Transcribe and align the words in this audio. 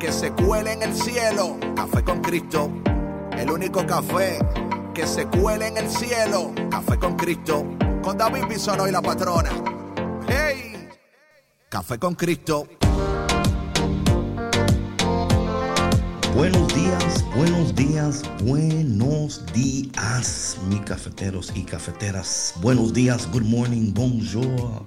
que 0.00 0.10
se 0.10 0.32
cuele 0.32 0.72
en 0.72 0.82
el 0.82 0.94
cielo. 0.94 1.58
Café 1.76 2.02
con 2.02 2.22
Cristo, 2.22 2.70
el 3.36 3.50
único 3.50 3.86
café 3.86 4.38
que 4.94 5.06
se 5.06 5.26
cuele 5.26 5.68
en 5.68 5.76
el 5.76 5.88
cielo. 5.90 6.52
Café 6.70 6.98
con 6.98 7.16
Cristo, 7.16 7.66
con 8.02 8.16
David 8.16 8.46
Bisono 8.48 8.88
y 8.88 8.92
la 8.92 9.02
patrona. 9.02 9.50
¡Hey! 10.26 10.88
Café 11.68 11.98
con 11.98 12.14
Cristo. 12.14 12.66
Buenos 16.34 16.74
días, 16.74 17.24
buenos 17.36 17.74
días, 17.74 18.22
buenos 18.42 19.44
días, 19.52 20.56
mis 20.68 20.80
cafeteros 20.80 21.52
y 21.54 21.64
cafeteras. 21.64 22.54
Buenos 22.62 22.94
días, 22.94 23.28
good 23.30 23.42
morning, 23.42 23.92
bonjour. 23.92 24.86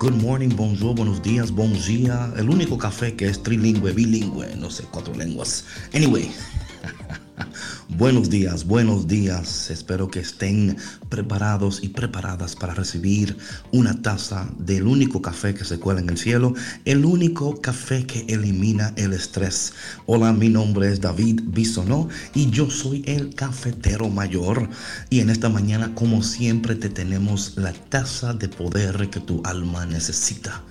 Good 0.00 0.22
morning, 0.22 0.50
bonjour, 0.54 0.94
buenos 0.94 1.20
días, 1.22 1.50
bon 1.50 1.72
día. 1.72 2.32
El 2.36 2.50
único 2.50 2.78
café 2.78 3.16
que 3.16 3.26
es 3.26 3.42
trilingüe, 3.42 3.92
bilingüe, 3.92 4.54
no 4.54 4.70
sé, 4.70 4.84
cuatro 4.88 5.12
lenguas. 5.12 5.64
Anyway. 5.92 6.30
Buenos 7.88 8.30
días, 8.30 8.66
buenos 8.66 9.06
días. 9.06 9.70
Espero 9.70 10.08
que 10.08 10.20
estén 10.20 10.76
preparados 11.08 11.82
y 11.82 11.88
preparadas 11.88 12.56
para 12.56 12.74
recibir 12.74 13.36
una 13.72 14.00
taza 14.02 14.48
del 14.58 14.86
único 14.86 15.22
café 15.22 15.54
que 15.54 15.64
se 15.64 15.78
cuela 15.78 16.00
en 16.00 16.10
el 16.10 16.18
cielo, 16.18 16.54
el 16.84 17.04
único 17.04 17.60
café 17.60 18.06
que 18.06 18.24
elimina 18.28 18.92
el 18.96 19.12
estrés. 19.12 19.72
Hola, 20.06 20.32
mi 20.32 20.48
nombre 20.48 20.92
es 20.92 21.00
David 21.00 21.40
Bisonó 21.46 22.08
y 22.34 22.50
yo 22.50 22.70
soy 22.70 23.02
el 23.06 23.34
cafetero 23.34 24.08
mayor. 24.08 24.68
Y 25.10 25.20
en 25.20 25.30
esta 25.30 25.48
mañana, 25.48 25.94
como 25.94 26.22
siempre, 26.22 26.74
te 26.74 26.88
tenemos 26.88 27.54
la 27.56 27.72
taza 27.72 28.34
de 28.34 28.48
poder 28.48 29.10
que 29.10 29.20
tu 29.20 29.42
alma 29.44 29.86
necesita 29.86 30.62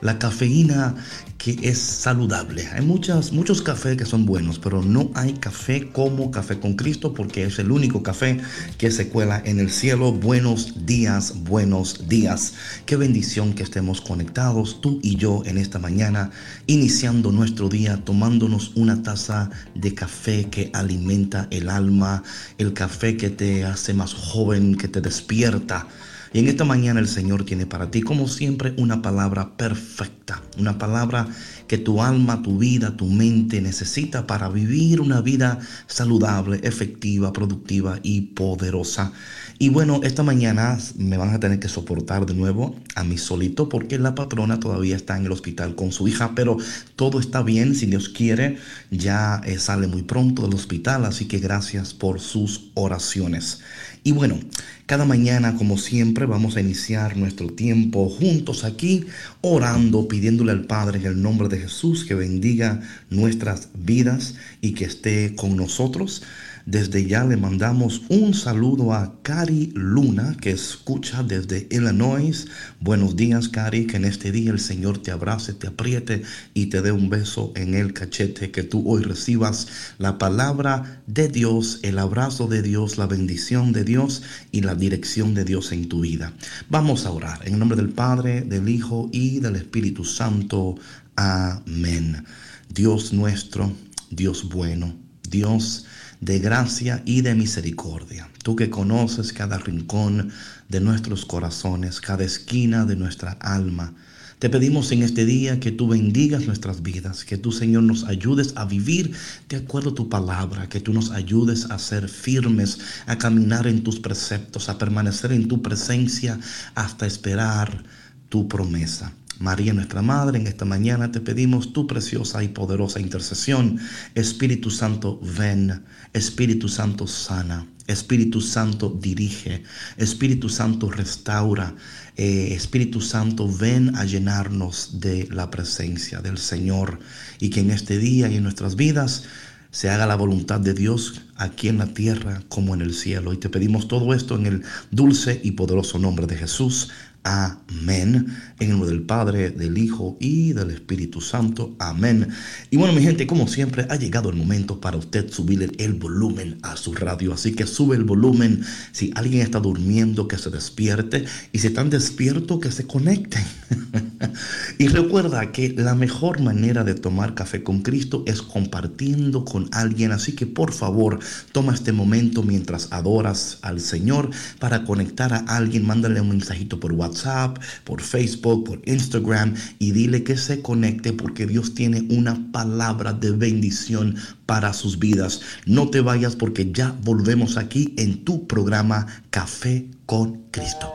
la 0.00 0.18
cafeína 0.18 0.94
que 1.38 1.56
es 1.62 1.78
saludable. 1.78 2.66
Hay 2.68 2.84
muchas, 2.84 3.32
muchos 3.32 3.62
cafés 3.62 3.96
que 3.96 4.04
son 4.04 4.26
buenos, 4.26 4.58
pero 4.58 4.82
no 4.82 5.10
hay 5.14 5.34
café 5.34 5.90
como 5.92 6.30
Café 6.30 6.58
con 6.58 6.74
Cristo 6.74 7.14
porque 7.14 7.44
es 7.44 7.58
el 7.58 7.70
único 7.70 8.02
café 8.02 8.40
que 8.78 8.90
se 8.90 9.08
cuela 9.08 9.40
en 9.44 9.60
el 9.60 9.70
cielo. 9.70 10.12
Buenos 10.12 10.86
días, 10.86 11.44
buenos 11.44 12.08
días. 12.08 12.54
Qué 12.84 12.96
bendición 12.96 13.54
que 13.54 13.62
estemos 13.62 14.00
conectados 14.00 14.80
tú 14.80 14.98
y 15.02 15.16
yo 15.16 15.42
en 15.46 15.58
esta 15.58 15.78
mañana, 15.78 16.30
iniciando 16.66 17.32
nuestro 17.32 17.68
día 17.68 18.02
tomándonos 18.04 18.72
una 18.74 19.02
taza 19.02 19.50
de 19.74 19.94
café 19.94 20.46
que 20.50 20.70
alimenta 20.72 21.48
el 21.50 21.68
alma, 21.68 22.22
el 22.58 22.72
café 22.72 23.16
que 23.16 23.30
te 23.30 23.64
hace 23.64 23.94
más 23.94 24.14
joven, 24.14 24.76
que 24.76 24.88
te 24.88 25.00
despierta 25.00 25.86
y 26.32 26.38
en 26.38 26.48
esta 26.48 26.64
mañana 26.64 27.00
el 27.00 27.08
Señor 27.08 27.44
tiene 27.44 27.66
para 27.66 27.90
ti, 27.90 28.02
como 28.02 28.28
siempre, 28.28 28.74
una 28.76 29.02
palabra 29.02 29.56
perfecta, 29.56 30.42
una 30.58 30.78
palabra 30.78 31.28
que 31.66 31.78
tu 31.78 32.02
alma, 32.02 32.42
tu 32.42 32.58
vida, 32.58 32.96
tu 32.96 33.06
mente 33.06 33.60
necesita 33.60 34.26
para 34.26 34.48
vivir 34.48 35.00
una 35.00 35.20
vida 35.20 35.58
saludable, 35.86 36.60
efectiva, 36.62 37.32
productiva 37.32 37.98
y 38.02 38.20
poderosa. 38.22 39.12
Y 39.58 39.70
bueno, 39.70 40.00
esta 40.02 40.22
mañana 40.22 40.78
me 40.96 41.16
van 41.16 41.34
a 41.34 41.40
tener 41.40 41.58
que 41.58 41.68
soportar 41.68 42.26
de 42.26 42.34
nuevo 42.34 42.76
a 42.94 43.04
mí 43.04 43.16
solito 43.16 43.68
porque 43.68 43.98
la 43.98 44.14
patrona 44.14 44.60
todavía 44.60 44.96
está 44.96 45.16
en 45.16 45.26
el 45.26 45.32
hospital 45.32 45.74
con 45.74 45.92
su 45.92 46.06
hija, 46.08 46.32
pero 46.34 46.58
todo 46.94 47.18
está 47.20 47.42
bien, 47.42 47.74
si 47.74 47.86
Dios 47.86 48.10
quiere, 48.10 48.58
ya 48.90 49.40
eh, 49.46 49.58
sale 49.58 49.86
muy 49.86 50.02
pronto 50.02 50.42
del 50.42 50.54
hospital, 50.54 51.04
así 51.06 51.26
que 51.26 51.38
gracias 51.38 51.94
por 51.94 52.20
sus 52.20 52.70
oraciones. 52.74 53.60
Y 54.06 54.12
bueno, 54.12 54.38
cada 54.86 55.04
mañana, 55.04 55.56
como 55.56 55.78
siempre, 55.78 56.26
vamos 56.26 56.56
a 56.56 56.60
iniciar 56.60 57.16
nuestro 57.16 57.48
tiempo 57.48 58.08
juntos 58.08 58.62
aquí, 58.62 59.04
orando, 59.40 60.06
pidiéndole 60.06 60.52
al 60.52 60.64
Padre 60.66 61.00
en 61.00 61.06
el 61.06 61.20
nombre 61.20 61.48
de 61.48 61.58
Jesús 61.58 62.04
que 62.04 62.14
bendiga 62.14 62.82
nuestras 63.10 63.70
vidas 63.74 64.36
y 64.60 64.74
que 64.74 64.84
esté 64.84 65.34
con 65.34 65.56
nosotros. 65.56 66.22
Desde 66.66 67.06
ya 67.06 67.24
le 67.24 67.36
mandamos 67.36 68.02
un 68.08 68.34
saludo 68.34 68.92
a 68.92 69.22
Cari 69.22 69.70
Luna, 69.76 70.36
que 70.40 70.50
escucha 70.50 71.22
desde 71.22 71.68
Illinois. 71.70 72.48
Buenos 72.80 73.14
días, 73.14 73.48
Cari, 73.48 73.86
que 73.86 73.98
en 73.98 74.04
este 74.04 74.32
día 74.32 74.50
el 74.50 74.58
Señor 74.58 74.98
te 74.98 75.12
abrace, 75.12 75.52
te 75.52 75.68
apriete 75.68 76.22
y 76.54 76.66
te 76.66 76.82
dé 76.82 76.90
un 76.90 77.08
beso 77.08 77.52
en 77.54 77.74
el 77.74 77.92
cachete, 77.92 78.50
que 78.50 78.64
tú 78.64 78.82
hoy 78.84 79.04
recibas 79.04 79.68
la 79.98 80.18
palabra 80.18 81.04
de 81.06 81.28
Dios, 81.28 81.78
el 81.84 82.00
abrazo 82.00 82.48
de 82.48 82.62
Dios, 82.62 82.98
la 82.98 83.06
bendición 83.06 83.72
de 83.72 83.84
Dios 83.84 84.24
y 84.50 84.62
la 84.62 84.74
dirección 84.74 85.34
de 85.34 85.44
Dios 85.44 85.70
en 85.70 85.88
tu 85.88 86.00
vida. 86.00 86.32
Vamos 86.68 87.06
a 87.06 87.12
orar 87.12 87.46
en 87.46 87.60
nombre 87.60 87.76
del 87.76 87.90
Padre, 87.90 88.40
del 88.40 88.68
Hijo 88.68 89.08
y 89.12 89.38
del 89.38 89.54
Espíritu 89.54 90.02
Santo. 90.04 90.74
Amén. 91.14 92.24
Dios 92.68 93.12
nuestro, 93.12 93.72
Dios 94.10 94.48
bueno, 94.48 94.96
Dios 95.30 95.86
de 96.20 96.38
gracia 96.38 97.02
y 97.04 97.20
de 97.22 97.34
misericordia. 97.34 98.28
Tú 98.42 98.56
que 98.56 98.70
conoces 98.70 99.32
cada 99.32 99.58
rincón 99.58 100.30
de 100.68 100.80
nuestros 100.80 101.24
corazones, 101.24 102.00
cada 102.00 102.24
esquina 102.24 102.84
de 102.84 102.96
nuestra 102.96 103.32
alma. 103.40 103.94
Te 104.38 104.50
pedimos 104.50 104.92
en 104.92 105.02
este 105.02 105.24
día 105.24 105.60
que 105.60 105.72
tú 105.72 105.88
bendigas 105.88 106.46
nuestras 106.46 106.82
vidas, 106.82 107.24
que 107.24 107.38
tú 107.38 107.52
Señor 107.52 107.84
nos 107.84 108.04
ayudes 108.04 108.52
a 108.56 108.66
vivir 108.66 109.12
de 109.48 109.56
acuerdo 109.56 109.90
a 109.90 109.94
tu 109.94 110.10
palabra, 110.10 110.68
que 110.68 110.80
tú 110.80 110.92
nos 110.92 111.10
ayudes 111.10 111.70
a 111.70 111.78
ser 111.78 112.08
firmes, 112.08 112.78
a 113.06 113.16
caminar 113.16 113.66
en 113.66 113.82
tus 113.82 113.98
preceptos, 113.98 114.68
a 114.68 114.76
permanecer 114.76 115.32
en 115.32 115.48
tu 115.48 115.62
presencia 115.62 116.38
hasta 116.74 117.06
esperar 117.06 117.84
tu 118.28 118.46
promesa. 118.46 119.12
María 119.38 119.74
nuestra 119.74 120.02
Madre, 120.02 120.38
en 120.38 120.46
esta 120.46 120.64
mañana 120.64 121.12
te 121.12 121.20
pedimos 121.20 121.72
tu 121.72 121.86
preciosa 121.86 122.42
y 122.42 122.48
poderosa 122.48 123.00
intercesión. 123.00 123.78
Espíritu 124.14 124.70
Santo, 124.70 125.20
ven. 125.36 125.84
Espíritu 126.12 126.68
Santo, 126.68 127.06
sana. 127.06 127.66
Espíritu 127.86 128.40
Santo, 128.40 128.98
dirige. 129.00 129.62
Espíritu 129.96 130.48
Santo, 130.48 130.90
restaura. 130.90 131.74
Eh, 132.16 132.54
Espíritu 132.54 133.00
Santo, 133.00 133.48
ven 133.48 133.94
a 133.96 134.04
llenarnos 134.04 135.00
de 135.00 135.28
la 135.30 135.50
presencia 135.50 136.20
del 136.20 136.38
Señor 136.38 136.98
y 137.38 137.50
que 137.50 137.60
en 137.60 137.70
este 137.70 137.98
día 137.98 138.28
y 138.28 138.36
en 138.36 138.42
nuestras 138.42 138.76
vidas 138.76 139.24
se 139.70 139.90
haga 139.90 140.06
la 140.06 140.16
voluntad 140.16 140.60
de 140.60 140.72
Dios 140.72 141.20
aquí 141.36 141.68
en 141.68 141.76
la 141.76 141.92
tierra 141.92 142.42
como 142.48 142.72
en 142.72 142.80
el 142.80 142.94
cielo. 142.94 143.34
Y 143.34 143.36
te 143.36 143.50
pedimos 143.50 143.88
todo 143.88 144.14
esto 144.14 144.34
en 144.36 144.46
el 144.46 144.62
dulce 144.90 145.38
y 145.44 145.50
poderoso 145.50 145.98
nombre 145.98 146.26
de 146.26 146.36
Jesús. 146.36 146.88
Amén. 147.24 148.34
En 148.58 148.70
el 148.70 148.72
nombre 148.72 148.88
del 148.88 149.02
Padre, 149.02 149.50
del 149.50 149.76
Hijo 149.76 150.16
y 150.18 150.54
del 150.54 150.70
Espíritu 150.70 151.20
Santo. 151.20 151.76
Amén. 151.78 152.28
Y 152.70 152.78
bueno, 152.78 152.94
mi 152.94 153.02
gente, 153.02 153.26
como 153.26 153.48
siempre, 153.48 153.86
ha 153.90 153.96
llegado 153.96 154.30
el 154.30 154.36
momento 154.36 154.80
para 154.80 154.96
usted 154.96 155.30
subir 155.30 155.74
el 155.76 155.92
volumen 155.92 156.58
a 156.62 156.74
su 156.78 156.94
radio. 156.94 157.34
Así 157.34 157.52
que 157.52 157.66
sube 157.66 157.96
el 157.96 158.04
volumen. 158.04 158.64
Si 158.92 159.12
alguien 159.14 159.42
está 159.42 159.60
durmiendo, 159.60 160.26
que 160.26 160.38
se 160.38 160.48
despierte. 160.48 161.26
Y 161.52 161.58
si 161.58 161.66
están 161.66 161.90
despiertos, 161.90 162.58
que 162.60 162.70
se 162.70 162.86
conecten. 162.86 163.44
y 164.78 164.88
recuerda 164.88 165.52
que 165.52 165.74
la 165.76 165.94
mejor 165.94 166.40
manera 166.40 166.82
de 166.82 166.94
tomar 166.94 167.34
café 167.34 167.62
con 167.62 167.82
Cristo 167.82 168.24
es 168.26 168.40
compartiendo 168.40 169.44
con 169.44 169.68
alguien. 169.72 170.12
Así 170.12 170.32
que 170.32 170.46
por 170.46 170.72
favor, 170.72 171.18
toma 171.52 171.74
este 171.74 171.92
momento 171.92 172.42
mientras 172.42 172.90
adoras 172.90 173.58
al 173.60 173.80
Señor 173.80 174.30
para 174.58 174.84
conectar 174.84 175.34
a 175.34 175.40
alguien. 175.40 175.84
Mándale 175.84 176.22
un 176.22 176.30
mensajito 176.30 176.80
por 176.80 176.92
WhatsApp 176.92 177.58
por 177.84 178.00
Facebook, 178.00 178.45
por 178.46 178.80
Instagram 178.86 179.54
y 179.78 179.90
dile 179.90 180.22
que 180.22 180.36
se 180.36 180.62
conecte 180.62 181.12
porque 181.12 181.46
Dios 181.46 181.74
tiene 181.74 182.06
una 182.10 182.52
palabra 182.52 183.12
de 183.12 183.32
bendición 183.32 184.16
para 184.46 184.72
sus 184.72 184.98
vidas. 184.98 185.40
No 185.66 185.88
te 185.90 186.00
vayas 186.00 186.36
porque 186.36 186.70
ya 186.72 186.94
volvemos 187.02 187.56
aquí 187.56 187.94
en 187.96 188.24
tu 188.24 188.46
programa 188.46 189.06
Café 189.30 189.86
con 190.06 190.42
Cristo. 190.52 190.92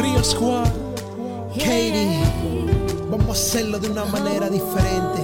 Río 0.00 0.22
Katie, 1.54 2.22
vamos 3.10 3.28
a 3.28 3.32
hacerlo 3.32 3.78
de 3.78 3.90
una 3.90 4.06
manera 4.06 4.48
diferente. 4.48 5.22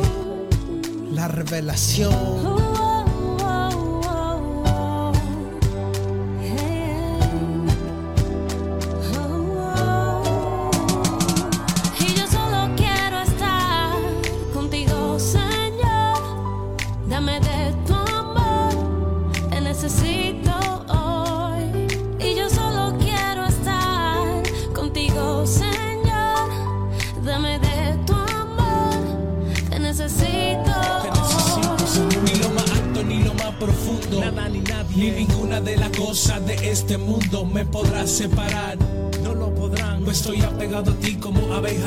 La 1.13 1.29
revelación. 1.29 2.64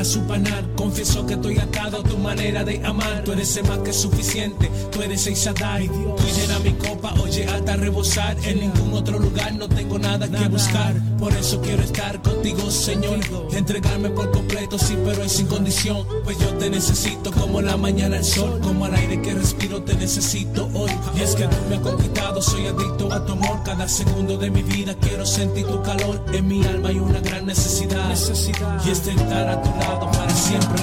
Su. 0.08 0.26
Confieso 0.74 1.26
que 1.26 1.34
estoy 1.34 1.58
atado 1.58 1.98
a 1.98 2.02
tu 2.02 2.16
manera 2.16 2.64
de 2.64 2.84
amar. 2.84 3.22
Tú 3.24 3.32
eres 3.32 3.56
el 3.56 3.68
más 3.68 3.78
que 3.80 3.92
suficiente, 3.92 4.70
tú 4.90 5.02
eres 5.02 5.26
el 5.26 5.34
Shaddai. 5.34 5.88
Tú 5.88 6.24
llena 6.34 6.58
mi 6.60 6.72
copa, 6.72 7.12
oye, 7.20 7.46
hasta 7.46 7.76
rebosar. 7.76 8.36
En 8.42 8.60
ningún 8.60 8.94
otro 8.94 9.18
lugar 9.18 9.54
no 9.54 9.68
tengo 9.68 9.98
nada 9.98 10.26
que 10.26 10.48
buscar. 10.48 10.94
Por 11.18 11.32
eso 11.34 11.60
quiero 11.60 11.82
estar 11.82 12.22
contigo, 12.22 12.70
Señor. 12.70 13.18
Entregarme 13.52 14.10
por 14.10 14.30
completo, 14.30 14.78
sí, 14.78 14.96
pero 15.04 15.22
es 15.22 15.32
sin 15.32 15.46
condición. 15.46 16.06
Pues 16.24 16.38
yo 16.38 16.48
te 16.54 16.70
necesito 16.70 17.32
como 17.32 17.60
la 17.60 17.76
mañana 17.76 18.18
el 18.18 18.24
sol, 18.24 18.60
como 18.62 18.84
al 18.84 18.94
aire 18.94 19.20
que 19.20 19.34
respiro 19.34 19.82
te 19.82 19.94
necesito 19.94 20.68
hoy. 20.74 20.90
Y 21.16 21.22
es 21.22 21.34
que 21.34 21.44
tú 21.44 21.56
me 21.68 21.76
has 21.76 21.82
conquistado, 21.82 22.40
soy 22.40 22.66
adicto 22.66 23.12
a 23.12 23.24
tu 23.24 23.32
amor. 23.32 23.62
Cada 23.64 23.88
segundo 23.88 24.36
de 24.38 24.50
mi 24.50 24.62
vida 24.62 24.94
quiero 25.00 25.26
sentir 25.26 25.66
tu 25.66 25.82
calor. 25.82 26.24
En 26.32 26.46
mi 26.46 26.64
alma 26.64 26.90
hay 26.90 26.98
una 26.98 27.20
gran 27.20 27.46
necesidad. 27.46 28.08
necesidad. 28.08 28.80
Y 28.86 28.90
es 28.90 29.04
de 29.04 29.12
estar 29.12 29.48
a 29.48 29.60
tu 29.60 29.70
lado 29.80 30.10
para 30.10 30.30
siempre, 30.30 30.82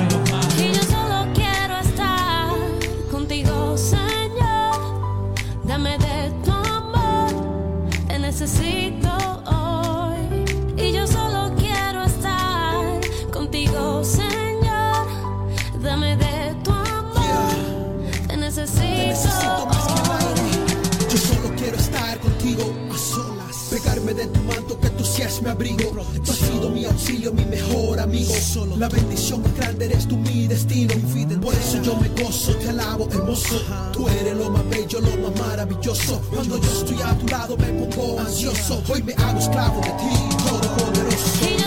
seas 25.16 25.42
mi 25.42 25.50
abrigo. 25.50 25.92
Tú 26.26 26.32
has 26.32 26.38
sido 26.38 26.70
mi 26.70 26.86
auxilio, 26.86 27.32
mi 27.32 27.46
mejor 27.46 28.00
amigo. 28.00 28.34
La 28.78 28.90
bendición 28.90 29.42
más 29.42 29.56
grande 29.56 29.86
eres 29.86 30.08
tú, 30.08 30.18
mi 30.18 30.48
destino. 30.48 30.94
Por 31.42 31.54
eso 31.54 31.82
yo 31.82 31.96
me 31.96 32.10
gozo, 32.22 32.54
te 32.56 32.70
alabo, 32.70 33.08
hermoso. 33.10 33.62
Tú 33.94 34.08
eres 34.10 34.36
lo 34.36 34.50
más 34.50 34.70
bello, 34.70 35.00
lo 35.00 35.30
más 35.30 35.40
maravilloso. 35.40 36.22
Cuando 36.34 36.58
yo 36.58 36.70
estoy 36.70 37.02
a 37.02 37.18
tu 37.18 37.28
lado 37.28 37.58
me 37.58 37.68
pongo 37.68 38.20
ansioso. 38.20 38.84
Hoy 38.90 39.04
me 39.04 39.14
hago 39.14 39.40
esclavo 39.40 39.82
de 39.82 39.92
ti, 39.92 40.36
todopoderoso. 40.46 41.65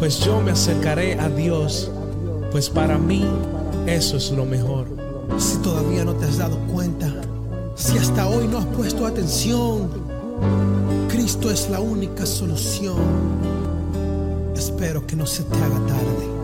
Pues 0.00 0.18
yo 0.18 0.40
me 0.40 0.50
acercaré 0.50 1.18
a 1.20 1.28
Dios, 1.28 1.92
pues 2.50 2.68
para 2.68 2.98
mí 2.98 3.24
eso 3.86 4.16
es 4.16 4.32
lo 4.32 4.44
mejor. 4.44 4.86
Si 5.38 5.58
todavía 5.58 6.04
no 6.04 6.14
te 6.14 6.24
has 6.24 6.38
dado 6.38 6.58
cuenta, 6.72 7.12
si 7.76 7.98
hasta 7.98 8.26
hoy 8.28 8.48
no 8.48 8.58
has 8.58 8.66
puesto 8.66 9.06
atención, 9.06 9.88
Cristo 11.08 11.52
es 11.52 11.70
la 11.70 11.78
única 11.78 12.26
solución. 12.26 12.96
Espero 14.56 15.06
que 15.06 15.14
no 15.14 15.24
se 15.24 15.44
te 15.44 15.56
haga 15.56 15.86
tarde. 15.86 16.37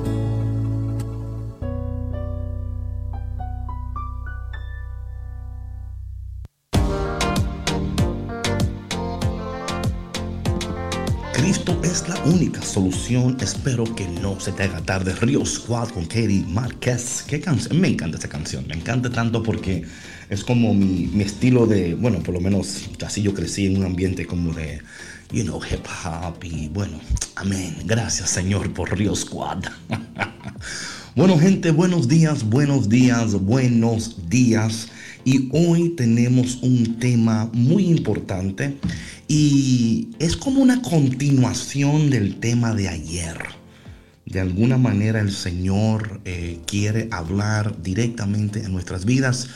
Es 11.95 12.09
la 12.09 12.21
única 12.25 12.61
solución. 12.61 13.37
Espero 13.41 13.85
que 13.95 14.05
no 14.09 14.41
se 14.41 14.51
te 14.51 14.65
haga 14.65 14.81
tarde. 14.81 15.15
Río 15.15 15.47
Squad 15.47 15.91
con 15.91 16.07
Katie 16.07 16.45
Márquez. 16.49 17.25
¿Qué 17.25 17.41
canción? 17.41 17.81
Me 17.81 17.87
encanta 17.87 18.17
esta 18.17 18.29
canción. 18.29 18.67
Me 18.67 18.75
encanta 18.75 19.11
tanto 19.11 19.45
porque 19.45 19.85
es 20.29 20.43
como 20.43 20.75
mi, 20.75 21.07
mi 21.13 21.23
estilo 21.23 21.67
de, 21.67 21.95
bueno, 21.95 22.19
por 22.19 22.35
lo 22.35 22.41
menos 22.41 22.89
así 23.07 23.23
yo 23.23 23.33
crecí 23.33 23.67
en 23.67 23.77
un 23.77 23.85
ambiente 23.85 24.27
como 24.27 24.53
de, 24.53 24.83
you 25.31 25.45
know, 25.45 25.61
hip 25.71 25.87
hop. 26.05 26.43
Y 26.43 26.67
bueno, 26.69 26.99
amén. 27.37 27.77
Gracias 27.85 28.29
Señor 28.29 28.73
por 28.73 28.99
Río 28.99 29.15
Squad. 29.15 29.63
bueno 31.15 31.39
gente, 31.39 31.71
buenos 31.71 32.09
días, 32.09 32.43
buenos 32.43 32.89
días, 32.89 33.35
buenos 33.35 34.29
días. 34.29 34.89
Y 35.25 35.49
hoy 35.53 35.91
tenemos 35.91 36.57
un 36.61 36.99
tema 36.99 37.49
muy 37.53 37.87
importante 37.87 38.79
y 39.29 40.11
es 40.19 40.37
como 40.37 40.61
una 40.61 40.83
continuación 40.83 42.11
del 42.11 42.37
tema 42.41 42.75
de 42.75 42.89
ayer. 42.89 43.39
De 44.27 44.41
alguna 44.41 44.79
manera 44.79 45.21
el 45.21 45.33
Señor 45.33 46.21
eh, 46.25 46.61
quiere 46.67 47.09
hablar 47.11 47.83
directamente 47.83 48.61
en 48.61 48.73
nuestras 48.73 49.05
vidas 49.05 49.49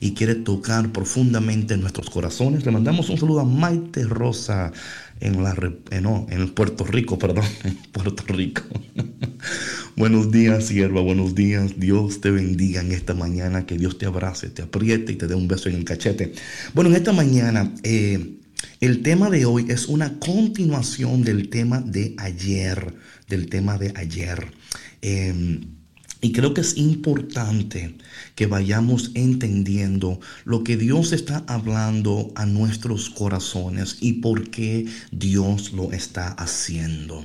y 0.00 0.12
quiere 0.12 0.34
tocar 0.34 0.92
profundamente 0.92 1.74
en 1.74 1.80
nuestros 1.80 2.10
corazones. 2.10 2.66
Le 2.66 2.72
mandamos 2.72 3.08
un 3.08 3.18
saludo 3.18 3.40
a 3.40 3.44
Maite 3.44 4.04
Rosa 4.04 4.72
en, 5.20 5.42
la, 5.42 5.54
eh, 5.90 6.00
no, 6.00 6.26
en 6.28 6.48
Puerto 6.50 6.84
Rico, 6.84 7.18
perdón, 7.18 7.44
en 7.64 7.76
Puerto 7.92 8.24
Rico. 8.32 8.62
buenos 9.96 10.30
días, 10.30 10.66
sierva, 10.66 11.00
buenos 11.00 11.34
días. 11.34 11.78
Dios 11.78 12.20
te 12.20 12.30
bendiga 12.30 12.80
en 12.80 12.92
esta 12.92 13.14
mañana, 13.14 13.64
que 13.64 13.78
Dios 13.78 13.96
te 13.96 14.06
abrace, 14.06 14.50
te 14.50 14.62
apriete 14.62 15.12
y 15.12 15.16
te 15.16 15.26
dé 15.26 15.34
un 15.34 15.48
beso 15.48 15.68
en 15.68 15.76
el 15.76 15.84
cachete. 15.84 16.32
Bueno, 16.74 16.90
en 16.90 16.96
esta 16.96 17.12
mañana 17.12 17.72
eh, 17.82 18.38
el 18.80 19.02
tema 19.02 19.30
de 19.30 19.44
hoy 19.46 19.66
es 19.68 19.86
una 19.86 20.18
continuación 20.18 21.22
del 21.22 21.48
tema 21.48 21.80
de 21.80 22.14
ayer, 22.18 22.94
del 23.28 23.48
tema 23.48 23.78
de 23.78 23.92
ayer. 23.96 24.52
Eh, 25.02 25.60
y 26.20 26.32
creo 26.32 26.54
que 26.54 26.62
es 26.62 26.76
importante 26.76 27.94
que 28.34 28.46
vayamos 28.46 29.12
entendiendo 29.14 30.18
lo 30.44 30.64
que 30.64 30.76
Dios 30.76 31.12
está 31.12 31.44
hablando 31.46 32.32
a 32.34 32.46
nuestros 32.46 33.10
corazones 33.10 33.98
y 34.00 34.14
por 34.14 34.50
qué 34.50 34.86
Dios 35.12 35.72
lo 35.72 35.92
está 35.92 36.28
haciendo. 36.32 37.24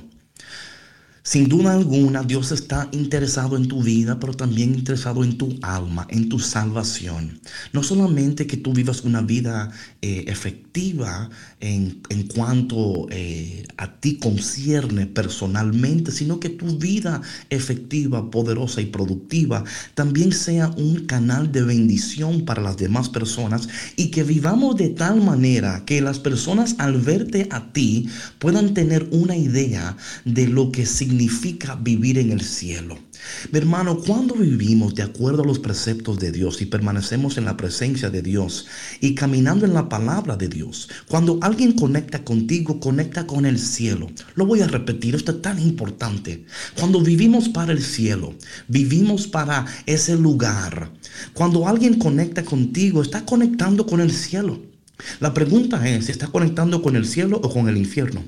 Sin 1.24 1.48
duda 1.48 1.72
alguna, 1.72 2.24
Dios 2.24 2.50
está 2.50 2.88
interesado 2.90 3.56
en 3.56 3.68
tu 3.68 3.80
vida, 3.80 4.18
pero 4.18 4.34
también 4.34 4.74
interesado 4.74 5.22
en 5.22 5.38
tu 5.38 5.56
alma, 5.62 6.04
en 6.10 6.28
tu 6.28 6.40
salvación. 6.40 7.40
No 7.72 7.84
solamente 7.84 8.48
que 8.48 8.56
tú 8.56 8.72
vivas 8.72 9.02
una 9.04 9.22
vida 9.22 9.70
eh, 10.00 10.24
efectiva 10.26 11.30
en, 11.60 12.00
en 12.08 12.26
cuanto 12.26 13.06
eh, 13.10 13.64
a 13.76 14.00
ti 14.00 14.16
concierne 14.16 15.06
personalmente, 15.06 16.10
sino 16.10 16.40
que 16.40 16.48
tu 16.48 16.76
vida 16.76 17.22
efectiva, 17.50 18.28
poderosa 18.28 18.80
y 18.80 18.86
productiva 18.86 19.62
también 19.94 20.32
sea 20.32 20.70
un 20.70 21.06
canal 21.06 21.52
de 21.52 21.62
bendición 21.62 22.44
para 22.44 22.62
las 22.62 22.78
demás 22.78 23.08
personas 23.08 23.68
y 23.94 24.10
que 24.10 24.24
vivamos 24.24 24.74
de 24.74 24.88
tal 24.88 25.20
manera 25.20 25.84
que 25.84 26.00
las 26.00 26.18
personas 26.18 26.74
al 26.78 27.00
verte 27.00 27.46
a 27.52 27.72
ti 27.72 28.08
puedan 28.40 28.74
tener 28.74 29.06
una 29.12 29.36
idea 29.36 29.96
de 30.24 30.48
lo 30.48 30.72
que 30.72 30.84
significa 30.84 31.11
significa 31.12 31.74
vivir 31.74 32.16
en 32.16 32.32
el 32.32 32.40
cielo. 32.40 32.96
Mi 33.50 33.58
hermano, 33.58 33.98
cuando 33.98 34.34
vivimos 34.34 34.94
de 34.94 35.02
acuerdo 35.02 35.42
a 35.42 35.46
los 35.46 35.58
preceptos 35.58 36.18
de 36.18 36.32
Dios 36.32 36.62
y 36.62 36.66
permanecemos 36.66 37.36
en 37.36 37.44
la 37.44 37.54
presencia 37.58 38.08
de 38.08 38.22
Dios 38.22 38.66
y 39.02 39.14
caminando 39.14 39.66
en 39.66 39.74
la 39.74 39.90
palabra 39.90 40.36
de 40.38 40.48
Dios, 40.48 40.88
cuando 41.08 41.38
alguien 41.42 41.72
conecta 41.72 42.24
contigo, 42.24 42.80
conecta 42.80 43.26
con 43.26 43.44
el 43.44 43.58
cielo. 43.58 44.10
Lo 44.36 44.46
voy 44.46 44.62
a 44.62 44.66
repetir, 44.66 45.14
esto 45.14 45.32
es 45.32 45.42
tan 45.42 45.60
importante. 45.60 46.46
Cuando 46.78 47.02
vivimos 47.02 47.50
para 47.50 47.72
el 47.72 47.82
cielo, 47.82 48.32
vivimos 48.68 49.26
para 49.26 49.66
ese 49.84 50.16
lugar. 50.16 50.92
Cuando 51.34 51.68
alguien 51.68 51.98
conecta 51.98 52.42
contigo, 52.42 53.02
está 53.02 53.26
conectando 53.26 53.84
con 53.84 54.00
el 54.00 54.12
cielo. 54.12 54.62
La 55.20 55.34
pregunta 55.34 55.86
es 55.86 56.08
está 56.08 56.28
conectando 56.28 56.80
con 56.80 56.96
el 56.96 57.04
cielo 57.04 57.36
o 57.36 57.52
con 57.52 57.68
el 57.68 57.76
infierno. 57.76 58.24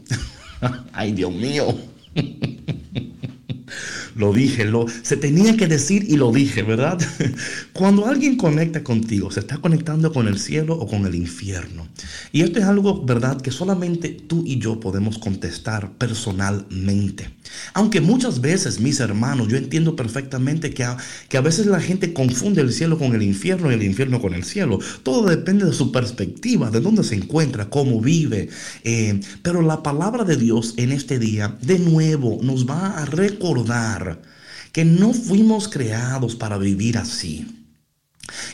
Ay, 0.93 1.13
Dios 1.13 1.33
mío. 1.33 1.75
Lo 4.15 4.33
dije, 4.33 4.65
lo, 4.65 4.87
se 5.03 5.17
tenía 5.17 5.57
que 5.57 5.67
decir 5.67 6.05
y 6.09 6.17
lo 6.17 6.31
dije, 6.31 6.63
¿verdad? 6.63 6.99
Cuando 7.73 8.07
alguien 8.07 8.37
conecta 8.37 8.85
contigo, 8.85 9.31
se 9.31 9.41
está 9.41 9.59
conectando 9.59 10.13
con 10.13 10.29
el 10.29 10.39
cielo 10.39 10.75
o 10.75 10.87
con 10.87 11.05
el 11.07 11.15
infierno. 11.15 11.89
Y 12.31 12.43
esto 12.43 12.61
es 12.61 12.65
algo, 12.65 13.05
¿verdad?, 13.05 13.41
que 13.41 13.51
solamente 13.51 14.11
tú 14.11 14.45
y 14.47 14.59
yo 14.59 14.79
podemos 14.79 15.19
contestar 15.19 15.93
personalmente. 15.99 17.31
Aunque 17.73 18.01
muchas 18.01 18.41
veces, 18.41 18.81
mis 18.81 19.01
hermanos, 19.01 19.49
yo 19.49 19.57
entiendo 19.57 19.97
perfectamente 19.97 20.73
que 20.73 20.85
a, 20.85 20.97
que 21.29 21.37
a 21.37 21.41
veces 21.41 21.67
la 21.67 21.81
gente 21.81 22.13
confunde 22.13 22.61
el 22.61 22.73
cielo 22.73 22.99
con 22.99 23.15
el 23.15 23.23
infierno 23.23 23.71
y 23.71 23.75
el 23.75 23.83
infierno 23.83 24.21
con 24.21 24.35
el 24.35 24.45
cielo. 24.45 24.79
Todo 25.03 25.29
depende 25.29 25.65
de 25.65 25.73
su 25.73 25.93
perspectiva, 25.93 26.71
de 26.71 26.81
dónde 26.81 27.05
se 27.05 27.15
encuentra, 27.15 27.71
cómo 27.71 28.01
vive. 28.01 28.49
Eh, 28.85 29.21
pero 29.43 29.63
la 29.63 29.83
palabra 29.83 30.25
de 30.25 30.37
Dios 30.37 30.75
en 30.77 30.93
este 30.93 31.19
día, 31.19 31.57
de 31.63 31.79
nuevo, 31.79 32.39
nos 32.43 32.69
va 32.69 32.99
a 32.99 33.05
recordar 33.05 34.23
que 34.73 34.85
no 34.85 35.13
fuimos 35.13 35.69
creados 35.69 36.35
para 36.35 36.59
vivir 36.59 36.99
así. 36.99 37.47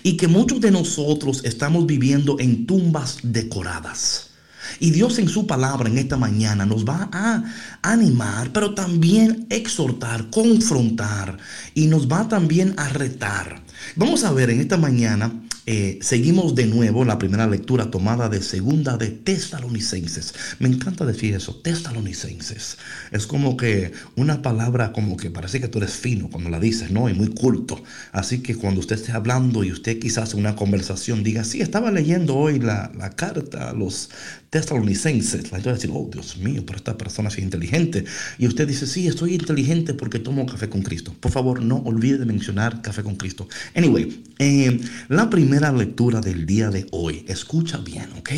Y 0.02 0.16
que 0.16 0.28
muchos 0.28 0.60
de 0.60 0.70
nosotros 0.70 1.42
estamos 1.44 1.86
viviendo 1.86 2.38
en 2.40 2.66
tumbas 2.66 3.18
decoradas. 3.22 4.29
Y 4.78 4.90
Dios 4.90 5.18
en 5.18 5.28
su 5.28 5.46
palabra 5.46 5.88
en 5.88 5.98
esta 5.98 6.16
mañana 6.16 6.66
nos 6.66 6.84
va 6.84 7.08
a 7.12 7.42
animar, 7.82 8.52
pero 8.52 8.74
también 8.74 9.46
exhortar, 9.50 10.30
confrontar 10.30 11.38
y 11.74 11.86
nos 11.86 12.08
va 12.08 12.28
también 12.28 12.74
a 12.76 12.88
retar. 12.88 13.62
Vamos 13.96 14.24
a 14.24 14.32
ver 14.32 14.50
en 14.50 14.60
esta 14.60 14.76
mañana 14.76 15.32
eh, 15.66 15.98
seguimos 16.00 16.54
de 16.54 16.66
nuevo 16.66 17.04
la 17.04 17.18
primera 17.18 17.46
lectura 17.46 17.90
tomada 17.90 18.28
de 18.28 18.42
segunda 18.42 18.96
de 18.96 19.08
Tesalonicenses. 19.08 20.34
Me 20.58 20.68
encanta 20.68 21.04
decir 21.04 21.34
eso, 21.34 21.56
Tesalonicenses. 21.56 22.78
Es 23.10 23.26
como 23.26 23.56
que 23.56 23.92
una 24.16 24.42
palabra 24.42 24.92
como 24.92 25.16
que 25.16 25.30
parece 25.30 25.60
que 25.60 25.68
tú 25.68 25.78
eres 25.78 25.92
fino 25.92 26.30
cuando 26.30 26.50
la 26.50 26.58
dices, 26.58 26.90
¿no? 26.90 27.08
Y 27.08 27.14
muy 27.14 27.28
culto. 27.28 27.82
Así 28.12 28.38
que 28.38 28.54
cuando 28.56 28.80
usted 28.80 28.96
esté 28.96 29.12
hablando 29.12 29.62
y 29.62 29.72
usted 29.72 29.98
quizás 29.98 30.32
en 30.32 30.40
una 30.40 30.56
conversación 30.56 31.22
diga, 31.22 31.44
sí, 31.44 31.60
estaba 31.60 31.90
leyendo 31.90 32.36
hoy 32.36 32.58
la, 32.58 32.90
la 32.96 33.10
carta 33.10 33.70
a 33.70 33.72
los 33.74 34.10
tesalonicenses. 34.48 35.52
La 35.52 35.58
gente 35.58 35.68
va 35.68 35.72
a 35.72 35.74
decir, 35.74 35.90
oh 35.92 36.08
Dios 36.10 36.38
mío, 36.38 36.64
pero 36.66 36.78
esta 36.78 36.96
persona 36.96 37.28
es 37.28 37.38
inteligente. 37.38 38.04
Y 38.38 38.46
usted 38.46 38.66
dice, 38.66 38.86
sí, 38.86 39.06
estoy 39.06 39.34
inteligente 39.34 39.94
porque 39.94 40.18
tomo 40.18 40.46
café 40.46 40.68
con 40.68 40.82
Cristo. 40.82 41.14
Por 41.20 41.30
favor, 41.30 41.62
no 41.62 41.76
olvide 41.84 42.18
de 42.18 42.24
mencionar 42.24 42.82
café 42.82 43.02
con 43.02 43.16
Cristo. 43.16 43.46
Anyway, 43.74 44.22
eh, 44.38 44.80
la 45.08 45.28
primera 45.30 45.49
lectura 45.58 46.20
del 46.20 46.46
día 46.46 46.70
de 46.70 46.86
hoy, 46.92 47.24
escucha 47.28 47.78
bien, 47.78 48.08
¿ok? 48.18 48.30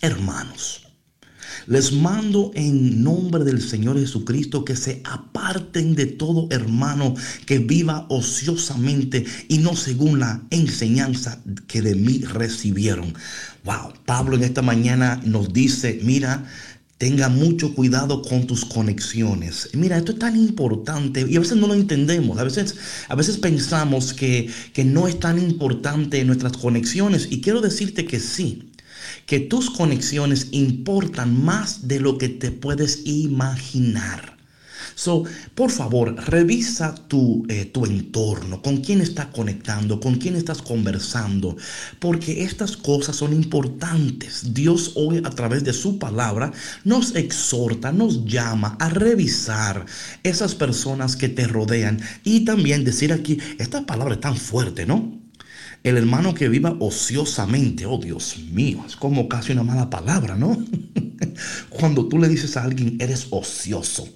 Hermanos. 0.00 0.86
Les 1.66 1.92
mando 1.92 2.50
en 2.54 3.02
nombre 3.04 3.44
del 3.44 3.60
Señor 3.60 3.98
Jesucristo 3.98 4.64
que 4.64 4.74
se 4.74 5.02
aparten 5.04 5.94
de 5.94 6.06
todo 6.06 6.48
hermano 6.50 7.14
que 7.44 7.58
viva 7.58 8.06
ociosamente 8.08 9.24
y 9.48 9.58
no 9.58 9.76
según 9.76 10.18
la 10.18 10.42
enseñanza 10.50 11.40
que 11.66 11.82
de 11.82 11.94
mí 11.94 12.20
recibieron. 12.20 13.14
Wow, 13.64 13.92
Pablo 14.06 14.36
en 14.36 14.44
esta 14.44 14.62
mañana 14.62 15.20
nos 15.24 15.52
dice, 15.52 16.00
mira, 16.02 16.46
Tenga 17.02 17.28
mucho 17.28 17.74
cuidado 17.74 18.22
con 18.22 18.46
tus 18.46 18.64
conexiones. 18.64 19.70
Mira, 19.72 19.96
esto 19.96 20.12
es 20.12 20.20
tan 20.20 20.36
importante 20.36 21.26
y 21.28 21.34
a 21.34 21.40
veces 21.40 21.56
no 21.56 21.66
lo 21.66 21.74
entendemos. 21.74 22.38
A 22.38 22.44
veces, 22.44 22.76
a 23.08 23.16
veces 23.16 23.38
pensamos 23.38 24.14
que, 24.14 24.48
que 24.72 24.84
no 24.84 25.08
es 25.08 25.18
tan 25.18 25.36
importante 25.36 26.24
nuestras 26.24 26.56
conexiones 26.56 27.26
y 27.28 27.40
quiero 27.40 27.60
decirte 27.60 28.04
que 28.04 28.20
sí 28.20 28.70
que 29.26 29.40
tus 29.40 29.68
conexiones 29.68 30.46
importan 30.52 31.44
más 31.44 31.88
de 31.88 31.98
lo 31.98 32.18
que 32.18 32.28
te 32.28 32.52
puedes 32.52 33.02
imaginar. 33.04 34.31
So, 34.94 35.24
por 35.54 35.70
favor, 35.70 36.14
revisa 36.28 36.94
tu, 36.94 37.44
eh, 37.48 37.66
tu 37.66 37.84
entorno, 37.84 38.62
con 38.62 38.78
quién 38.78 39.00
estás 39.00 39.26
conectando, 39.26 40.00
con 40.00 40.16
quién 40.16 40.36
estás 40.36 40.62
conversando, 40.62 41.56
porque 41.98 42.44
estas 42.44 42.76
cosas 42.76 43.16
son 43.16 43.32
importantes. 43.32 44.54
Dios 44.54 44.92
hoy 44.96 45.22
a 45.24 45.30
través 45.30 45.64
de 45.64 45.72
su 45.72 45.98
palabra 45.98 46.52
nos 46.84 47.14
exhorta, 47.14 47.92
nos 47.92 48.24
llama 48.24 48.76
a 48.80 48.88
revisar 48.88 49.86
esas 50.22 50.54
personas 50.54 51.16
que 51.16 51.28
te 51.28 51.46
rodean 51.46 52.00
y 52.24 52.44
también 52.44 52.84
decir 52.84 53.12
aquí, 53.12 53.38
esta 53.58 53.86
palabra 53.86 54.14
es 54.14 54.20
tan 54.20 54.36
fuerte, 54.36 54.86
¿no? 54.86 55.20
El 55.82 55.96
hermano 55.96 56.32
que 56.32 56.48
viva 56.48 56.76
ociosamente, 56.78 57.86
oh 57.86 57.98
Dios 57.98 58.38
mío, 58.52 58.84
es 58.86 58.94
como 58.94 59.28
casi 59.28 59.52
una 59.52 59.64
mala 59.64 59.90
palabra, 59.90 60.36
¿no? 60.36 60.64
Cuando 61.70 62.06
tú 62.06 62.20
le 62.20 62.28
dices 62.28 62.56
a 62.56 62.62
alguien, 62.62 62.96
eres 63.00 63.26
ocioso, 63.30 64.08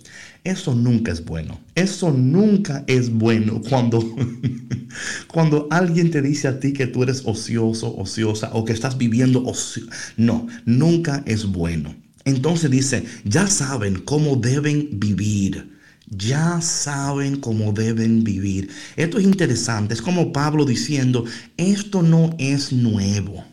eso 0.51 0.75
nunca 0.75 1.13
es 1.13 1.25
bueno. 1.25 1.61
Eso 1.75 2.11
nunca 2.11 2.85
es 2.87 3.11
bueno 3.11 3.61
cuando, 3.69 4.03
cuando 5.27 5.67
alguien 5.71 6.11
te 6.11 6.23
dice 6.23 6.49
a 6.49 6.61
ti 6.61 6.73
que 6.73 6.87
tú 6.87 7.03
eres 7.03 7.23
ocioso, 7.25 7.97
ociosa 7.97 8.51
o 8.53 8.65
que 8.65 8.73
estás 8.73 8.97
viviendo 8.97 9.45
ocio. 9.45 9.85
No, 10.17 10.47
nunca 10.65 11.23
es 11.27 11.47
bueno. 11.47 11.95
Entonces 12.25 12.71
dice, 12.71 13.05
ya 13.25 13.47
saben 13.47 13.97
cómo 13.97 14.37
deben 14.37 14.89
vivir 14.93 15.77
ya 16.09 16.61
saben 16.61 17.41
cómo 17.41 17.73
deben 17.73 18.23
vivir. 18.23 18.71
Esto 18.95 19.19
es 19.19 19.25
interesante, 19.25 19.95
es 19.95 20.03
como 20.03 20.33
Pablo 20.33 20.65
diciendo, 20.65 21.25
esto 21.57 22.03
no 22.03 22.31
es 22.39 22.73
nuevo. 22.73 23.45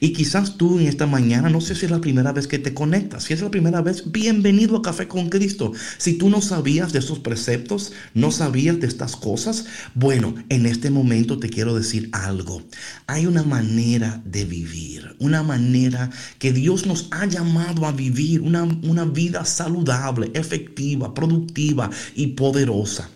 Y 0.00 0.12
quizás 0.12 0.56
tú 0.56 0.78
en 0.78 0.86
esta 0.86 1.06
mañana, 1.06 1.48
no 1.48 1.60
sé 1.60 1.74
si 1.74 1.86
es 1.86 1.90
la 1.90 2.00
primera 2.00 2.32
vez 2.32 2.46
que 2.46 2.58
te 2.58 2.74
conectas, 2.74 3.24
si 3.24 3.34
es 3.34 3.42
la 3.42 3.50
primera 3.50 3.80
vez, 3.82 4.10
bienvenido 4.10 4.76
a 4.76 4.82
Café 4.82 5.08
con 5.08 5.28
Cristo. 5.28 5.72
Si 5.98 6.14
tú 6.14 6.30
no 6.30 6.40
sabías 6.40 6.92
de 6.92 6.98
estos 6.98 7.18
preceptos, 7.18 7.92
no 8.14 8.30
sabías 8.30 8.80
de 8.80 8.86
estas 8.86 9.16
cosas, 9.16 9.66
bueno, 9.94 10.34
en 10.48 10.66
este 10.66 10.90
momento 10.90 11.38
te 11.38 11.48
quiero 11.48 11.74
decir 11.74 12.08
algo. 12.12 12.62
Hay 13.06 13.26
una 13.26 13.42
manera 13.42 14.22
de 14.24 14.44
vivir, 14.44 15.16
una 15.18 15.42
manera 15.42 16.10
que 16.38 16.52
Dios 16.52 16.86
nos 16.86 17.08
ha 17.10 17.26
llamado 17.26 17.86
a 17.86 17.92
vivir, 17.92 18.40
una, 18.40 18.64
una 18.64 19.04
vida 19.04 19.44
saludable, 19.44 20.30
efectiva, 20.34 21.14
productiva 21.14 21.90
y 22.14 22.28
poderosa. 22.28 23.10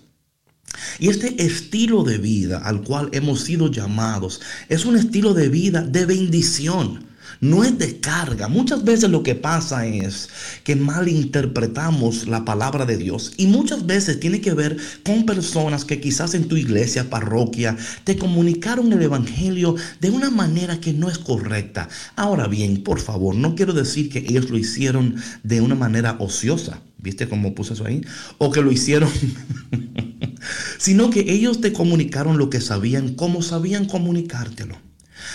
Y 0.99 1.09
este 1.09 1.43
estilo 1.45 2.05
de 2.05 2.19
vida 2.19 2.59
al 2.59 2.83
cual 2.83 3.09
hemos 3.13 3.43
sido 3.43 3.71
llamados 3.71 4.41
es 4.69 4.85
un 4.85 4.97
estilo 4.97 5.35
de 5.35 5.49
vida 5.49 5.83
de 5.83 6.07
bendición. 6.07 7.13
No 7.41 7.65
es 7.65 7.77
de 7.77 7.99
carga. 7.99 8.47
Muchas 8.47 8.85
veces 8.85 9.11
lo 9.11 9.25
que 9.25 9.35
pasa 9.35 9.85
es 9.85 10.29
que 10.63 10.77
malinterpretamos 10.77 12.29
la 12.29 12.45
palabra 12.45 12.87
de 12.87 12.97
Dios 12.97 13.33
y 13.37 13.49
muchas 13.49 13.85
veces 13.85 14.21
tiene 14.21 14.41
que 14.41 14.55
ver 14.55 14.77
con 15.05 15.27
personas 15.27 15.85
que 15.85 16.01
quizás 16.01 16.35
en 16.35 16.47
tu 16.47 16.57
iglesia, 16.57 17.11
parroquia, 17.11 17.77
te 18.05 18.17
comunicaron 18.17 18.93
el 18.93 19.03
Evangelio 19.03 19.75
de 20.01 20.11
una 20.11 20.31
manera 20.31 20.79
que 20.79 20.93
no 20.93 21.11
es 21.11 21.19
correcta. 21.19 21.89
Ahora 22.15 22.47
bien, 22.47 22.85
por 22.85 23.01
favor, 23.01 23.35
no 23.35 23.57
quiero 23.57 23.73
decir 23.73 24.09
que 24.09 24.21
ellos 24.21 24.49
lo 24.49 24.57
hicieron 24.57 25.17
de 25.43 25.61
una 25.61 25.75
manera 25.75 26.15
ociosa. 26.21 26.81
¿Viste 26.99 27.29
cómo 27.29 27.57
puse 27.57 27.73
eso 27.73 27.85
ahí? 27.85 28.03
O 28.39 28.53
que 28.53 28.63
lo 28.63 28.71
hicieron 28.71 29.11
sino 30.83 31.11
que 31.11 31.33
ellos 31.33 31.61
te 31.61 31.73
comunicaron 31.73 32.39
lo 32.39 32.51
que 32.51 32.61
sabían, 32.61 33.15
como 33.15 33.41
sabían 33.41 33.85
comunicártelo. 33.85 34.75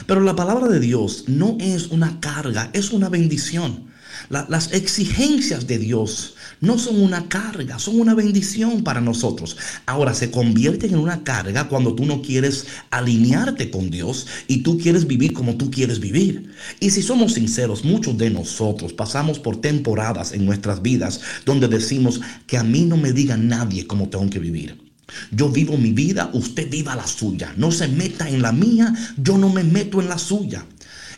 Pero 0.05 0.19
la 0.19 0.35
palabra 0.35 0.67
de 0.67 0.81
Dios 0.81 1.23
no 1.27 1.55
es 1.61 1.87
una 1.87 2.19
carga, 2.19 2.69
es 2.73 2.91
una 2.91 3.07
bendición. 3.07 3.87
las 4.29 4.73
exigencias 4.73 5.65
de 5.65 5.77
Dios 5.77 6.33
no 6.59 6.77
son 6.77 7.01
una 7.01 7.29
carga, 7.29 7.79
son 7.79 7.97
una 7.97 8.13
bendición 8.13 8.83
para 8.83 8.99
nosotros. 8.99 9.55
Ahora 9.85 10.13
se 10.13 10.31
convierten 10.31 10.95
en 10.95 10.99
una 10.99 11.23
carga 11.23 11.69
cuando 11.69 11.95
tú 11.95 12.05
no 12.05 12.21
quieres 12.21 12.65
alinearte 12.89 13.71
con 13.71 13.89
Dios 13.89 14.27
y 14.49 14.63
tú 14.63 14.77
quieres 14.77 15.07
vivir 15.07 15.31
como 15.31 15.55
tú 15.55 15.71
quieres 15.71 16.01
vivir. 16.01 16.51
Y 16.81 16.89
si 16.89 17.01
somos 17.01 17.35
sinceros, 17.35 17.85
muchos 17.85 18.17
de 18.17 18.31
nosotros 18.31 18.91
pasamos 18.91 19.39
por 19.39 19.61
temporadas 19.61 20.33
en 20.33 20.45
nuestras 20.45 20.81
vidas 20.81 21.21
donde 21.45 21.69
decimos 21.69 22.19
que 22.47 22.57
a 22.57 22.63
mí 22.63 22.81
no 22.81 22.97
me 22.97 23.13
diga 23.13 23.37
nadie 23.37 23.87
cómo 23.87 24.09
tengo 24.09 24.29
que 24.29 24.39
vivir. 24.39 24.86
Yo 25.31 25.49
vivo 25.49 25.77
mi 25.77 25.91
vida, 25.91 26.29
usted 26.33 26.69
viva 26.69 26.95
la 26.95 27.07
suya. 27.07 27.53
No 27.57 27.71
se 27.71 27.87
meta 27.87 28.27
en 28.27 28.41
la 28.41 28.51
mía, 28.51 28.93
yo 29.17 29.37
no 29.37 29.49
me 29.49 29.63
meto 29.63 30.01
en 30.01 30.09
la 30.09 30.17
suya. 30.17 30.65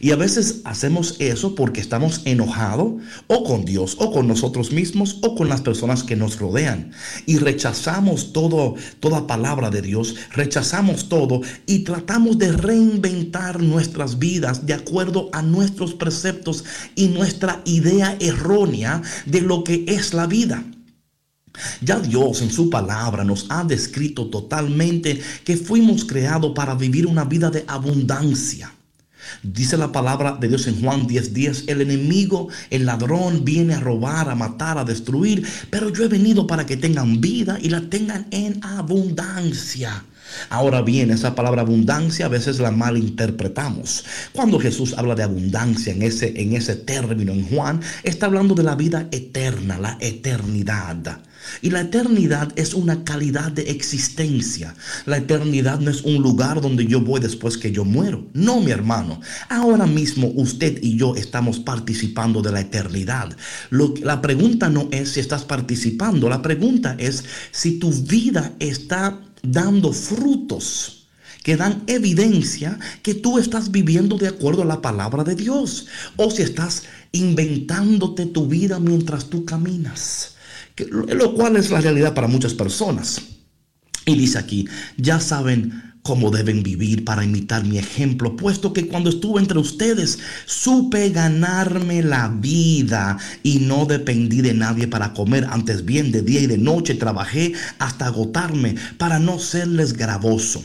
Y 0.02 0.12
a 0.12 0.16
veces 0.16 0.62
hacemos 0.64 1.16
eso 1.20 1.56
porque 1.56 1.82
estamos 1.82 2.22
enojados 2.24 2.94
o 3.28 3.44
con 3.44 3.66
Dios 3.66 3.98
o 4.00 4.12
con 4.12 4.28
nosotros 4.28 4.72
mismos 4.72 5.18
o 5.22 5.36
con 5.36 5.50
las 5.50 5.62
personas 5.62 6.04
que 6.04 6.16
nos 6.16 6.40
rodean. 6.40 6.92
Y 7.26 7.38
rechazamos 7.38 8.32
todo, 8.32 8.76
toda 9.02 9.28
palabra 9.28 9.70
de 9.70 9.82
Dios, 9.82 10.16
rechazamos 10.32 11.10
todo 11.10 11.42
y 11.66 11.80
tratamos 11.80 12.38
de 12.38 12.54
reinventar 12.54 13.62
nuestras 13.62 14.20
vidas 14.20 14.66
de 14.66 14.74
acuerdo 14.74 15.30
a 15.34 15.42
nuestros 15.42 15.94
preceptos 15.94 16.64
y 16.96 17.08
nuestra 17.08 17.62
idea 17.66 18.16
errónea 18.22 19.02
de 19.26 19.42
lo 19.42 19.66
que 19.66 19.84
es 19.88 20.14
la 20.14 20.28
vida. 20.28 20.64
Ya 21.82 22.00
Dios 22.00 22.42
en 22.42 22.52
su 22.52 22.70
palabra 22.70 23.24
nos 23.24 23.46
ha 23.50 23.64
descrito 23.64 24.28
totalmente 24.28 25.22
que 25.44 25.58
fuimos 25.58 26.06
creados 26.06 26.54
para 26.56 26.76
vivir 26.76 27.08
una 27.08 27.26
vida 27.26 27.50
de 27.50 27.64
abundancia. 27.68 28.74
Dice 29.44 29.78
la 29.78 29.92
palabra 29.92 30.38
de 30.40 30.48
Dios 30.48 30.68
en 30.68 30.82
Juan 30.82 31.08
10:10, 31.08 31.66
el 31.68 31.82
enemigo, 31.82 32.48
el 32.70 32.86
ladrón 32.86 33.46
viene 33.46 33.76
a 33.76 33.80
robar, 33.80 34.30
a 34.30 34.36
matar, 34.36 34.78
a 34.78 34.86
destruir, 34.86 35.46
pero 35.70 35.90
yo 35.90 36.04
he 36.04 36.08
venido 36.08 36.48
para 36.48 36.66
que 36.66 36.78
tengan 36.78 37.22
vida 37.22 37.58
y 37.62 37.70
la 37.70 37.82
tengan 37.82 38.28
en 38.32 38.64
abundancia. 38.64 40.04
Ahora 40.50 40.82
bien, 40.82 41.10
esa 41.12 41.34
palabra 41.34 41.62
abundancia 41.62 42.28
a 42.28 42.30
veces 42.30 42.60
la 42.60 42.72
malinterpretamos. 42.72 44.06
Cuando 44.32 44.60
Jesús 44.60 44.94
habla 44.96 45.16
de 45.16 45.24
abundancia 45.24 45.92
en 45.92 46.04
ese, 46.04 46.40
en 46.40 46.54
ese 46.54 46.76
término 46.76 47.34
en 47.34 47.48
Juan, 47.48 47.82
está 48.04 48.28
hablando 48.28 48.54
de 48.54 48.64
la 48.64 48.76
vida 48.76 49.08
eterna, 49.12 49.80
la 49.80 49.98
eternidad. 50.00 51.22
Y 51.62 51.70
la 51.70 51.82
eternidad 51.82 52.52
es 52.56 52.74
una 52.74 53.04
calidad 53.04 53.52
de 53.52 53.64
existencia. 53.64 54.76
La 55.06 55.18
eternidad 55.18 55.80
no 55.80 55.92
es 55.92 56.02
un 56.02 56.22
lugar 56.22 56.62
donde 56.62 56.86
yo 56.86 57.02
voy 57.02 57.20
después 57.20 57.58
que 57.58 57.72
yo 57.72 57.86
muero. 57.86 58.28
No, 58.34 58.62
mi 58.62 58.72
hermano. 58.72 59.22
Ahora 59.50 59.86
mismo 59.86 60.32
usted 60.36 60.80
y 60.82 60.98
yo 60.98 61.16
estamos 61.16 61.60
participando 61.60 62.42
de 62.42 62.52
la 62.52 62.62
eternidad. 62.62 63.36
Lo, 63.70 63.94
la 64.02 64.22
pregunta 64.22 64.70
no 64.70 64.88
es 64.92 65.14
si 65.14 65.20
estás 65.20 65.44
participando. 65.44 66.30
La 66.30 66.42
pregunta 66.42 66.96
es 66.98 67.24
si 67.52 67.80
tu 67.80 67.92
vida 67.92 68.54
está 68.60 69.20
dando 69.42 69.94
frutos 69.94 71.08
que 71.44 71.56
dan 71.56 71.84
evidencia 71.88 72.78
que 73.02 73.16
tú 73.16 73.40
estás 73.40 73.72
viviendo 73.72 74.18
de 74.18 74.28
acuerdo 74.28 74.64
a 74.64 74.66
la 74.66 74.82
palabra 74.82 75.24
de 75.24 75.36
Dios 75.36 75.88
o 76.18 76.30
si 76.30 76.42
estás 76.42 76.84
inventándote 77.12 78.26
tu 78.26 78.48
vida 78.48 78.80
mientras 78.80 79.26
tú 79.30 79.46
caminas 79.46 80.36
lo 80.90 81.34
cual 81.34 81.56
es 81.56 81.70
la 81.70 81.82
realidad 81.82 82.14
para 82.14 82.28
muchas 82.28 82.54
personas. 82.54 83.22
Y 84.06 84.16
dice 84.16 84.40
aquí, 84.40 84.68
ya 84.98 85.20
saben 85.20 85.90
cómo 86.02 86.32
deben 86.32 86.64
vivir 86.64 87.04
para 87.06 87.24
imitar 87.24 87.66
mi 87.66 87.78
ejemplo, 87.78 88.36
puesto 88.36 88.74
que 88.74 88.88
cuando 88.88 89.10
estuve 89.10 89.40
entre 89.40 89.60
ustedes 89.60 90.20
supe 90.46 91.10
ganarme 91.10 92.02
la 92.02 92.30
vida 92.30 93.18
y 93.44 93.60
no 93.60 93.86
dependí 93.86 94.42
de 94.42 94.54
nadie 94.54 94.88
para 94.88 95.14
comer, 95.14 95.46
antes 95.50 95.86
bien 95.86 96.12
de 96.12 96.22
día 96.22 96.42
y 96.42 96.48
de 96.48 96.58
noche 96.58 96.96
trabajé 96.96 97.54
hasta 97.78 98.08
agotarme 98.08 98.76
para 98.98 99.20
no 99.20 99.40
serles 99.40 99.94
gravoso. 99.94 100.64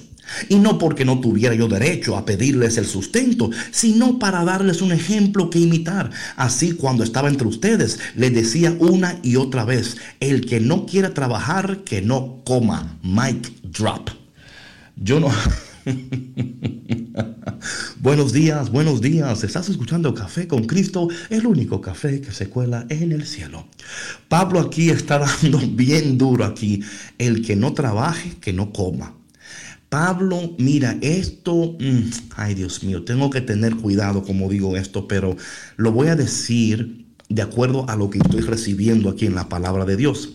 Y 0.48 0.56
no 0.56 0.78
porque 0.78 1.04
no 1.04 1.20
tuviera 1.20 1.54
yo 1.54 1.68
derecho 1.68 2.16
a 2.16 2.24
pedirles 2.24 2.76
el 2.76 2.86
sustento, 2.86 3.50
sino 3.70 4.18
para 4.18 4.44
darles 4.44 4.82
un 4.82 4.92
ejemplo 4.92 5.50
que 5.50 5.58
imitar. 5.58 6.10
Así 6.36 6.72
cuando 6.72 7.04
estaba 7.04 7.28
entre 7.28 7.46
ustedes, 7.46 7.98
les 8.16 8.34
decía 8.34 8.76
una 8.78 9.18
y 9.22 9.36
otra 9.36 9.64
vez, 9.64 9.96
el 10.20 10.46
que 10.46 10.60
no 10.60 10.86
quiera 10.86 11.14
trabajar, 11.14 11.84
que 11.84 12.02
no 12.02 12.42
coma. 12.44 12.98
Mike 13.02 13.50
drop. 13.62 14.10
Yo 14.96 15.20
no... 15.20 15.30
buenos 18.00 18.32
días, 18.32 18.70
buenos 18.70 19.00
días. 19.00 19.44
Estás 19.44 19.68
escuchando 19.68 20.14
Café 20.14 20.48
con 20.48 20.64
Cristo, 20.64 21.08
el 21.30 21.46
único 21.46 21.80
café 21.80 22.20
que 22.20 22.32
se 22.32 22.48
cuela 22.48 22.86
en 22.88 23.12
el 23.12 23.26
cielo. 23.26 23.66
Pablo 24.28 24.60
aquí 24.60 24.90
está 24.90 25.18
dando 25.18 25.58
bien 25.72 26.16
duro 26.16 26.44
aquí. 26.44 26.82
El 27.18 27.44
que 27.44 27.56
no 27.56 27.74
trabaje, 27.74 28.32
que 28.40 28.52
no 28.52 28.72
coma. 28.72 29.14
Pablo, 29.94 30.56
mira, 30.58 30.98
esto, 31.02 31.76
mm, 31.78 32.10
ay 32.34 32.56
Dios 32.56 32.82
mío, 32.82 33.04
tengo 33.04 33.30
que 33.30 33.40
tener 33.40 33.76
cuidado 33.76 34.24
como 34.24 34.48
digo 34.48 34.76
esto, 34.76 35.06
pero 35.06 35.36
lo 35.76 35.92
voy 35.92 36.08
a 36.08 36.16
decir 36.16 37.06
de 37.28 37.42
acuerdo 37.42 37.88
a 37.88 37.94
lo 37.94 38.10
que 38.10 38.18
estoy 38.18 38.40
recibiendo 38.40 39.08
aquí 39.08 39.26
en 39.26 39.36
la 39.36 39.48
palabra 39.48 39.84
de 39.84 39.96
Dios. 39.96 40.34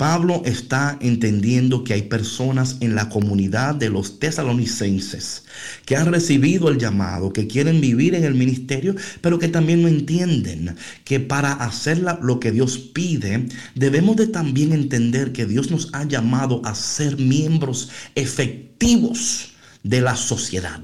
Pablo 0.00 0.40
está 0.46 0.96
entendiendo 1.02 1.84
que 1.84 1.92
hay 1.92 2.00
personas 2.04 2.78
en 2.80 2.94
la 2.94 3.10
comunidad 3.10 3.74
de 3.74 3.90
los 3.90 4.18
tesalonicenses 4.18 5.44
que 5.84 5.94
han 5.94 6.10
recibido 6.10 6.70
el 6.70 6.78
llamado, 6.78 7.34
que 7.34 7.46
quieren 7.46 7.82
vivir 7.82 8.14
en 8.14 8.24
el 8.24 8.34
ministerio, 8.34 8.94
pero 9.20 9.38
que 9.38 9.48
también 9.48 9.82
no 9.82 9.88
entienden 9.88 10.74
que 11.04 11.20
para 11.20 11.52
hacer 11.52 11.98
lo 12.22 12.40
que 12.40 12.50
Dios 12.50 12.78
pide, 12.78 13.46
debemos 13.74 14.16
de 14.16 14.28
también 14.28 14.72
entender 14.72 15.32
que 15.32 15.44
Dios 15.44 15.70
nos 15.70 15.90
ha 15.92 16.04
llamado 16.04 16.62
a 16.64 16.74
ser 16.74 17.18
miembros 17.18 17.90
efectivos 18.14 19.52
de 19.82 20.00
la 20.00 20.16
sociedad. 20.16 20.80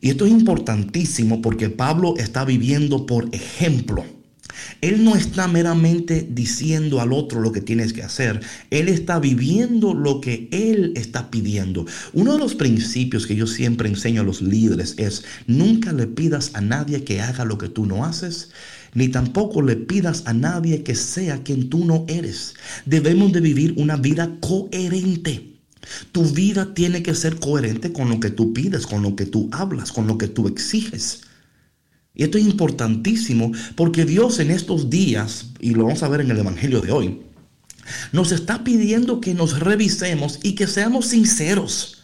Y 0.00 0.10
esto 0.10 0.24
es 0.24 0.30
importantísimo 0.30 1.42
porque 1.42 1.68
Pablo 1.68 2.14
está 2.16 2.44
viviendo 2.44 3.06
por 3.06 3.28
ejemplo. 3.32 4.15
Él 4.80 5.04
no 5.04 5.16
está 5.16 5.48
meramente 5.48 6.26
diciendo 6.30 7.00
al 7.00 7.12
otro 7.12 7.40
lo 7.40 7.52
que 7.52 7.60
tienes 7.60 7.92
que 7.92 8.02
hacer. 8.02 8.40
Él 8.70 8.88
está 8.88 9.18
viviendo 9.18 9.94
lo 9.94 10.20
que 10.20 10.48
Él 10.52 10.92
está 10.96 11.30
pidiendo. 11.30 11.86
Uno 12.12 12.32
de 12.32 12.38
los 12.38 12.54
principios 12.54 13.26
que 13.26 13.36
yo 13.36 13.46
siempre 13.46 13.88
enseño 13.88 14.22
a 14.22 14.24
los 14.24 14.42
líderes 14.42 14.94
es 14.98 15.24
nunca 15.46 15.92
le 15.92 16.06
pidas 16.06 16.50
a 16.54 16.60
nadie 16.60 17.04
que 17.04 17.20
haga 17.20 17.44
lo 17.44 17.58
que 17.58 17.68
tú 17.68 17.86
no 17.86 18.04
haces. 18.04 18.50
Ni 18.94 19.08
tampoco 19.08 19.60
le 19.60 19.76
pidas 19.76 20.22
a 20.26 20.32
nadie 20.32 20.82
que 20.82 20.94
sea 20.94 21.42
quien 21.42 21.68
tú 21.68 21.84
no 21.84 22.06
eres. 22.08 22.54
Debemos 22.86 23.32
de 23.32 23.40
vivir 23.40 23.74
una 23.76 23.96
vida 23.96 24.36
coherente. 24.40 25.52
Tu 26.12 26.24
vida 26.24 26.74
tiene 26.74 27.02
que 27.02 27.14
ser 27.14 27.36
coherente 27.36 27.92
con 27.92 28.08
lo 28.08 28.18
que 28.20 28.30
tú 28.30 28.52
pides, 28.52 28.86
con 28.86 29.02
lo 29.02 29.14
que 29.14 29.26
tú 29.26 29.48
hablas, 29.52 29.92
con 29.92 30.06
lo 30.06 30.18
que 30.18 30.28
tú 30.28 30.48
exiges. 30.48 31.25
Y 32.16 32.24
esto 32.24 32.38
es 32.38 32.44
importantísimo 32.44 33.52
porque 33.74 34.06
Dios 34.06 34.38
en 34.40 34.50
estos 34.50 34.88
días, 34.88 35.50
y 35.60 35.74
lo 35.74 35.84
vamos 35.84 36.02
a 36.02 36.08
ver 36.08 36.22
en 36.22 36.30
el 36.30 36.38
Evangelio 36.38 36.80
de 36.80 36.90
hoy, 36.90 37.20
nos 38.10 38.32
está 38.32 38.64
pidiendo 38.64 39.20
que 39.20 39.34
nos 39.34 39.60
revisemos 39.60 40.40
y 40.42 40.54
que 40.54 40.66
seamos 40.66 41.06
sinceros, 41.06 42.02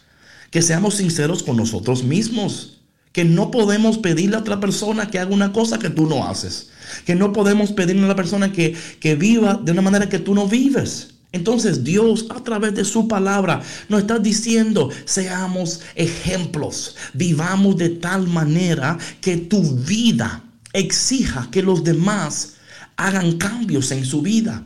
que 0.50 0.60
seamos 0.62 0.96
sinceros 0.96 1.42
con 1.42 1.56
nosotros 1.56 2.04
mismos, 2.04 2.82
que 3.12 3.24
no 3.24 3.50
podemos 3.50 3.98
pedirle 3.98 4.36
a 4.36 4.40
otra 4.40 4.60
persona 4.60 5.10
que 5.10 5.18
haga 5.18 5.34
una 5.34 5.52
cosa 5.52 5.78
que 5.78 5.90
tú 5.90 6.06
no 6.06 6.26
haces, 6.26 6.70
que 7.06 7.14
no 7.14 7.32
podemos 7.32 7.72
pedirle 7.72 8.04
a 8.04 8.08
la 8.08 8.16
persona 8.16 8.52
que, 8.52 8.76
que 9.00 9.14
viva 9.14 9.60
de 9.62 9.72
una 9.72 9.82
manera 9.82 10.08
que 10.08 10.18
tú 10.18 10.34
no 10.34 10.46
vives. 10.46 11.11
Entonces 11.32 11.82
Dios 11.82 12.26
a 12.28 12.42
través 12.42 12.74
de 12.74 12.84
su 12.84 13.08
palabra 13.08 13.62
nos 13.88 14.02
está 14.02 14.18
diciendo, 14.18 14.90
seamos 15.06 15.80
ejemplos, 15.94 16.96
vivamos 17.14 17.76
de 17.78 17.88
tal 17.88 18.28
manera 18.28 18.98
que 19.20 19.38
tu 19.38 19.62
vida 19.62 20.44
exija 20.74 21.48
que 21.50 21.62
los 21.62 21.82
demás 21.84 22.54
hagan 22.96 23.38
cambios 23.38 23.90
en 23.90 24.04
su 24.04 24.22
vida. 24.22 24.62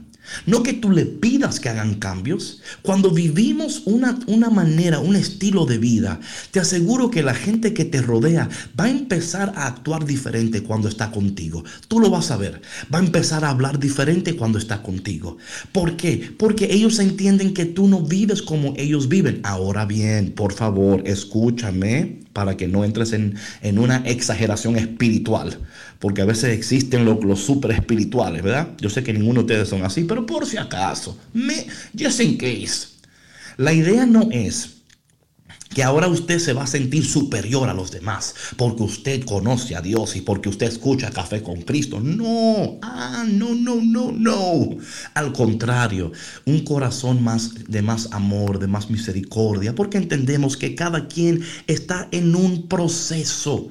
No 0.47 0.62
que 0.62 0.73
tú 0.73 0.91
le 0.91 1.07
pidas 1.07 1.61
que 1.61 1.69
hagan 1.69 1.95
cambios. 1.95 2.61
Cuando 2.83 3.11
vivimos 3.11 3.83
una, 3.85 4.19
una, 4.27 4.51
manera, 4.51 5.01
un 5.01 5.17
estilo 5.17 5.67
de 5.67 5.79
vida, 5.79 6.21
te 6.51 6.61
aseguro 6.61 7.11
que 7.11 7.23
la 7.23 7.35
gente 7.35 7.75
que 7.75 7.85
te 7.85 8.03
rodea 8.03 8.49
va 8.79 8.85
a 8.85 8.91
empezar 8.91 9.53
a 9.57 9.67
actuar 9.67 10.05
diferente 10.05 10.62
cuando 10.62 10.89
está 10.89 11.11
contigo. 11.11 11.65
Tú 11.89 12.01
lo 12.01 12.11
vas 12.11 12.31
a 12.31 12.37
ver. 12.37 12.61
Va 12.93 12.99
a 12.99 13.05
empezar 13.05 13.45
a 13.45 13.51
hablar 13.51 13.79
diferente 13.79 14.37
cuando 14.37 14.59
está 14.59 14.83
contigo. 14.83 15.39
¿Por 15.73 15.97
qué? 15.97 16.31
Porque 16.39 16.73
ellos 16.73 16.99
entienden 16.99 17.55
que 17.55 17.65
tú 17.65 17.89
no 17.89 18.03
vives 18.03 18.43
como 18.43 18.75
ellos 18.77 19.09
viven. 19.09 19.41
Ahora 19.45 19.87
bien, 19.87 20.33
por 20.33 20.53
favor, 20.53 21.03
escúchame 21.07 22.26
para 22.37 22.55
que 22.55 22.68
no 22.68 22.85
entres 22.85 23.14
en, 23.14 23.35
en 23.62 23.79
una 23.79 24.03
exageración 24.05 24.77
espiritual 24.77 25.59
porque 25.99 26.20
a 26.20 26.27
veces 26.27 26.57
existen 26.57 27.07
los, 27.07 27.25
los 27.25 27.40
super 27.40 27.70
espirituales, 27.70 28.42
¿verdad? 28.42 28.68
Yo 28.79 28.90
sé 28.90 29.03
que 29.03 29.14
ninguno 29.14 29.40
de 29.40 29.44
ustedes 29.44 29.68
son 29.70 29.83
así, 29.83 30.05
pero 30.05 30.27
por 30.27 30.44
si 30.44 30.59
acaso, 30.59 31.18
me, 31.33 31.66
just 31.99 32.20
in 32.20 32.37
case. 32.37 32.88
La 33.57 33.72
idea 33.72 34.05
no 34.05 34.29
es 34.31 34.76
que 35.77 35.85
ahora 35.85 36.09
usted 36.09 36.39
se 36.39 36.55
va 36.55 36.62
a 36.62 36.67
sentir 36.67 37.05
superior 37.05 37.69
a 37.69 37.75
los 37.75 37.91
demás 37.91 38.35
porque 38.57 38.83
usted 38.83 39.23
conoce 39.27 39.77
a 39.77 39.83
Dios 39.83 40.17
y 40.17 40.23
porque 40.23 40.49
usted 40.49 40.69
escucha 40.69 41.11
café 41.11 41.43
con 41.43 41.61
Cristo. 41.61 42.01
No, 42.01 42.79
ah, 42.81 43.27
no, 43.29 43.55
no, 43.55 43.83
no, 43.83 44.11
no. 44.11 44.71
Al 45.12 45.35
contrario, 45.35 46.12
un 46.47 46.65
corazón 46.65 47.23
más 47.23 47.51
de 47.69 47.83
más 47.83 48.09
amor, 48.12 48.59
de 48.59 48.69
más 48.69 48.89
misericordia, 48.89 49.75
porque 49.75 49.99
entendemos 49.99 50.57
que 50.57 50.75
cada 50.75 51.09
quien 51.09 51.43
está 51.67 52.09
en 52.11 52.35
un 52.35 52.69
proceso. 52.69 53.69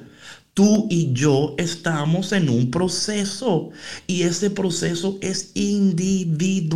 Tú 0.56 0.86
y 0.88 1.12
yo 1.12 1.54
estamos 1.58 2.32
en 2.32 2.48
un 2.48 2.70
proceso 2.70 3.68
y 4.06 4.22
ese 4.22 4.48
proceso 4.48 5.18
es 5.20 5.50
individual 5.52 6.72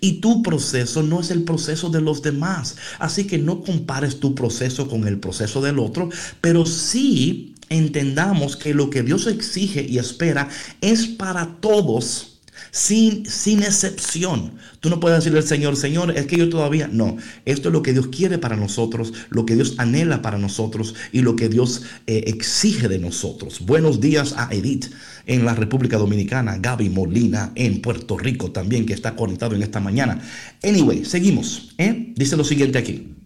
y 0.00 0.20
tu 0.20 0.40
proceso 0.40 1.02
no 1.02 1.18
es 1.18 1.32
el 1.32 1.42
proceso 1.42 1.90
de 1.90 2.00
los 2.00 2.22
demás. 2.22 2.76
Así 3.00 3.26
que 3.26 3.38
no 3.38 3.62
compares 3.62 4.20
tu 4.20 4.36
proceso 4.36 4.86
con 4.86 5.08
el 5.08 5.18
proceso 5.18 5.60
del 5.60 5.80
otro, 5.80 6.10
pero 6.40 6.64
sí 6.64 7.56
entendamos 7.70 8.56
que 8.56 8.72
lo 8.72 8.88
que 8.88 9.02
Dios 9.02 9.26
exige 9.26 9.82
y 9.82 9.98
espera 9.98 10.48
es 10.80 11.08
para 11.08 11.56
todos 11.60 12.29
sin, 12.70 13.26
sin 13.26 13.62
excepción. 13.62 14.52
Tú 14.80 14.90
no 14.90 15.00
puedes 15.00 15.18
decirle 15.18 15.40
al 15.40 15.46
Señor, 15.46 15.76
Señor, 15.76 16.16
es 16.16 16.26
que 16.26 16.36
yo 16.36 16.48
todavía 16.48 16.88
no. 16.90 17.16
Esto 17.44 17.68
es 17.68 17.72
lo 17.72 17.82
que 17.82 17.92
Dios 17.92 18.08
quiere 18.08 18.38
para 18.38 18.56
nosotros, 18.56 19.12
lo 19.30 19.46
que 19.46 19.54
Dios 19.54 19.74
anhela 19.78 20.22
para 20.22 20.38
nosotros 20.38 20.94
y 21.12 21.22
lo 21.22 21.36
que 21.36 21.48
Dios 21.48 21.82
eh, 22.06 22.24
exige 22.26 22.88
de 22.88 22.98
nosotros. 22.98 23.60
Buenos 23.60 24.00
días 24.00 24.34
a 24.36 24.48
Edith 24.52 24.86
en 25.26 25.44
la 25.44 25.54
República 25.54 25.98
Dominicana, 25.98 26.58
Gaby 26.58 26.88
Molina 26.88 27.52
en 27.54 27.80
Puerto 27.82 28.18
Rico 28.18 28.50
también, 28.50 28.86
que 28.86 28.94
está 28.94 29.16
conectado 29.16 29.54
en 29.54 29.62
esta 29.62 29.80
mañana. 29.80 30.20
Anyway, 30.62 31.04
seguimos. 31.04 31.70
¿eh? 31.78 32.12
Dice 32.16 32.36
lo 32.36 32.44
siguiente 32.44 32.78
aquí. 32.78 33.19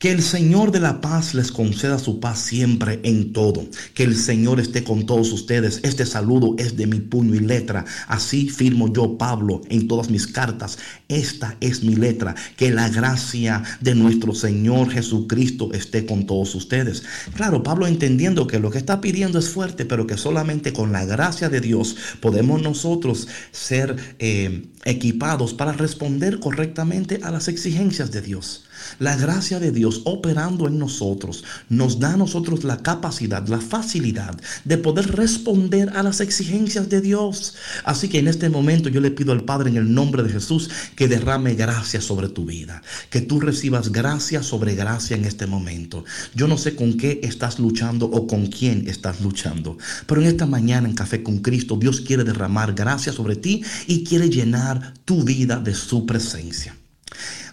Que 0.00 0.10
el 0.10 0.22
Señor 0.22 0.72
de 0.72 0.80
la 0.80 1.02
paz 1.02 1.34
les 1.34 1.52
conceda 1.52 1.98
su 1.98 2.20
paz 2.20 2.38
siempre 2.38 3.00
en 3.02 3.34
todo. 3.34 3.66
Que 3.92 4.04
el 4.04 4.16
Señor 4.16 4.58
esté 4.58 4.82
con 4.82 5.04
todos 5.04 5.30
ustedes. 5.30 5.80
Este 5.82 6.06
saludo 6.06 6.54
es 6.56 6.74
de 6.78 6.86
mi 6.86 7.00
puño 7.00 7.34
y 7.34 7.40
letra. 7.40 7.84
Así 8.08 8.48
firmo 8.48 8.90
yo, 8.90 9.18
Pablo, 9.18 9.60
en 9.68 9.88
todas 9.88 10.08
mis 10.08 10.26
cartas. 10.26 10.78
Esta 11.08 11.58
es 11.60 11.84
mi 11.84 11.96
letra. 11.96 12.34
Que 12.56 12.70
la 12.70 12.88
gracia 12.88 13.62
de 13.82 13.94
nuestro 13.94 14.34
Señor 14.34 14.88
Jesucristo 14.88 15.70
esté 15.74 16.06
con 16.06 16.24
todos 16.24 16.54
ustedes. 16.54 17.02
Claro, 17.34 17.62
Pablo 17.62 17.86
entendiendo 17.86 18.46
que 18.46 18.58
lo 18.58 18.70
que 18.70 18.78
está 18.78 19.02
pidiendo 19.02 19.38
es 19.38 19.50
fuerte, 19.50 19.84
pero 19.84 20.06
que 20.06 20.16
solamente 20.16 20.72
con 20.72 20.92
la 20.92 21.04
gracia 21.04 21.50
de 21.50 21.60
Dios 21.60 21.94
podemos 22.20 22.62
nosotros 22.62 23.28
ser 23.52 23.96
eh, 24.18 24.66
equipados 24.86 25.52
para 25.52 25.72
responder 25.72 26.40
correctamente 26.40 27.20
a 27.22 27.30
las 27.30 27.48
exigencias 27.48 28.10
de 28.12 28.22
Dios. 28.22 28.64
La 28.98 29.16
gracia 29.16 29.60
de 29.60 29.72
Dios 29.72 30.02
operando 30.04 30.66
en 30.66 30.78
nosotros 30.78 31.44
nos 31.68 31.98
da 31.98 32.14
a 32.14 32.16
nosotros 32.16 32.64
la 32.64 32.78
capacidad, 32.78 33.46
la 33.48 33.60
facilidad 33.60 34.38
de 34.64 34.78
poder 34.78 35.16
responder 35.16 35.90
a 35.96 36.02
las 36.02 36.20
exigencias 36.20 36.88
de 36.88 37.00
Dios. 37.00 37.54
Así 37.84 38.08
que 38.08 38.18
en 38.18 38.28
este 38.28 38.48
momento 38.48 38.88
yo 38.88 39.00
le 39.00 39.10
pido 39.10 39.32
al 39.32 39.44
Padre 39.44 39.70
en 39.70 39.76
el 39.76 39.92
nombre 39.92 40.22
de 40.22 40.30
Jesús 40.30 40.70
que 40.96 41.08
derrame 41.08 41.54
gracia 41.54 42.00
sobre 42.00 42.28
tu 42.28 42.44
vida, 42.44 42.82
que 43.10 43.20
tú 43.20 43.40
recibas 43.40 43.92
gracia 43.92 44.42
sobre 44.42 44.74
gracia 44.74 45.16
en 45.16 45.24
este 45.24 45.46
momento. 45.46 46.04
Yo 46.34 46.46
no 46.46 46.58
sé 46.58 46.74
con 46.74 46.96
qué 46.96 47.20
estás 47.22 47.58
luchando 47.58 48.06
o 48.06 48.26
con 48.26 48.46
quién 48.46 48.88
estás 48.88 49.20
luchando, 49.20 49.78
pero 50.06 50.20
en 50.20 50.28
esta 50.28 50.46
mañana 50.46 50.88
en 50.88 50.94
Café 50.94 51.22
con 51.22 51.38
Cristo 51.38 51.76
Dios 51.76 52.00
quiere 52.00 52.24
derramar 52.24 52.74
gracia 52.74 53.12
sobre 53.12 53.36
ti 53.36 53.62
y 53.86 54.04
quiere 54.04 54.28
llenar 54.28 54.94
tu 55.04 55.22
vida 55.22 55.58
de 55.58 55.74
su 55.74 56.06
presencia. 56.06 56.79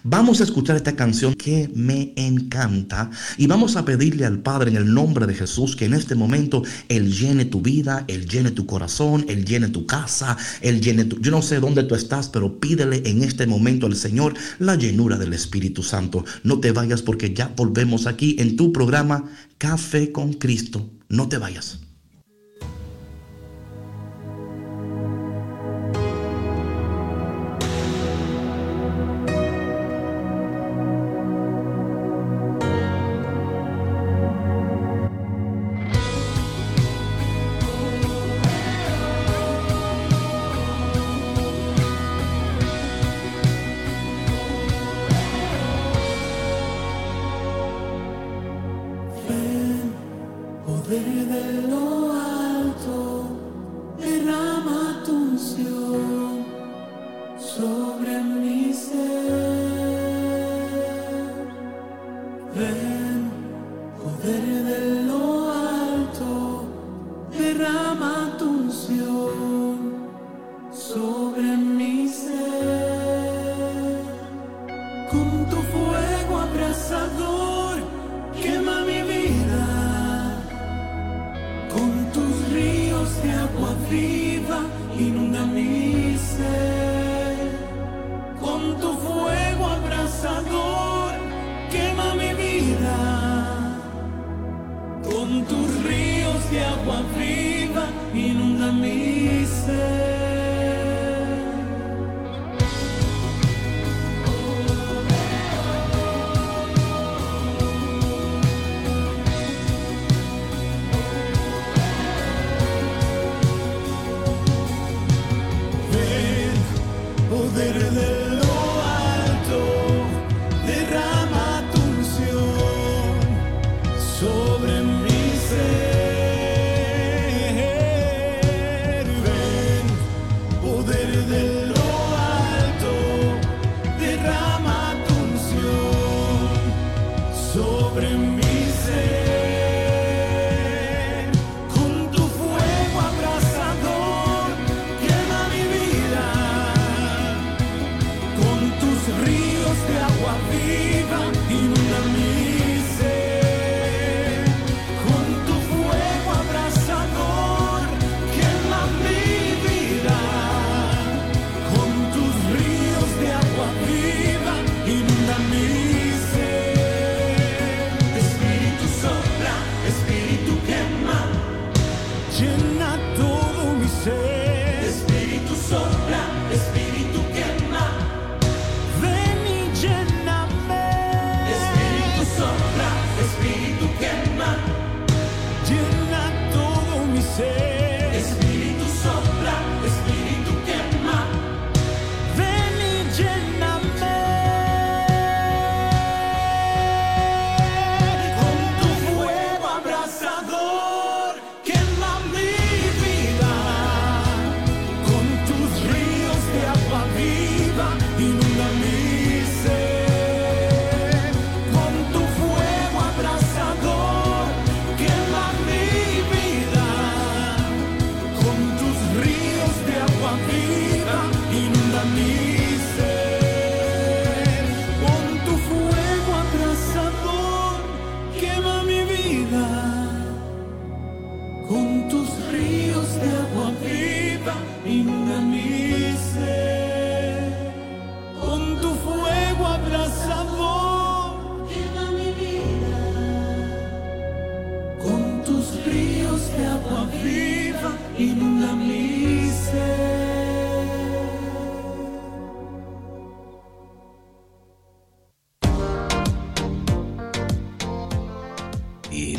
Vamos 0.04 0.40
a 0.40 0.44
escuchar 0.44 0.76
esta 0.76 0.96
canción 0.96 1.34
que 1.34 1.70
me 1.74 2.14
encanta 2.16 3.10
y 3.38 3.48
vamos 3.48 3.76
a 3.76 3.86
pedirle 3.86 4.26
al 4.26 4.40
Padre 4.40 4.72
en 4.72 4.78
el 4.78 4.94
nombre 4.94 5.26
de 5.26 5.34
Jesús 5.34 5.76
que 5.76 5.86
en 5.86 5.94
este 5.94 6.16
momento 6.16 6.64
Él 6.90 7.12
llene 7.12 7.46
tu 7.46 7.62
vida, 7.62 8.06
Él 8.08 8.28
llene 8.28 8.52
tu 8.52 8.66
corazón, 8.66 9.26
Él 9.28 9.46
llene 9.46 9.70
tu 9.70 9.86
casa, 9.86 10.38
Él 10.62 10.82
llene 10.82 11.06
tu... 11.06 11.20
Yo 11.20 11.32
no 11.32 11.42
sé 11.42 11.60
dónde 11.60 11.84
tú 11.84 11.96
estás, 11.96 12.30
pero 12.30 12.60
pídele 12.60 13.04
en 13.06 13.24
este 13.24 13.48
momento 13.48 13.88
al 13.88 13.96
Señor 13.96 14.34
la 14.60 14.76
llenura 14.76 15.18
del 15.18 15.34
Espíritu 15.34 15.84
Santo. 15.84 16.26
No 16.44 16.60
te 16.60 16.72
vayas 16.72 17.02
porque 17.02 17.34
ya 17.34 17.52
volvemos 17.56 18.08
aquí 18.08 18.36
en 18.40 18.56
tu 18.56 18.72
programa 18.72 19.26
Café 19.58 20.12
con 20.12 20.34
Cristo. 20.34 20.90
No 21.10 21.28
te 21.28 21.38
vayas. 21.38 21.87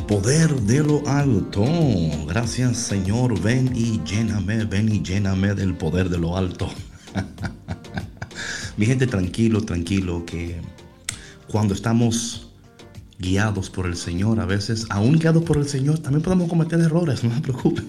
Poder 0.09 0.53
de 0.63 0.83
lo 0.83 1.07
alto. 1.07 1.63
Gracias 2.27 2.79
Señor. 2.79 3.41
Ven 3.41 3.71
y 3.75 4.03
lléname, 4.05 4.65
ven 4.65 4.89
y 4.89 5.03
lléname 5.03 5.55
del 5.55 5.75
poder 5.75 6.09
de 6.09 6.19
lo 6.19 6.37
alto. 6.37 6.69
Mi 8.79 8.87
gente, 8.87 9.07
tranquilo, 9.07 9.61
tranquilo, 9.61 10.25
que 10.25 10.61
cuando 11.47 11.75
estamos 11.75 12.49
guiados 13.19 13.69
por 13.69 13.87
el 13.87 13.97
Señor, 13.97 14.41
a 14.41 14.47
veces, 14.47 14.87
aún 14.89 15.19
guiados 15.19 15.43
por 15.43 15.59
el 15.59 15.69
Señor, 15.69 15.99
también 15.99 16.23
podemos 16.23 16.49
cometer 16.49 16.81
errores, 16.81 17.23
no 17.23 17.35
se 17.35 17.41
preocupen. 17.41 17.87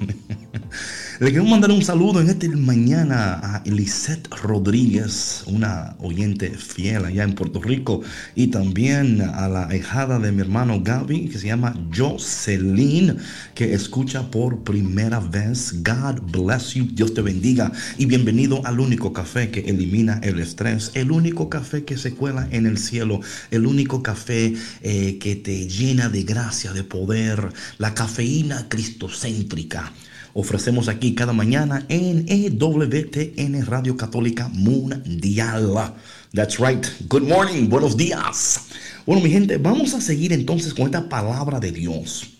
Le 1.19 1.31
quiero 1.31 1.43
mandar 1.43 1.69
un 1.71 1.83
saludo 1.83 2.21
en 2.21 2.29
esta 2.29 2.47
mañana 2.47 3.41
a 3.43 3.61
Elisette 3.65 4.29
Rodríguez, 4.41 5.43
una 5.47 5.97
oyente 5.99 6.49
fiel 6.51 7.03
allá 7.03 7.23
en 7.23 7.35
Puerto 7.35 7.61
Rico, 7.61 8.01
y 8.35 8.47
también 8.47 9.19
a 9.19 9.49
la 9.49 9.75
hijada 9.75 10.17
de 10.17 10.31
mi 10.31 10.39
hermano 10.39 10.81
Gaby, 10.81 11.27
que 11.27 11.37
se 11.37 11.47
llama 11.47 11.75
Jocelyn, 11.93 13.17
que 13.53 13.73
escucha 13.73 14.31
por 14.31 14.63
primera 14.63 15.19
vez. 15.19 15.83
God 15.83 16.21
bless 16.31 16.75
you, 16.75 16.87
Dios 16.93 17.13
te 17.13 17.21
bendiga, 17.21 17.69
y 17.97 18.05
bienvenido 18.05 18.65
al 18.65 18.79
único 18.79 19.11
café 19.11 19.51
que 19.51 19.59
elimina 19.59 20.21
el 20.23 20.39
estrés, 20.39 20.91
el 20.93 21.11
único 21.11 21.49
café 21.49 21.83
que 21.83 21.97
se 21.97 22.13
cuela 22.13 22.47
en 22.51 22.65
el 22.65 22.77
cielo, 22.77 23.19
el 23.51 23.65
único 23.65 24.01
café 24.01 24.53
eh, 24.83 25.17
que 25.19 25.35
te 25.35 25.67
llena 25.67 26.07
de 26.07 26.23
gracia, 26.23 26.71
de 26.71 26.85
poder, 26.85 27.49
la 27.77 27.93
cafeína 27.93 28.69
cristocéntrica 28.69 29.91
ofrecemos 30.33 30.87
aquí 30.87 31.15
cada 31.15 31.33
mañana 31.33 31.85
en 31.89 32.25
EWTN 32.27 33.65
Radio 33.65 33.97
Católica 33.97 34.47
Mundial. 34.49 35.93
That's 36.33 36.59
right. 36.59 36.85
Good 37.07 37.23
morning. 37.23 37.69
Buenos 37.69 37.97
días. 37.97 38.61
Bueno, 39.05 39.21
mi 39.21 39.29
gente, 39.31 39.57
vamos 39.57 39.93
a 39.93 40.01
seguir 40.01 40.33
entonces 40.33 40.73
con 40.73 40.85
esta 40.85 41.09
palabra 41.09 41.59
de 41.59 41.71
Dios. 41.71 42.37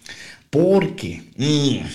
Porque... 0.49 1.23
mm, 1.37 1.87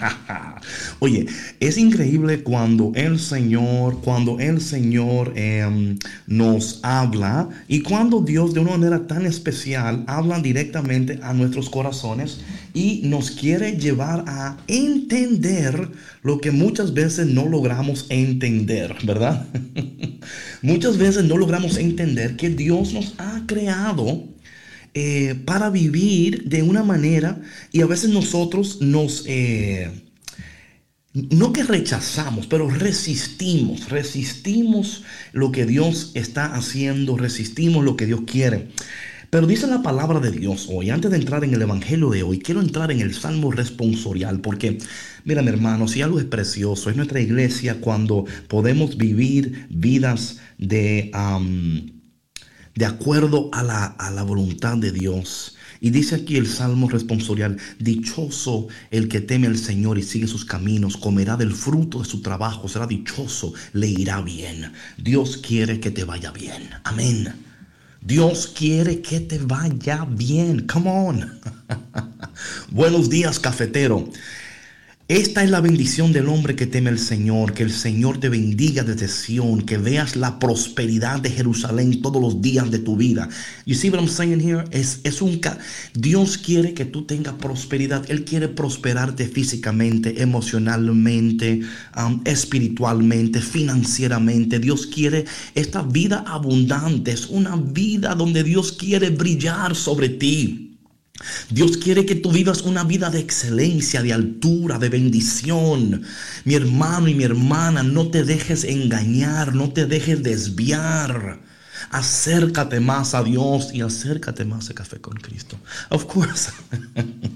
Oye, 1.00 1.26
es 1.60 1.78
increíble 1.78 2.42
cuando 2.42 2.92
el 2.94 3.18
Señor, 3.18 4.00
cuando 4.00 4.38
el 4.40 4.60
Señor 4.60 5.32
em, 5.36 5.98
nos 6.26 6.80
habla 6.82 7.48
y 7.68 7.82
cuando 7.82 8.20
Dios 8.20 8.54
de 8.54 8.60
una 8.60 8.72
manera 8.72 9.06
tan 9.06 9.26
especial 9.26 10.04
habla 10.06 10.40
directamente 10.40 11.20
a 11.22 11.32
nuestros 11.32 11.70
corazones 11.70 12.40
y 12.74 13.02
nos 13.04 13.30
quiere 13.30 13.72
llevar 13.72 14.24
a 14.26 14.56
entender 14.66 15.88
lo 16.22 16.40
que 16.40 16.50
muchas 16.50 16.94
veces 16.94 17.26
no 17.26 17.46
logramos 17.46 18.06
entender, 18.08 18.96
¿verdad? 19.04 19.46
muchas 20.62 20.98
veces 20.98 21.24
no 21.24 21.36
logramos 21.36 21.76
entender 21.76 22.36
que 22.36 22.50
Dios 22.50 22.92
nos 22.92 23.14
ha 23.18 23.44
creado 23.46 24.24
eh, 24.94 25.36
para 25.44 25.70
vivir 25.70 26.48
de 26.48 26.62
una 26.62 26.82
manera 26.82 27.40
y 27.72 27.80
a 27.80 27.86
veces 27.86 28.10
nosotros 28.10 28.80
nos... 28.80 29.24
eh, 29.26 29.90
no 31.12 31.52
que 31.52 31.64
rechazamos, 31.64 32.46
pero 32.46 32.70
resistimos, 32.70 33.88
resistimos 33.88 35.02
lo 35.32 35.50
que 35.50 35.66
Dios 35.66 36.12
está 36.14 36.54
haciendo, 36.54 37.16
resistimos 37.16 37.84
lo 37.84 37.96
que 37.96 38.06
Dios 38.06 38.20
quiere. 38.26 38.68
Pero 39.30 39.46
dice 39.46 39.68
la 39.68 39.80
palabra 39.80 40.18
de 40.18 40.32
Dios 40.32 40.66
hoy, 40.68 40.90
antes 40.90 41.12
de 41.12 41.16
entrar 41.16 41.44
en 41.44 41.54
el 41.54 41.62
Evangelio 41.62 42.10
de 42.10 42.24
hoy, 42.24 42.40
quiero 42.40 42.60
entrar 42.60 42.90
en 42.90 43.00
el 43.00 43.14
Salmo 43.14 43.52
responsorial, 43.52 44.40
porque, 44.40 44.78
mira 45.24 45.40
mi 45.40 45.48
hermano, 45.48 45.86
si 45.86 46.02
algo 46.02 46.18
es 46.18 46.24
precioso, 46.24 46.90
es 46.90 46.96
nuestra 46.96 47.20
iglesia 47.20 47.80
cuando 47.80 48.24
podemos 48.48 48.96
vivir 48.96 49.66
vidas 49.70 50.38
de... 50.58 51.12
de 52.74 52.84
acuerdo 52.84 53.50
a 53.52 53.62
la, 53.62 53.84
a 53.84 54.10
la 54.10 54.24
voluntad 54.24 54.76
de 54.78 54.90
Dios. 54.90 55.56
Y 55.80 55.90
dice 55.90 56.16
aquí 56.16 56.36
el 56.36 56.48
Salmo 56.48 56.88
responsorial, 56.88 57.56
dichoso 57.78 58.66
el 58.90 59.08
que 59.08 59.20
teme 59.20 59.46
al 59.46 59.58
Señor 59.58 59.96
y 59.98 60.02
sigue 60.02 60.26
sus 60.26 60.44
caminos, 60.44 60.96
comerá 60.96 61.36
del 61.36 61.52
fruto 61.52 62.00
de 62.00 62.04
su 62.04 62.20
trabajo, 62.20 62.68
será 62.68 62.86
dichoso, 62.86 63.54
le 63.74 63.86
irá 63.86 64.20
bien. 64.22 64.72
Dios 64.98 65.36
quiere 65.36 65.78
que 65.78 65.90
te 65.90 66.04
vaya 66.04 66.32
bien. 66.32 66.68
Amén. 66.84 67.49
Dios 68.02 68.48
quiere 68.56 69.02
que 69.02 69.20
te 69.20 69.38
vaya 69.38 70.06
bien. 70.08 70.66
Come 70.66 70.90
on. 70.90 71.40
Buenos 72.70 73.10
días, 73.10 73.38
cafetero. 73.38 74.08
Esta 75.10 75.42
es 75.42 75.50
la 75.50 75.60
bendición 75.60 76.12
del 76.12 76.28
hombre 76.28 76.54
que 76.54 76.68
teme 76.68 76.88
al 76.88 77.00
Señor, 77.00 77.52
que 77.52 77.64
el 77.64 77.72
Señor 77.72 78.20
te 78.20 78.28
bendiga 78.28 78.84
desde 78.84 79.08
Sión, 79.08 79.62
que 79.62 79.76
veas 79.76 80.14
la 80.14 80.38
prosperidad 80.38 81.18
de 81.18 81.30
Jerusalén 81.30 82.00
todos 82.00 82.22
los 82.22 82.40
días 82.40 82.70
de 82.70 82.78
tu 82.78 82.94
vida. 82.96 83.28
You 83.66 83.74
see 83.74 83.90
what 83.90 83.98
I'm 83.98 84.06
saying 84.06 84.38
here? 84.40 84.66
Es, 84.70 85.00
es 85.02 85.20
un 85.20 85.40
Dios 85.94 86.38
quiere 86.38 86.74
que 86.74 86.84
tú 86.84 87.06
tengas 87.06 87.34
prosperidad. 87.34 88.08
Él 88.08 88.24
quiere 88.24 88.46
prosperarte 88.46 89.26
físicamente, 89.26 90.22
emocionalmente, 90.22 91.62
um, 91.96 92.20
espiritualmente, 92.24 93.40
financieramente. 93.40 94.60
Dios 94.60 94.86
quiere 94.86 95.24
esta 95.56 95.82
vida 95.82 96.22
abundante. 96.24 97.10
Es 97.10 97.26
una 97.26 97.56
vida 97.56 98.14
donde 98.14 98.44
Dios 98.44 98.70
quiere 98.70 99.10
brillar 99.10 99.74
sobre 99.74 100.08
ti. 100.08 100.69
Dios 101.50 101.76
quiere 101.76 102.06
que 102.06 102.14
tú 102.14 102.32
vivas 102.32 102.62
una 102.62 102.84
vida 102.84 103.10
de 103.10 103.20
excelencia, 103.20 104.02
de 104.02 104.12
altura, 104.12 104.78
de 104.78 104.88
bendición. 104.88 106.02
Mi 106.44 106.54
hermano 106.54 107.08
y 107.08 107.14
mi 107.14 107.24
hermana, 107.24 107.82
no 107.82 108.08
te 108.10 108.24
dejes 108.24 108.64
engañar, 108.64 109.54
no 109.54 109.70
te 109.70 109.86
dejes 109.86 110.22
desviar. 110.22 111.40
Acércate 111.90 112.80
más 112.80 113.14
a 113.14 113.22
Dios 113.22 113.70
y 113.72 113.80
acércate 113.80 114.44
más 114.44 114.70
a 114.70 114.74
Café 114.74 115.00
con 115.00 115.14
Cristo. 115.14 115.58
Of 115.88 116.04
course. 116.04 116.50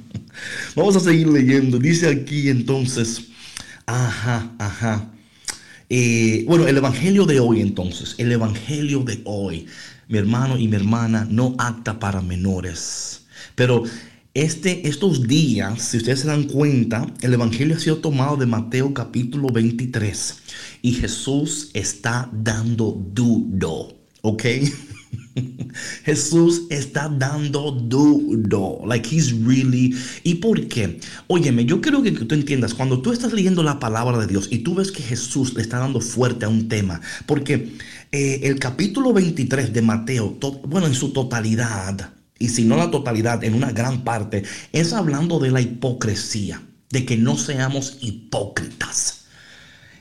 Vamos 0.77 0.97
a 0.97 1.01
seguir 1.01 1.29
leyendo. 1.29 1.79
Dice 1.79 2.09
aquí 2.09 2.49
entonces, 2.49 3.23
ajá, 3.87 4.53
ajá. 4.59 5.11
Eh, 5.91 6.45
bueno, 6.47 6.67
el 6.67 6.77
Evangelio 6.77 7.27
de 7.27 7.41
hoy 7.41 7.61
entonces, 7.61 8.15
el 8.19 8.33
Evangelio 8.33 9.01
de 9.01 9.21
hoy, 9.25 9.67
mi 10.09 10.19
hermano 10.19 10.59
y 10.59 10.69
mi 10.69 10.77
hermana, 10.77 11.27
no 11.29 11.55
acta 11.59 11.99
para 11.99 12.21
menores. 12.21 13.24
Pero 13.55 13.85
este, 14.35 14.89
estos 14.89 15.29
días, 15.29 15.81
si 15.81 15.99
ustedes 15.99 16.21
se 16.21 16.27
dan 16.27 16.45
cuenta, 16.45 17.07
el 17.23 17.35
Evangelio 17.35 17.77
ha 17.77 17.79
sido 17.79 17.99
tomado 17.99 18.37
de 18.37 18.47
Mateo 18.47 18.93
capítulo 18.93 19.49
23 19.49 20.37
y 20.83 20.93
Jesús 20.93 21.71
está 21.73 22.29
dando 22.33 23.01
duro, 23.13 23.97
¿ok? 24.23 24.43
Jesús 26.05 26.63
está 26.71 27.09
dando 27.09 27.71
duro. 27.71 28.81
Like 28.85 29.09
he's 29.15 29.33
really. 29.33 29.95
¿Y 30.25 30.35
por 30.35 30.67
qué? 30.67 30.99
Óyeme, 31.29 31.65
yo 31.65 31.81
quiero 31.81 32.03
que 32.03 32.11
tú 32.11 32.35
entiendas, 32.35 32.75
cuando 32.75 33.01
tú 33.03 33.13
estás 33.13 33.33
leyendo 33.33 33.63
la 33.63 33.79
palabra 33.79 34.19
de 34.19 34.27
Dios 34.27 34.49
y 34.51 34.59
tú 34.59 34.75
ves 34.75 34.91
que 34.91 35.05
Jesús 35.05 35.55
le 35.55 35.63
está 35.63 35.79
dando 35.79 36.01
fuerte 36.01 36.45
a 36.45 36.49
un 36.49 36.69
tema, 36.69 37.01
porque 37.27 37.77
eh, 38.11 38.41
el 38.43 38.59
capítulo 38.59 39.13
23 39.13 39.73
de 39.73 39.83
Mateo, 39.83 40.37
bueno, 40.67 40.89
en 40.89 40.95
su 40.95 41.13
totalidad, 41.13 42.13
y 42.45 42.49
si 42.51 42.65
no 42.65 42.77
la 42.77 42.91
totalidad, 42.91 43.43
en 43.43 43.55
una 43.55 43.73
gran 43.73 44.05
parte, 44.05 44.43
es 44.71 44.93
hablando 44.93 45.39
de 45.39 45.51
la 45.51 45.63
hipocresía, 45.63 46.63
de 46.91 47.07
que 47.07 47.17
no 47.17 47.39
seamos 47.39 47.97
hipócritas. 48.03 49.25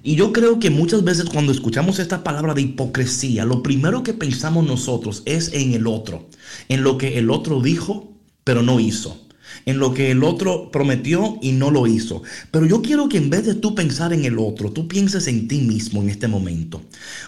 Y 0.04 0.16
yo 0.16 0.34
creo 0.34 0.60
que 0.60 0.70
muchas 0.70 1.06
veces 1.06 1.30
cuando 1.30 1.54
escuchamos 1.54 2.00
esta 2.00 2.22
palabra 2.22 2.54
de 2.54 2.64
hipocresía, 2.64 3.46
lo 3.46 3.64
primero 3.64 4.04
que 4.04 4.14
pensamos 4.14 4.68
nosotros 4.68 5.24
es 5.26 5.54
en 5.54 5.72
el 5.72 5.88
otro, 5.88 6.28
en 6.68 6.84
lo 6.84 6.98
que 6.98 7.18
el 7.18 7.30
otro 7.32 7.62
dijo, 7.62 8.12
pero 8.44 8.62
no 8.62 8.82
hizo. 8.82 9.23
En 9.66 9.80
lo 9.80 9.94
que 9.94 10.12
el 10.12 10.24
otro 10.24 10.72
prometió 10.72 11.38
y 11.42 11.52
no 11.52 11.72
lo 11.72 11.88
hizo. 11.88 12.24
Pero 12.52 12.66
yo 12.66 12.82
quiero 12.82 13.10
que 13.10 13.18
en 13.18 13.30
vez 13.30 13.46
de 13.46 13.56
tú 13.56 13.76
pensar 13.76 14.14
en 14.14 14.26
el 14.26 14.40
otro, 14.40 14.72
tú 14.72 14.88
pienses 14.88 15.28
en 15.28 15.48
ti 15.48 15.60
mismo 15.60 16.02
en 16.02 16.10
este 16.10 16.28
momento. 16.28 16.82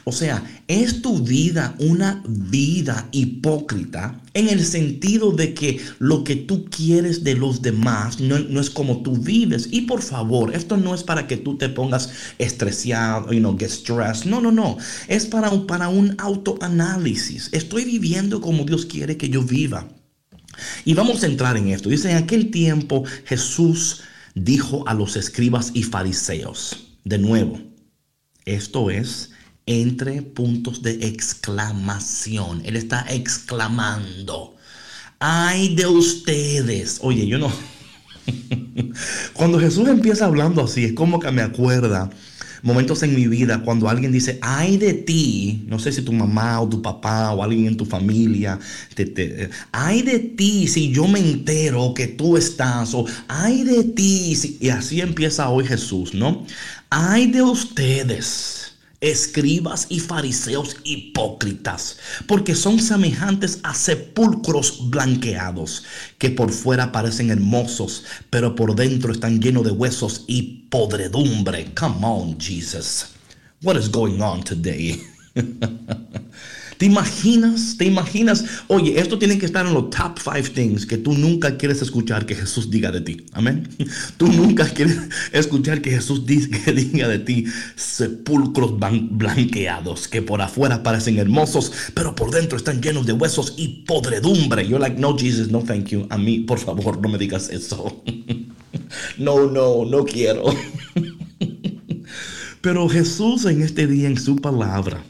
O 0.04 0.12
sea, 0.12 0.44
¿es 0.68 1.02
tu 1.02 1.20
vida 1.20 1.76
una 1.80 2.24
vida 2.28 3.08
hipócrita? 3.12 4.22
En 4.34 4.50
el 4.50 4.66
sentido 4.66 5.32
de 5.32 5.54
que 5.54 5.80
lo 6.00 6.24
que 6.24 6.36
tú 6.36 6.66
quieres 6.66 7.24
de 7.24 7.36
los 7.36 7.62
demás 7.62 8.20
no, 8.20 8.38
no 8.40 8.60
es 8.60 8.70
como 8.70 9.02
tú 9.02 9.16
vives. 9.18 9.70
Y 9.72 9.82
por 9.82 10.02
favor, 10.02 10.54
esto 10.54 10.76
no 10.78 10.94
es 10.94 11.04
para 11.04 11.28
que 11.28 11.38
tú 11.38 11.58
te 11.58 11.70
pongas 11.70 12.10
estresado, 12.38 13.32
you 13.32 13.40
know, 13.40 13.58
get 13.58 13.70
stressed. 13.70 14.26
No, 14.26 14.42
no, 14.42 14.52
no. 14.52 14.78
Es 15.08 15.26
para 15.26 15.50
para 15.66 15.90
un 15.90 16.16
autoanálisis. 16.18 17.50
Estoy 17.52 17.86
viviendo 17.86 18.42
como 18.42 18.66
Dios 18.66 18.86
quiere 18.86 19.18
que 19.18 19.30
yo 19.30 19.42
viva. 19.42 19.88
Y 20.84 20.94
vamos 20.94 21.24
a 21.24 21.28
entrar 21.28 21.58
en 21.58 21.70
esto. 21.70 21.90
Dice, 21.90 22.12
en 22.12 22.18
aquel 22.18 22.52
tiempo 22.52 23.04
Jesús 23.26 24.02
dijo 24.34 24.88
a 24.88 24.94
los 24.94 25.16
escribas 25.16 25.72
y 25.74 25.84
fariseos, 25.84 26.88
de 27.04 27.18
nuevo, 27.18 27.60
esto 28.46 28.90
es 28.90 29.32
entre 29.66 30.22
puntos 30.22 30.82
de 30.82 31.08
exclamación. 31.08 32.62
Él 32.66 32.76
está 32.76 33.06
exclamando, 33.10 34.56
ay 35.20 35.76
de 35.76 35.88
ustedes. 35.88 37.00
Oye, 37.02 37.28
yo 37.28 37.38
no... 37.38 37.52
Cuando 39.34 39.60
Jesús 39.60 39.88
empieza 39.88 40.26
hablando 40.26 40.64
así, 40.64 40.86
es 40.86 40.94
como 40.94 41.20
que 41.20 41.32
me 41.32 41.42
acuerda 41.42 42.10
momentos 42.62 43.04
en 43.04 43.16
mi 43.16 43.28
vida 43.28 43.62
cuando 43.64 43.90
alguien 43.90 44.12
dice, 44.12 44.40
ay 44.42 44.78
de 44.78 44.94
ti, 44.94 45.64
no 45.68 45.80
sé 45.80 45.92
si 45.92 46.02
tu 46.02 46.12
mamá 46.12 46.60
o 46.62 46.70
tu 46.70 46.82
papá 46.82 47.32
o 47.32 47.44
alguien 47.44 47.68
en 47.68 47.78
tu 47.78 47.86
familia, 47.86 48.60
te, 48.96 49.50
ay 49.72 50.02
de 50.02 50.20
ti 50.20 50.68
si 50.68 50.92
yo 50.92 51.08
me 51.08 51.20
entero 51.20 51.94
que 51.94 52.08
tú 52.08 52.38
estás, 52.38 52.94
o 52.94 53.06
ay 53.28 53.64
de 53.64 53.84
ti, 53.84 54.38
y 54.60 54.70
así 54.70 55.02
empieza 55.02 55.50
hoy 55.50 55.66
Jesús, 55.66 56.14
¿no? 56.14 56.46
Ay 56.90 57.32
de 57.32 57.42
ustedes 57.42 58.65
escribas 59.06 59.86
y 59.90 60.00
fariseos 60.00 60.78
hipócritas, 60.84 61.98
porque 62.28 62.56
son 62.56 62.80
semejantes 62.80 63.60
a 63.62 63.76
sepulcros 63.76 64.90
blanqueados, 64.90 65.84
que 66.18 66.32
por 66.32 66.52
fuera 66.52 66.92
parecen 66.92 67.30
hermosos, 67.30 68.04
pero 68.32 68.56
por 68.56 68.76
dentro 68.76 69.12
están 69.12 69.40
llenos 69.40 69.64
de 69.64 69.72
huesos 69.72 70.24
y 70.28 70.68
podredumbre. 70.70 71.72
Come 71.76 71.98
on, 72.02 72.40
Jesus. 72.40 73.08
What 73.62 73.78
is 73.78 73.90
going 73.92 74.22
on 74.22 74.44
today? 74.44 75.02
¿Te 76.78 76.86
imaginas? 76.86 77.76
¿Te 77.78 77.86
imaginas? 77.86 78.44
Oye, 78.68 79.00
esto 79.00 79.18
tiene 79.18 79.38
que 79.38 79.46
estar 79.46 79.66
en 79.66 79.74
los 79.74 79.90
top 79.90 80.20
five 80.20 80.50
things 80.50 80.86
que 80.86 80.98
tú 80.98 81.14
nunca 81.14 81.58
quieres 81.58 81.82
escuchar 81.82 82.26
que 82.26 82.36
Jesús 82.36 82.70
diga 82.70 82.92
de 82.92 83.02
ti. 83.02 83.26
Amén. 83.32 83.68
Tú 84.18 84.28
nunca 84.28 84.66
quieres 84.66 84.98
escuchar 85.32 85.82
que 85.82 85.92
Jesús 85.92 86.26
diga 86.26 87.08
de 87.08 87.20
ti 87.20 87.46
sepulcros 87.76 88.78
blanqueados 88.78 90.08
que 90.08 90.22
por 90.22 90.42
afuera 90.42 90.84
parecen 90.84 91.18
hermosos, 91.18 91.72
pero 91.94 92.16
por 92.16 92.32
dentro 92.32 92.58
están 92.58 92.82
llenos 92.82 93.06
de 93.06 93.14
huesos 93.14 93.54
y 93.58 93.84
podredumbre. 93.86 94.68
You're 94.68 94.80
like, 94.80 95.00
no, 95.00 95.18
Jesus, 95.18 95.50
no, 95.50 95.62
thank 95.62 95.88
you. 95.88 96.08
A 96.10 96.18
mí, 96.18 96.40
por 96.40 96.60
favor, 96.60 97.00
no 97.02 97.10
me 97.10 97.18
digas 97.18 97.50
eso. 97.50 98.04
no, 99.18 99.50
no, 99.50 99.86
no 99.86 100.04
quiero. 100.04 100.46
pero 102.62 102.90
Jesús 102.90 103.46
en 103.46 103.62
este 103.62 103.88
día, 103.88 104.08
en 104.08 104.20
su 104.20 104.36
palabra, 104.38 105.04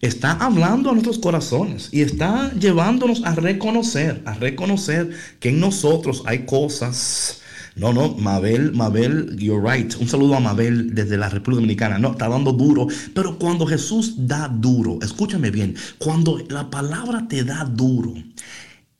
está 0.00 0.32
hablando 0.32 0.90
a 0.90 0.92
nuestros 0.92 1.18
corazones 1.18 1.88
y 1.92 2.02
está 2.02 2.52
llevándonos 2.54 3.24
a 3.24 3.34
reconocer, 3.34 4.22
a 4.24 4.34
reconocer 4.34 5.10
que 5.40 5.50
en 5.50 5.60
nosotros 5.60 6.22
hay 6.26 6.40
cosas. 6.40 7.42
No, 7.74 7.92
no, 7.92 8.14
Mabel, 8.14 8.72
Mabel, 8.72 9.36
you're 9.38 9.62
right. 9.62 9.94
Un 10.00 10.08
saludo 10.08 10.34
a 10.34 10.40
Mabel 10.40 10.94
desde 10.94 11.16
la 11.16 11.28
República 11.28 11.60
Dominicana. 11.60 11.98
No, 11.98 12.12
está 12.12 12.28
dando 12.28 12.52
duro. 12.52 12.88
Pero 13.14 13.38
cuando 13.38 13.66
Jesús 13.66 14.14
da 14.26 14.48
duro, 14.48 14.98
escúchame 15.00 15.50
bien, 15.50 15.76
cuando 15.98 16.38
la 16.48 16.70
palabra 16.70 17.26
te 17.28 17.44
da 17.44 17.64
duro, 17.64 18.14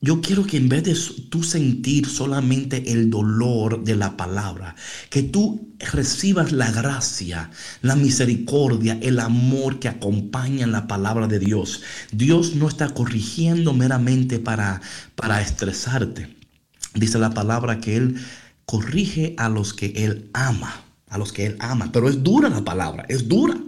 yo 0.00 0.20
quiero 0.20 0.46
que 0.46 0.56
en 0.56 0.68
vez 0.68 0.84
de 0.84 0.96
tú 1.28 1.42
sentir 1.42 2.06
solamente 2.06 2.92
el 2.92 3.10
dolor 3.10 3.82
de 3.82 3.96
la 3.96 4.16
palabra, 4.16 4.76
que 5.10 5.24
tú 5.24 5.74
recibas 5.78 6.52
la 6.52 6.70
gracia, 6.70 7.50
la 7.82 7.96
misericordia, 7.96 8.96
el 9.02 9.18
amor 9.18 9.80
que 9.80 9.88
acompaña 9.88 10.68
la 10.68 10.86
palabra 10.86 11.26
de 11.26 11.40
Dios. 11.40 11.82
Dios 12.12 12.54
no 12.54 12.68
está 12.68 12.90
corrigiendo 12.90 13.72
meramente 13.72 14.38
para, 14.38 14.80
para 15.16 15.40
estresarte. 15.40 16.36
Dice 16.94 17.18
la 17.18 17.30
palabra 17.30 17.80
que 17.80 17.96
Él 17.96 18.16
corrige 18.66 19.34
a 19.36 19.48
los 19.48 19.74
que 19.74 19.86
Él 19.96 20.30
ama, 20.32 20.80
a 21.08 21.18
los 21.18 21.32
que 21.32 21.46
Él 21.46 21.56
ama. 21.58 21.90
Pero 21.92 22.08
es 22.08 22.22
dura 22.22 22.48
la 22.48 22.64
palabra, 22.64 23.04
es 23.08 23.26
dura. 23.26 23.58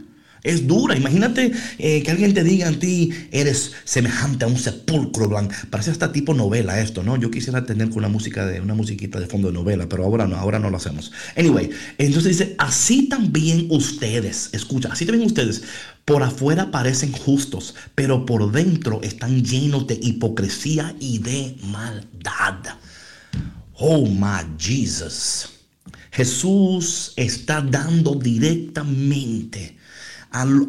Es 0.42 0.66
dura. 0.66 0.96
Imagínate 0.96 1.53
eh, 1.79 2.03
que 2.03 2.11
alguien 2.11 2.33
te 2.35 2.42
diga 2.42 2.68
a 2.68 2.72
ti, 2.72 3.11
eres 3.31 3.72
semejante 3.85 4.44
a 4.44 4.48
un 4.48 4.57
sepulcro 4.57 5.29
blanco. 5.29 5.55
Parece 5.68 5.90
hasta 5.90 6.12
tipo 6.12 6.35
novela 6.35 6.81
esto, 6.81 7.03
¿no? 7.03 7.16
Yo 7.16 7.31
quisiera 7.31 7.66
tener 7.66 7.90
una 7.90 8.09
música 8.09 8.46
de 8.46 8.61
una 8.61 8.74
musiquita 8.74 9.20
de 9.20 9.26
fondo 9.26 9.48
de 9.48 9.55
novela, 9.55 9.88
pero 9.88 10.05
ahora 10.05 10.26
no, 10.26 10.37
ahora 10.37 10.59
no 10.59 10.70
lo 10.70 10.76
hacemos. 10.76 11.12
Anyway, 11.37 11.70
entonces 11.98 12.38
dice, 12.38 12.55
así 12.59 13.09
también 13.09 13.66
ustedes, 13.70 14.50
escucha, 14.53 14.90
así 14.92 15.05
también 15.05 15.26
ustedes, 15.26 15.62
por 16.05 16.22
afuera 16.22 16.70
parecen 16.70 17.12
justos, 17.12 17.74
pero 17.94 18.24
por 18.24 18.50
dentro 18.50 19.00
están 19.03 19.44
llenos 19.44 19.87
de 19.87 19.98
hipocresía 20.00 20.94
y 20.98 21.18
de 21.18 21.57
maldad. 21.64 22.79
Oh 23.74 24.07
my 24.07 24.59
Jesus. 24.59 25.48
Jesús 26.11 27.12
está 27.16 27.61
dando 27.61 28.14
directamente 28.14 29.80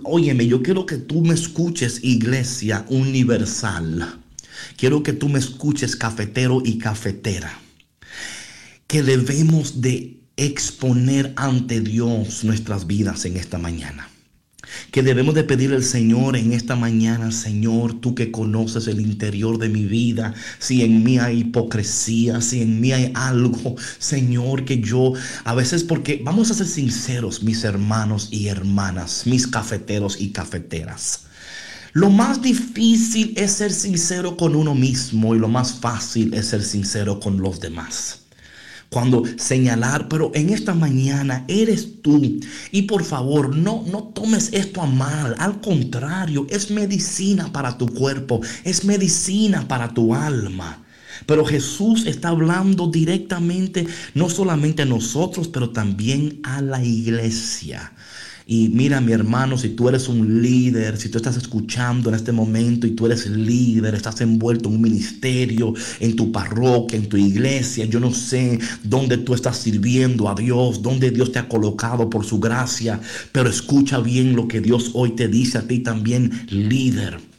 óyeme, 0.03 0.47
yo 0.47 0.61
quiero 0.61 0.85
que 0.85 0.97
tú 0.97 1.21
me 1.21 1.33
escuches, 1.33 2.03
iglesia 2.03 2.85
universal. 2.89 4.19
Quiero 4.77 5.03
que 5.03 5.13
tú 5.13 5.29
me 5.29 5.39
escuches, 5.39 5.95
cafetero 5.95 6.61
y 6.63 6.77
cafetera. 6.77 7.59
Que 8.87 9.03
debemos 9.03 9.81
de 9.81 10.19
exponer 10.37 11.33
ante 11.35 11.81
Dios 11.81 12.43
nuestras 12.43 12.87
vidas 12.87 13.25
en 13.25 13.37
esta 13.37 13.57
mañana 13.57 14.10
que 14.91 15.03
debemos 15.03 15.35
de 15.35 15.43
pedir 15.43 15.73
al 15.73 15.83
Señor 15.83 16.35
en 16.35 16.53
esta 16.53 16.75
mañana, 16.75 17.31
Señor, 17.31 17.99
tú 17.99 18.15
que 18.15 18.31
conoces 18.31 18.87
el 18.87 19.01
interior 19.01 19.57
de 19.57 19.69
mi 19.69 19.85
vida, 19.85 20.33
si 20.59 20.83
en 20.83 21.03
mí 21.03 21.17
hay 21.17 21.39
hipocresía, 21.39 22.41
si 22.41 22.61
en 22.61 22.79
mí 22.79 22.91
hay 22.91 23.11
algo, 23.15 23.75
Señor, 23.99 24.65
que 24.65 24.79
yo 24.79 25.13
a 25.43 25.55
veces 25.55 25.83
porque 25.83 26.21
vamos 26.23 26.51
a 26.51 26.53
ser 26.53 26.67
sinceros, 26.67 27.43
mis 27.43 27.63
hermanos 27.63 28.29
y 28.31 28.47
hermanas, 28.47 29.23
mis 29.25 29.47
cafeteros 29.47 30.19
y 30.19 30.31
cafeteras. 30.31 31.21
Lo 31.93 32.09
más 32.09 32.41
difícil 32.41 33.33
es 33.35 33.51
ser 33.51 33.73
sincero 33.73 34.37
con 34.37 34.55
uno 34.55 34.73
mismo 34.73 35.35
y 35.35 35.39
lo 35.39 35.49
más 35.49 35.73
fácil 35.73 36.33
es 36.33 36.47
ser 36.47 36.63
sincero 36.63 37.19
con 37.19 37.41
los 37.41 37.59
demás 37.59 38.21
cuando 38.91 39.23
señalar, 39.37 40.09
pero 40.09 40.31
en 40.35 40.49
esta 40.49 40.73
mañana 40.73 41.45
eres 41.47 42.01
tú. 42.01 42.39
Y 42.71 42.81
por 42.83 43.05
favor, 43.05 43.55
no, 43.55 43.85
no 43.89 44.03
tomes 44.03 44.49
esto 44.51 44.81
a 44.81 44.85
mal. 44.85 45.33
Al 45.39 45.61
contrario, 45.61 46.45
es 46.49 46.69
medicina 46.69 47.53
para 47.53 47.77
tu 47.77 47.87
cuerpo, 47.87 48.41
es 48.65 48.83
medicina 48.83 49.65
para 49.65 49.93
tu 49.93 50.13
alma. 50.13 50.83
Pero 51.25 51.45
Jesús 51.45 52.05
está 52.05 52.29
hablando 52.29 52.87
directamente, 52.87 53.87
no 54.13 54.29
solamente 54.29 54.81
a 54.81 54.85
nosotros, 54.85 55.47
pero 55.47 55.69
también 55.69 56.41
a 56.43 56.61
la 56.61 56.83
iglesia. 56.83 57.93
Y 58.45 58.69
mira, 58.69 58.99
mi 59.01 59.11
hermano, 59.11 59.57
si 59.57 59.69
tú 59.69 59.89
eres 59.89 60.07
un 60.07 60.41
líder, 60.41 60.97
si 60.97 61.09
tú 61.09 61.17
estás 61.17 61.37
escuchando 61.37 62.09
en 62.09 62.15
este 62.15 62.31
momento 62.31 62.87
y 62.87 62.91
tú 62.91 63.05
eres 63.05 63.27
líder, 63.27 63.95
estás 63.95 64.21
envuelto 64.21 64.69
en 64.69 64.75
un 64.75 64.81
ministerio, 64.81 65.73
en 65.99 66.15
tu 66.15 66.31
parroquia, 66.31 66.97
en 66.97 67.07
tu 67.07 67.17
iglesia, 67.17 67.85
yo 67.85 67.99
no 67.99 68.13
sé 68.13 68.59
dónde 68.83 69.17
tú 69.17 69.33
estás 69.33 69.57
sirviendo 69.57 70.29
a 70.29 70.35
Dios, 70.35 70.81
dónde 70.81 71.11
Dios 71.11 71.31
te 71.31 71.39
ha 71.39 71.47
colocado 71.47 72.09
por 72.09 72.25
su 72.25 72.39
gracia, 72.39 72.99
pero 73.31 73.49
escucha 73.49 73.99
bien 73.99 74.35
lo 74.35 74.47
que 74.47 74.61
Dios 74.61 74.91
hoy 74.93 75.11
te 75.11 75.27
dice 75.27 75.57
a 75.57 75.67
ti 75.67 75.79
también, 75.79 76.31
líder. 76.49 77.30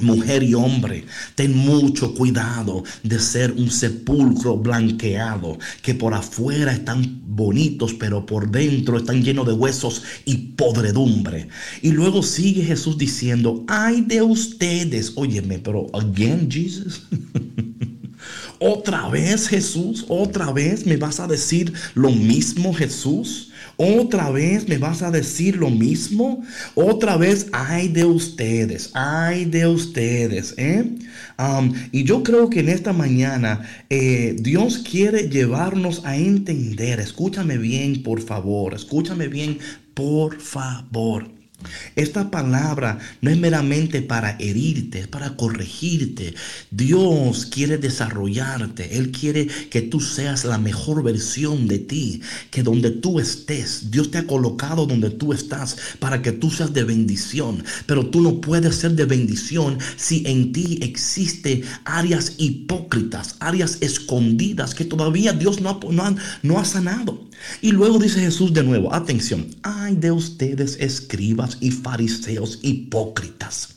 Mujer 0.00 0.42
y 0.42 0.54
hombre, 0.54 1.04
ten 1.34 1.56
mucho 1.56 2.14
cuidado 2.14 2.84
de 3.02 3.18
ser 3.18 3.52
un 3.52 3.70
sepulcro 3.70 4.56
blanqueado, 4.56 5.58
que 5.82 5.94
por 5.94 6.14
afuera 6.14 6.72
están 6.72 7.20
bonitos, 7.26 7.94
pero 7.94 8.26
por 8.26 8.50
dentro 8.50 8.98
están 8.98 9.22
llenos 9.22 9.46
de 9.46 9.52
huesos 9.52 10.02
y 10.24 10.36
podredumbre. 10.36 11.48
Y 11.82 11.92
luego 11.92 12.22
sigue 12.22 12.62
Jesús 12.64 12.98
diciendo, 12.98 13.64
ay 13.68 14.02
de 14.02 14.22
ustedes, 14.22 15.12
óyeme, 15.16 15.58
pero 15.58 15.86
again 15.92 16.50
Jesus. 16.50 17.02
Otra 18.62 19.08
vez 19.08 19.48
Jesús, 19.48 20.04
otra 20.08 20.52
vez 20.52 20.84
me 20.84 20.98
vas 20.98 21.18
a 21.18 21.26
decir 21.26 21.72
lo 21.94 22.10
mismo 22.10 22.74
Jesús. 22.74 23.49
Otra 23.82 24.30
vez 24.30 24.68
me 24.68 24.76
vas 24.76 25.00
a 25.00 25.10
decir 25.10 25.56
lo 25.56 25.70
mismo. 25.70 26.44
Otra 26.74 27.16
vez, 27.16 27.46
ay 27.52 27.88
de 27.88 28.04
ustedes, 28.04 28.90
ay 28.92 29.46
de 29.46 29.66
ustedes. 29.66 30.52
¿eh? 30.58 30.84
y 31.90 32.04
yo 32.04 32.22
creo 32.22 32.50
que 32.50 32.60
en 32.60 32.68
esta 32.68 32.92
mañana 32.92 33.62
eh, 33.88 34.36
Dios 34.38 34.78
quiere 34.78 35.30
llevarnos 35.30 36.04
a 36.04 36.18
entender. 36.18 37.00
Escúchame 37.00 37.56
bien, 37.56 38.02
por 38.02 38.20
favor. 38.20 38.74
Escúchame 38.74 39.28
bien, 39.28 39.58
por 39.94 40.38
favor. 40.38 41.39
Esta 41.96 42.30
palabra 42.30 42.98
no 43.20 43.30
es 43.30 43.38
meramente 43.38 44.02
para 44.02 44.36
herirte, 44.38 45.00
es 45.00 45.08
para 45.08 45.36
corregirte. 45.36 46.34
Dios 46.70 47.46
quiere 47.46 47.78
desarrollarte. 47.78 48.96
Él 48.96 49.10
quiere 49.10 49.46
que 49.46 49.82
tú 49.82 50.00
seas 50.00 50.44
la 50.44 50.58
mejor 50.58 51.02
versión 51.02 51.68
de 51.68 51.78
ti. 51.78 52.20
Que 52.50 52.62
donde 52.62 52.90
tú 52.90 53.20
estés, 53.20 53.90
Dios 53.90 54.10
te 54.10 54.18
ha 54.18 54.26
colocado 54.26 54.86
donde 54.86 55.10
tú 55.10 55.32
estás 55.32 55.76
para 55.98 56.22
que 56.22 56.32
tú 56.32 56.50
seas 56.50 56.72
de 56.72 56.84
bendición. 56.84 57.64
Pero 57.86 58.06
tú 58.06 58.20
no 58.20 58.40
puedes 58.40 58.76
ser 58.76 58.92
de 58.92 59.04
bendición 59.04 59.78
si 59.96 60.22
en 60.26 60.52
ti 60.52 60.78
existe 60.82 61.62
áreas 61.84 62.34
hipócritas, 62.38 63.36
áreas 63.40 63.78
escondidas 63.80 64.74
que 64.74 64.84
todavía 64.84 65.32
Dios 65.32 65.60
no 65.60 65.70
ha, 65.70 66.14
no 66.42 66.58
ha 66.58 66.64
sanado. 66.64 67.29
Y 67.60 67.72
luego 67.72 67.98
dice 67.98 68.20
Jesús 68.20 68.52
de 68.52 68.62
nuevo, 68.62 68.92
atención, 68.94 69.46
ay 69.62 69.96
de 69.96 70.12
ustedes 70.12 70.76
escribas 70.80 71.58
y 71.60 71.70
fariseos 71.70 72.58
hipócritas, 72.62 73.76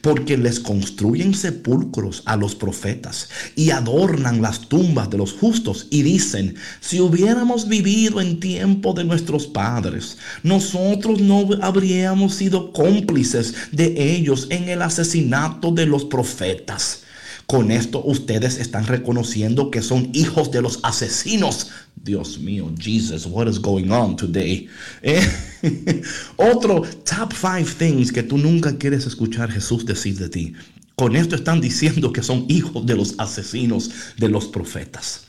porque 0.00 0.36
les 0.36 0.60
construyen 0.60 1.34
sepulcros 1.34 2.22
a 2.26 2.36
los 2.36 2.54
profetas 2.54 3.28
y 3.54 3.70
adornan 3.70 4.42
las 4.42 4.68
tumbas 4.68 5.10
de 5.10 5.18
los 5.18 5.32
justos 5.32 5.86
y 5.90 6.02
dicen, 6.02 6.56
si 6.80 7.00
hubiéramos 7.00 7.68
vivido 7.68 8.20
en 8.20 8.40
tiempo 8.40 8.92
de 8.92 9.04
nuestros 9.04 9.46
padres, 9.46 10.18
nosotros 10.42 11.20
no 11.20 11.48
habríamos 11.62 12.34
sido 12.34 12.72
cómplices 12.72 13.54
de 13.72 14.14
ellos 14.14 14.46
en 14.50 14.68
el 14.68 14.82
asesinato 14.82 15.70
de 15.70 15.86
los 15.86 16.04
profetas. 16.04 17.02
Con 17.50 17.70
esto 17.70 18.04
ustedes 18.04 18.58
están 18.58 18.86
reconociendo 18.86 19.70
que 19.70 19.80
son 19.80 20.10
hijos 20.12 20.50
de 20.50 20.60
los 20.60 20.80
asesinos. 20.82 21.70
Dios 21.96 22.38
mío, 22.38 22.70
Jesus, 22.78 23.24
what 23.24 23.48
is 23.48 23.58
going 23.58 23.88
on 23.90 24.16
today? 24.16 24.68
Eh, 25.02 26.02
otro 26.36 26.82
top 27.06 27.32
five 27.32 27.64
things 27.64 28.12
que 28.12 28.22
tú 28.22 28.36
nunca 28.36 28.76
quieres 28.76 29.06
escuchar 29.06 29.50
Jesús 29.50 29.86
decir 29.86 30.18
de 30.18 30.28
ti. 30.28 30.52
Con 30.94 31.16
esto 31.16 31.36
están 31.36 31.62
diciendo 31.62 32.12
que 32.12 32.22
son 32.22 32.44
hijos 32.48 32.84
de 32.84 32.96
los 32.96 33.14
asesinos 33.16 33.90
de 34.18 34.28
los 34.28 34.46
profetas. 34.48 35.22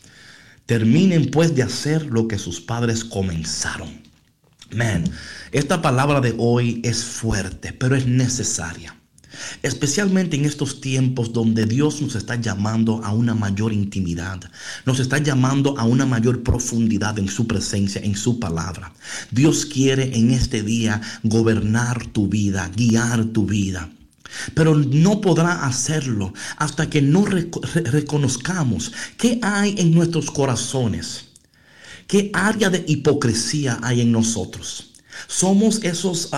Terminen 0.65 1.31
pues 1.31 1.55
de 1.55 1.63
hacer 1.63 2.05
lo 2.07 2.27
que 2.27 2.37
sus 2.37 2.59
padres 2.59 3.05
comenzaron. 3.05 4.01
Man, 4.71 5.05
esta 5.53 5.81
palabra 5.81 6.19
de 6.19 6.35
hoy 6.37 6.81
es 6.83 7.01
fuerte, 7.01 7.71
pero 7.71 7.95
es 7.95 8.05
necesaria. 8.05 8.98
Especialmente 9.63 10.35
en 10.35 10.45
estos 10.45 10.81
tiempos 10.81 11.33
donde 11.33 11.65
Dios 11.65 12.01
nos 12.01 12.15
está 12.15 12.35
llamando 12.35 13.03
a 13.03 13.11
una 13.13 13.35
mayor 13.35 13.73
intimidad, 13.73 14.39
nos 14.85 14.99
está 14.99 15.17
llamando 15.17 15.77
a 15.77 15.83
una 15.83 16.05
mayor 16.05 16.43
profundidad 16.43 17.19
en 17.19 17.27
su 17.27 17.47
presencia, 17.47 18.01
en 18.01 18.15
su 18.15 18.39
palabra. 18.39 18.93
Dios 19.31 19.65
quiere 19.65 20.15
en 20.17 20.31
este 20.31 20.63
día 20.63 21.01
gobernar 21.23 22.05
tu 22.07 22.27
vida, 22.27 22.69
guiar 22.75 23.25
tu 23.25 23.45
vida. 23.45 23.89
Pero 24.53 24.75
no 24.75 25.21
podrá 25.21 25.65
hacerlo 25.65 26.33
hasta 26.57 26.89
que 26.89 27.01
no 27.01 27.25
reconozcamos 27.25 28.91
qué 29.17 29.39
hay 29.41 29.75
en 29.77 29.91
nuestros 29.91 30.29
corazones, 30.29 31.25
qué 32.07 32.29
área 32.33 32.69
de 32.69 32.83
hipocresía 32.87 33.79
hay 33.81 34.01
en 34.01 34.11
nosotros. 34.11 34.91
Somos 35.27 35.83
esos, 35.83 36.29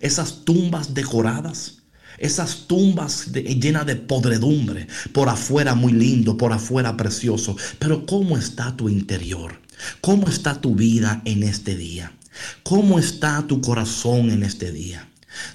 esas 0.00 0.44
tumbas 0.44 0.94
decoradas 0.94 1.77
esas 2.18 2.66
tumbas 2.66 3.32
llenas 3.32 3.86
de 3.86 3.96
podredumbre, 3.96 4.86
por 5.12 5.28
afuera 5.28 5.74
muy 5.74 5.92
lindo, 5.92 6.36
por 6.36 6.52
afuera 6.52 6.96
precioso, 6.96 7.56
pero 7.78 8.06
¿cómo 8.06 8.36
está 8.36 8.76
tu 8.76 8.88
interior? 8.88 9.60
¿Cómo 10.00 10.28
está 10.28 10.60
tu 10.60 10.74
vida 10.74 11.22
en 11.24 11.42
este 11.42 11.76
día? 11.76 12.12
¿Cómo 12.62 12.98
está 12.98 13.46
tu 13.46 13.60
corazón 13.60 14.30
en 14.30 14.42
este 14.42 14.72
día? 14.72 15.08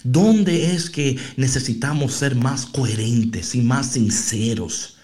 ¿Dónde 0.03 0.73
es 0.73 0.89
que 0.89 1.17
necesitamos 1.35 2.13
ser 2.13 2.35
más 2.35 2.65
coherentes 2.65 3.55
y 3.55 3.61
más 3.61 3.87
sinceros? 3.87 4.97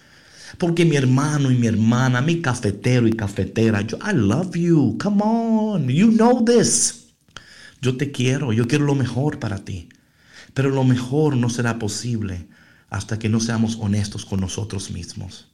Porque 0.58 0.86
mi 0.86 0.96
hermano 0.96 1.52
y 1.52 1.56
mi 1.56 1.68
hermana, 1.68 2.22
mi 2.22 2.42
cafetero 2.42 3.08
y 3.08 3.14
cafetera, 3.14 3.82
yo, 3.82 3.98
I 3.98 4.14
love 4.14 4.56
you, 4.56 4.98
come 4.98 5.22
on, 5.24 5.88
you 5.90 6.12
know 6.12 6.44
this. 6.44 7.08
Yo 7.82 7.96
te 7.96 8.12
quiero, 8.12 8.52
yo 8.52 8.68
quiero 8.68 8.86
lo 8.86 8.96
mejor 8.96 9.40
para 9.40 9.64
ti. 9.64 9.90
Pero 10.60 10.72
lo 10.72 10.84
mejor 10.84 11.38
no 11.38 11.50
será 11.50 11.80
posible 11.80 12.46
hasta 12.90 13.18
que 13.18 13.30
no 13.30 13.40
seamos 13.40 13.78
honestos 13.80 14.26
con 14.26 14.42
nosotros 14.42 14.92
mismos. 14.92 15.48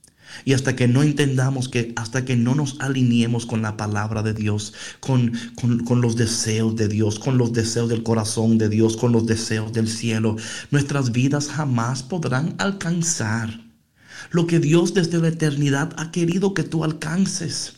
Y 0.45 0.53
hasta 0.53 0.75
que 0.75 0.87
no 0.87 1.03
entendamos 1.03 1.69
que, 1.69 1.93
hasta 1.95 2.25
que 2.25 2.35
no 2.35 2.55
nos 2.55 2.79
alineemos 2.79 3.45
con 3.45 3.61
la 3.61 3.77
palabra 3.77 4.23
de 4.23 4.33
Dios, 4.33 4.73
con, 5.01 5.31
con, 5.85 6.01
los 6.01 6.15
deseos 6.15 6.75
de 6.75 6.87
Dios, 6.87 7.19
con 7.19 7.37
los 7.37 7.53
deseos 7.53 7.87
del 7.87 8.01
corazón 8.01 8.57
de 8.57 8.67
Dios, 8.67 8.97
con 8.97 9.11
los 9.11 9.27
deseos 9.27 9.71
del 9.73 9.89
cielo, 9.89 10.37
nuestras 10.71 11.11
vidas 11.11 11.49
jamás 11.49 12.01
podrán 12.01 12.55
alcanzar 12.57 13.59
lo 14.31 14.47
que 14.47 14.57
Dios 14.57 14.95
desde 14.95 15.19
la 15.19 15.27
eternidad 15.27 15.93
ha 15.97 16.09
querido 16.09 16.55
que 16.55 16.63
tú 16.63 16.83
alcances. 16.83 17.75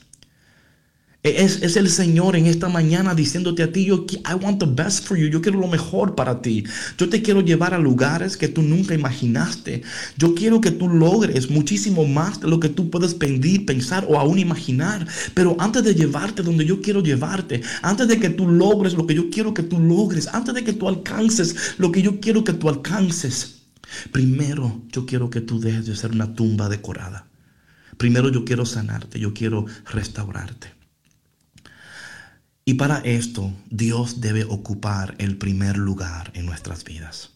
Es, 1.36 1.76
el 1.76 1.90
Señor 1.90 2.36
en 2.36 2.46
esta 2.46 2.70
mañana 2.70 3.14
diciéndote 3.14 3.64
a 3.64 3.72
ti, 3.72 3.86
yo, 3.86 4.06
I 4.12 4.34
want 4.42 4.60
the 4.60 4.66
best 4.66 5.06
for 5.06 5.18
you, 5.18 5.28
yo 5.28 5.42
quiero 5.42 5.60
lo 5.60 5.68
mejor 5.68 6.16
para 6.16 6.42
ti. 6.42 6.64
Yo 6.98 7.10
te 7.10 7.22
quiero 7.22 7.42
llevar 7.42 7.74
a 7.74 7.80
lugares 7.80 8.38
que 8.38 8.48
tú 8.48 8.62
nunca 8.62 8.94
imaginaste. 8.94 9.82
Yo 10.18 10.34
quiero 10.36 10.62
que 10.62 10.72
tú 10.72 10.88
logres 10.88 11.50
muchísimo 11.50 12.06
más 12.06 12.40
de 12.40 12.48
lo 12.48 12.60
que 12.60 12.70
tú 12.70 12.90
puedes 12.90 13.14
pedir, 13.14 13.66
pensar 13.66 14.06
o 14.08 14.18
aún 14.18 14.40
imaginar. 14.40 15.08
Pero 15.34 15.58
antes 15.60 15.84
de 15.84 15.96
llevarte 15.96 16.44
donde 16.44 16.66
yo 16.66 16.82
quiero 16.82 17.02
llevarte, 17.02 17.62
antes 17.82 18.08
de 18.08 18.20
que 18.20 18.30
tú 18.30 18.48
logres 18.48 18.94
lo 18.94 19.06
que 19.06 19.16
yo 19.16 19.30
quiero 19.30 19.54
que 19.54 19.64
tú 19.64 19.80
logres, 19.80 20.28
antes 20.28 20.54
de 20.54 20.64
que 20.64 20.74
tú 20.74 20.88
alcances 20.88 21.76
lo 21.78 21.92
que 21.92 22.02
yo 22.02 22.20
quiero 22.20 22.44
que 22.44 22.54
tú 22.54 22.70
alcances, 22.70 23.64
primero 24.12 24.82
yo 24.92 25.06
quiero 25.06 25.30
que 25.30 25.42
tú 25.42 25.60
dejes 25.60 25.86
de 25.86 25.96
ser 25.96 26.12
una 26.12 26.34
tumba 26.34 26.70
decorada. 26.70 27.28
Primero 27.98 28.30
yo 28.30 28.46
quiero 28.46 28.66
sanarte, 28.66 29.20
yo 29.20 29.34
quiero 29.34 29.66
restaurarte. 29.92 30.77
Y 32.68 32.74
para 32.74 32.98
esto 32.98 33.54
Dios 33.70 34.20
debe 34.20 34.44
ocupar 34.44 35.16
el 35.20 35.38
primer 35.38 35.78
lugar 35.78 36.34
en 36.34 36.46
nuestras 36.46 36.84
vidas. 36.84 37.32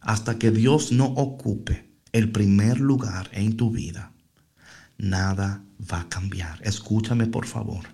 Hasta 0.00 0.38
que 0.38 0.50
Dios 0.50 0.90
no 0.90 1.04
ocupe 1.04 1.90
el 2.12 2.32
primer 2.32 2.80
lugar 2.80 3.28
en 3.32 3.58
tu 3.58 3.70
vida, 3.70 4.14
nada 4.96 5.62
va 5.78 6.00
a 6.00 6.08
cambiar. 6.08 6.60
Escúchame 6.62 7.26
por 7.26 7.44
favor. 7.44 7.88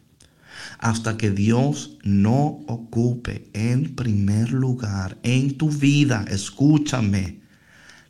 Hasta 0.79 1.17
que 1.17 1.33
Dios 1.33 1.99
no 2.05 2.61
ocupe 2.69 3.51
el 3.53 3.93
primer 3.93 4.53
lugar 4.53 5.19
en 5.25 5.59
tu 5.59 5.71
vida, 5.71 6.25
escúchame, 6.29 7.41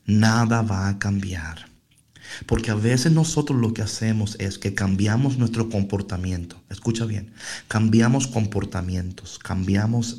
nada 0.05 0.61
va 0.61 0.89
a 0.89 0.99
cambiar. 0.99 1.72
Porque 2.47 2.71
a 2.71 2.75
veces 2.75 3.13
nosotros 3.13 3.61
lo 3.61 3.75
que 3.75 3.83
hacemos 3.83 4.37
es 4.39 4.59
que 4.59 4.75
cambiamos 4.75 5.39
nuestro 5.39 5.69
comportamiento. 5.69 6.61
Escucha 6.71 7.05
bien, 7.05 7.33
cambiamos 7.69 8.27
comportamientos, 8.27 9.39
cambiamos 9.39 10.19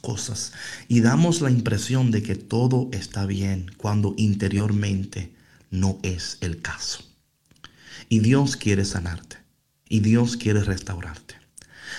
cosas 0.00 0.52
y 0.86 1.00
damos 1.00 1.40
la 1.40 1.50
impresión 1.50 2.10
de 2.10 2.22
que 2.22 2.34
todo 2.34 2.90
está 2.92 3.24
bien 3.24 3.70
cuando 3.78 4.14
interiormente 4.18 5.34
no 5.70 5.98
es 6.02 6.38
el 6.40 6.60
caso. 6.60 7.02
Y 8.08 8.20
Dios 8.20 8.56
quiere 8.56 8.84
sanarte 8.84 9.38
y 9.88 10.00
Dios 10.00 10.36
quiere 10.36 10.62
restaurarte. 10.62 11.34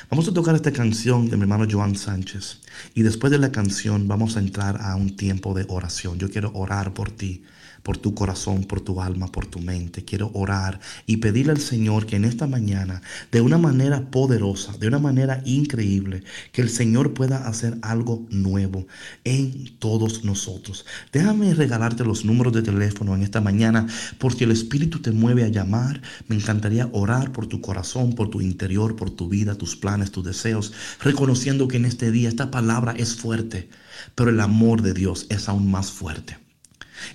Vamos 0.10 0.28
a 0.28 0.34
tocar 0.34 0.56
esta 0.56 0.72
canción 0.72 1.30
de 1.30 1.38
mi 1.38 1.44
hermano 1.44 1.68
Joan 1.70 1.96
Sánchez 1.96 2.62
y 2.94 3.02
después 3.02 3.32
de 3.32 3.40
la 3.40 3.52
canción 3.52 4.08
vamos 4.08 4.38
a 4.38 4.40
entrar 4.40 4.82
a 4.82 4.96
un 4.96 5.16
tiempo 5.16 5.54
de 5.54 5.66
oración. 5.68 6.20
Yo 6.20 6.30
quiero 6.30 6.52
orar 6.54 6.94
por 6.94 7.10
ti 7.10 7.44
por 7.86 7.98
tu 8.00 8.16
corazón, 8.16 8.64
por 8.64 8.82
tu 8.82 9.00
alma, 9.00 9.28
por 9.28 9.46
tu 9.46 9.60
mente. 9.60 10.04
Quiero 10.04 10.32
orar 10.34 10.80
y 11.06 11.18
pedirle 11.18 11.52
al 11.52 11.60
Señor 11.60 12.08
que 12.08 12.16
en 12.16 12.26
esta 12.26 12.48
mañana, 12.48 13.04
de 13.32 13.42
una 13.42 13.60
manera 13.60 14.10
poderosa, 14.10 14.76
de 14.80 14.88
una 14.88 14.98
manera 14.98 15.44
increíble, 15.46 16.24
que 16.52 16.64
el 16.64 16.72
Señor 16.72 17.14
pueda 17.14 17.48
hacer 17.48 17.78
algo 17.84 18.26
nuevo 18.32 18.88
en 19.24 19.78
todos 19.78 20.24
nosotros. 20.24 20.84
Déjame 21.14 21.54
regalarte 21.54 22.04
los 22.04 22.26
números 22.26 22.54
de 22.54 22.64
teléfono 22.64 23.14
en 23.14 23.22
esta 23.22 23.40
mañana, 23.40 23.86
porque 24.18 24.46
el 24.46 24.52
Espíritu 24.52 25.04
te 25.04 25.12
mueve 25.12 25.44
a 25.44 25.50
llamar. 25.50 26.02
Me 26.28 26.36
encantaría 26.36 26.90
orar 26.92 27.34
por 27.34 27.46
tu 27.46 27.62
corazón, 27.62 28.16
por 28.16 28.32
tu 28.32 28.42
interior, 28.42 28.96
por 28.96 29.12
tu 29.12 29.30
vida, 29.30 29.60
tus 29.60 29.76
planes, 29.76 30.10
tus 30.10 30.26
deseos, 30.26 30.74
reconociendo 31.02 31.68
que 31.68 31.78
en 31.78 31.86
este 31.86 32.10
día 32.10 32.30
esta 32.30 32.50
palabra 32.50 32.96
es 32.98 33.14
fuerte, 33.16 33.70
pero 34.16 34.32
el 34.32 34.40
amor 34.40 34.82
de 34.82 34.96
Dios 34.96 35.28
es 35.30 35.48
aún 35.48 35.70
más 35.70 35.92
fuerte. 35.92 36.45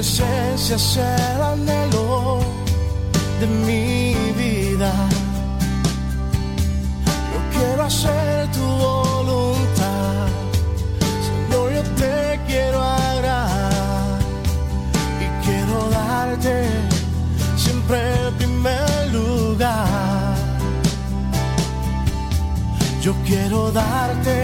Presencia 0.00 0.78
sea 0.78 1.34
el 1.36 1.42
anhelo 1.42 2.40
de 3.38 3.46
mi 3.66 4.14
vida. 4.32 4.92
Yo 7.32 7.40
quiero 7.54 7.82
hacer 7.82 8.50
tu 8.50 8.66
voluntad, 8.86 10.26
Señor, 11.26 11.72
yo 11.74 11.82
te 12.00 12.40
quiero 12.46 12.80
agradar 12.82 14.18
y 15.24 15.26
quiero 15.44 15.90
darte 15.90 16.54
siempre 17.58 17.98
el 18.26 18.32
primer 18.40 19.12
lugar. 19.12 20.34
Yo 23.02 23.12
quiero 23.26 23.70
darte 23.70 24.38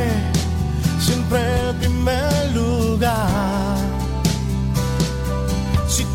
siempre 1.00 1.40
el 1.60 1.65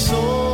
soy. 0.00 0.49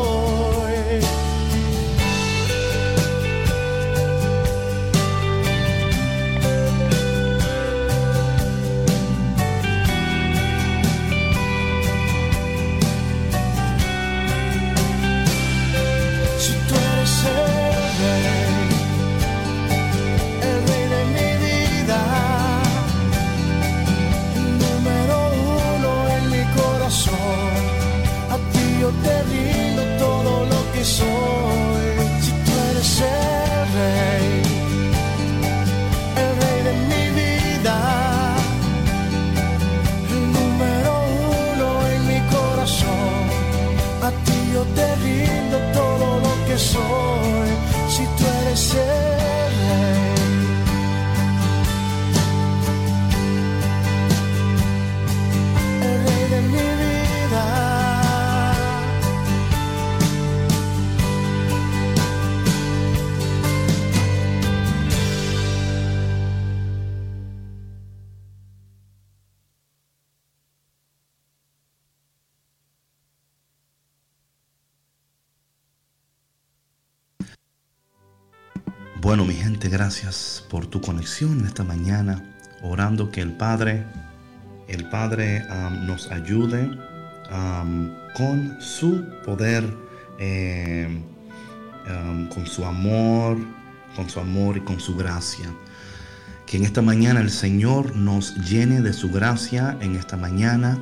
Ti 29.28 29.42
yo 29.76 30.60
te 30.72 30.84
soy 30.84 31.55
Bueno, 79.06 79.24
mi 79.24 79.34
gente, 79.34 79.68
gracias 79.68 80.44
por 80.50 80.66
tu 80.66 80.80
conexión 80.80 81.38
en 81.38 81.46
esta 81.46 81.62
mañana, 81.62 82.24
orando 82.60 83.12
que 83.12 83.20
el 83.20 83.30
Padre, 83.30 83.84
el 84.66 84.88
Padre 84.88 85.44
nos 85.86 86.10
ayude 86.10 86.76
con 88.16 88.56
su 88.60 89.04
poder, 89.24 89.62
em, 90.18 91.04
con 92.34 92.48
su 92.48 92.64
amor, 92.64 93.38
con 93.94 94.10
su 94.10 94.18
amor 94.18 94.56
y 94.56 94.62
con 94.62 94.80
su 94.80 94.96
gracia. 94.96 95.54
Que 96.44 96.56
en 96.56 96.64
esta 96.64 96.82
mañana 96.82 97.20
el 97.20 97.30
Señor 97.30 97.94
nos 97.94 98.34
llene 98.38 98.80
de 98.80 98.92
su 98.92 99.12
gracia 99.12 99.78
en 99.82 99.94
esta 99.94 100.16
mañana. 100.16 100.80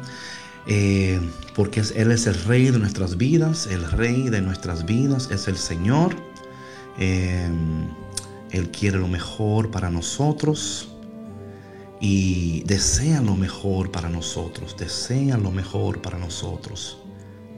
Eh, 0.66 1.20
porque 1.54 1.82
Él 1.94 2.10
es 2.10 2.26
el 2.26 2.42
rey 2.44 2.70
de 2.70 2.78
nuestras 2.78 3.18
vidas, 3.18 3.66
el 3.66 3.84
rey 3.90 4.30
de 4.30 4.40
nuestras 4.40 4.86
vidas 4.86 5.28
es 5.30 5.46
el 5.46 5.58
Señor. 5.58 6.16
Em, 6.96 8.03
él 8.54 8.70
quiere 8.70 8.98
lo 8.98 9.08
mejor 9.08 9.70
para 9.70 9.90
nosotros. 9.90 10.88
y 12.00 12.62
desean 12.64 13.24
lo 13.24 13.34
mejor 13.34 13.90
para 13.90 14.10
nosotros, 14.10 14.76
desean 14.78 15.42
lo 15.42 15.50
mejor 15.50 16.02
para 16.02 16.18
nosotros, 16.18 16.98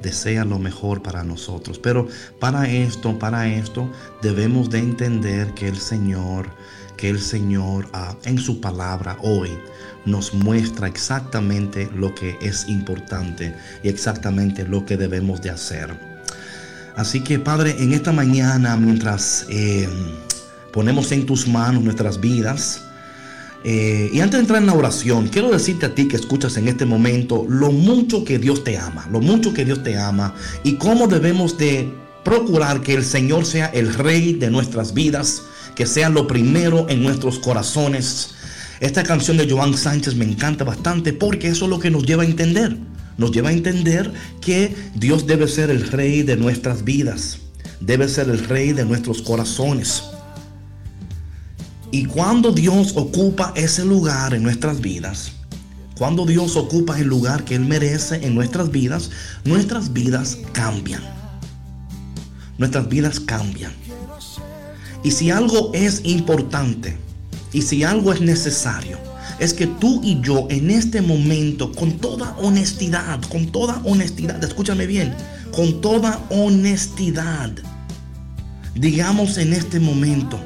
desean 0.03 0.51
lo 0.51 0.59
mejor 0.59 1.03
para 1.03 1.25
nosotros. 1.25 1.79
Pero 1.81 2.07
para 2.39 2.69
esto, 2.69 3.19
para 3.19 3.49
esto 3.49 3.91
debemos 4.23 4.71
de 4.71 4.79
entender 4.79 5.53
que 5.55 5.67
el 5.67 5.79
Señor, 5.79 6.49
que 6.97 7.09
el 7.09 7.21
Señor 7.21 7.89
ah, 7.93 8.15
en 8.25 8.39
su 8.39 8.61
palabra 8.61 9.19
hoy 9.23 9.51
nos 10.05 10.33
muestra 10.33 10.87
exactamente 10.87 11.91
lo 11.93 12.15
que 12.15 12.39
es 12.41 12.69
importante 12.69 13.53
y 13.83 13.89
exactamente 13.89 14.65
lo 14.65 14.85
que 14.87 14.97
debemos 14.97 15.43
de 15.43 15.51
hacer. 15.51 15.99
Así 16.95 17.21
que 17.21 17.39
Padre, 17.39 17.77
en 17.79 17.93
esta 17.93 18.13
mañana, 18.13 18.77
mientras 18.77 19.47
eh, 19.51 19.89
ponemos 20.77 21.11
en 21.11 21.25
tus 21.25 21.49
manos 21.49 21.83
nuestras 21.83 22.21
vidas, 22.21 22.83
eh, 23.65 24.11
y 24.13 24.21
antes 24.21 24.35
de 24.35 24.41
entrar 24.41 24.61
en 24.61 24.67
la 24.67 24.75
oración, 24.75 25.29
quiero 25.29 25.51
decirte 25.51 25.87
a 25.87 25.95
ti 25.95 26.07
que 26.07 26.17
escuchas 26.17 26.59
en 26.59 26.69
este 26.69 26.85
momento 26.85 27.47
lo 27.49 27.73
mucho 27.73 28.27
que 28.27 28.39
Dios 28.39 28.63
te 28.63 28.77
ama, 28.77 29.09
lo 29.11 29.23
mucho 29.23 29.55
que 29.55 29.65
Dios 29.65 29.83
te 29.83 29.97
ama 29.97 30.35
y 30.65 30.75
cómo 30.75 31.09
debemos 31.09 31.57
de 31.57 31.91
procurar 32.25 32.83
que 32.83 32.93
el 32.93 33.07
Señor 33.07 33.47
sea 33.47 33.69
el 33.69 33.95
rey 33.95 34.35
de 34.35 34.51
nuestras 34.51 34.93
vidas, 34.93 35.45
que 35.75 35.87
sea 35.87 36.11
lo 36.11 36.27
primero 36.27 36.87
en 36.91 37.03
nuestros 37.03 37.39
corazones. 37.39 38.35
Esta 38.81 39.03
canción 39.03 39.39
de 39.39 39.51
Joan 39.51 39.75
Sánchez 39.79 40.15
me 40.15 40.27
encanta 40.27 40.63
bastante 40.63 41.15
porque 41.15 41.49
eso 41.49 41.65
es 41.65 41.71
lo 41.71 41.79
que 41.79 41.91
nos 41.91 42.05
lleva 42.05 42.23
a 42.23 42.27
entender. 42.27 42.77
Nos 43.17 43.33
lleva 43.33 43.49
a 43.49 43.53
entender 43.53 44.13
que 44.43 44.77
Dios 44.95 45.27
debe 45.27 45.49
ser 45.49 45.71
el 45.71 45.91
rey 45.91 46.23
de 46.23 46.37
nuestras 46.37 46.85
vidas, 46.85 47.39
debe 47.81 48.11
ser 48.11 48.29
el 48.29 48.41
rey 48.47 48.75
de 48.75 48.85
nuestros 48.85 49.23
corazones. 49.23 50.03
Y 51.91 52.05
cuando 52.07 52.53
Dios 52.53 52.95
ocupa 52.97 53.53
ese 53.57 53.85
lugar 53.85 54.35
en 54.35 54.43
nuestras 54.43 54.81
vidas, 54.81 55.33
cuando 55.97 56.27
Dios 56.27 56.57
ocupa 56.57 56.99
el 56.99 57.07
lugar 57.07 57.45
que 57.45 57.55
Él 57.55 57.65
merece 57.65 58.27
en 58.27 58.35
nuestras 58.35 58.71
vidas, 58.71 59.11
nuestras 59.45 59.93
vidas 59.93 60.39
cambian. 60.53 61.03
Nuestras 62.59 62.89
vidas 62.89 63.21
cambian. 63.21 63.73
Y 65.03 65.11
si 65.13 65.31
algo 65.31 65.71
es 65.73 66.01
importante, 66.05 66.99
y 67.53 67.63
si 67.63 67.85
algo 67.85 68.13
es 68.13 68.21
necesario, 68.21 68.99
es 69.39 69.55
que 69.55 69.67
tú 69.67 70.01
y 70.03 70.21
yo 70.21 70.47
en 70.51 70.71
este 70.71 71.01
momento, 71.01 71.73
con 71.73 71.93
toda 71.93 72.37
honestidad, 72.39 73.21
con 73.31 73.47
toda 73.47 73.81
honestidad, 73.85 74.43
escúchame 74.43 74.87
bien, 74.87 75.15
con 75.55 75.81
toda 75.81 76.21
honestidad, 76.31 77.53
digamos 78.75 79.39
en 79.39 79.53
este 79.53 79.81
momento, 79.81 80.39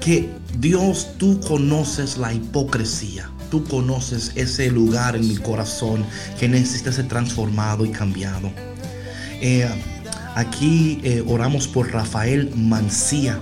que 0.00 0.28
Dios, 0.58 1.08
tú 1.18 1.40
conoces 1.40 2.18
la 2.18 2.32
hipocresía. 2.32 3.30
Tú 3.50 3.64
conoces 3.64 4.32
ese 4.34 4.70
lugar 4.70 5.16
en 5.16 5.28
mi 5.28 5.36
corazón 5.36 6.04
que 6.38 6.48
necesita 6.48 6.92
ser 6.92 7.08
transformado 7.08 7.84
y 7.84 7.90
cambiado. 7.90 8.50
Eh, 9.40 9.68
aquí 10.34 11.00
eh, 11.04 11.22
oramos 11.26 11.68
por 11.68 11.92
Rafael 11.92 12.50
Mancía, 12.56 13.38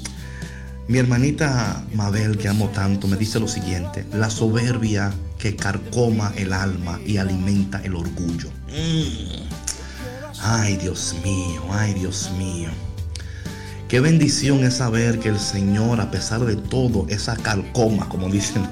mi 0.89 0.99
hermanita 0.99 1.85
Mabel, 1.95 2.37
que 2.37 2.49
amo 2.49 2.71
tanto, 2.71 3.07
me 3.07 3.17
dice 3.17 3.39
lo 3.39 3.47
siguiente. 3.47 4.05
La 4.13 4.29
soberbia 4.29 5.15
que 5.39 5.55
carcoma 5.55 6.33
el 6.37 6.53
alma 6.53 6.99
y 7.07 7.19
alimenta 7.19 7.81
el 7.85 7.95
orgullo. 7.95 8.51
Mm. 8.69 9.48
Ay, 10.41 10.77
Dios 10.77 11.15
mío, 11.25 11.63
ay, 11.71 11.95
Dios 11.95 12.31
mío. 12.39 12.71
Qué 13.89 14.01
bendición 14.01 14.65
es 14.65 14.75
saber 14.75 15.19
que 15.19 15.31
el 15.31 15.39
Señor, 15.39 16.01
a 16.01 16.11
pesar 16.11 16.45
de 16.45 16.57
todo, 16.57 17.07
esa 17.09 17.37
calcoma, 17.37 18.09
como 18.09 18.29
dicen, 18.29 18.69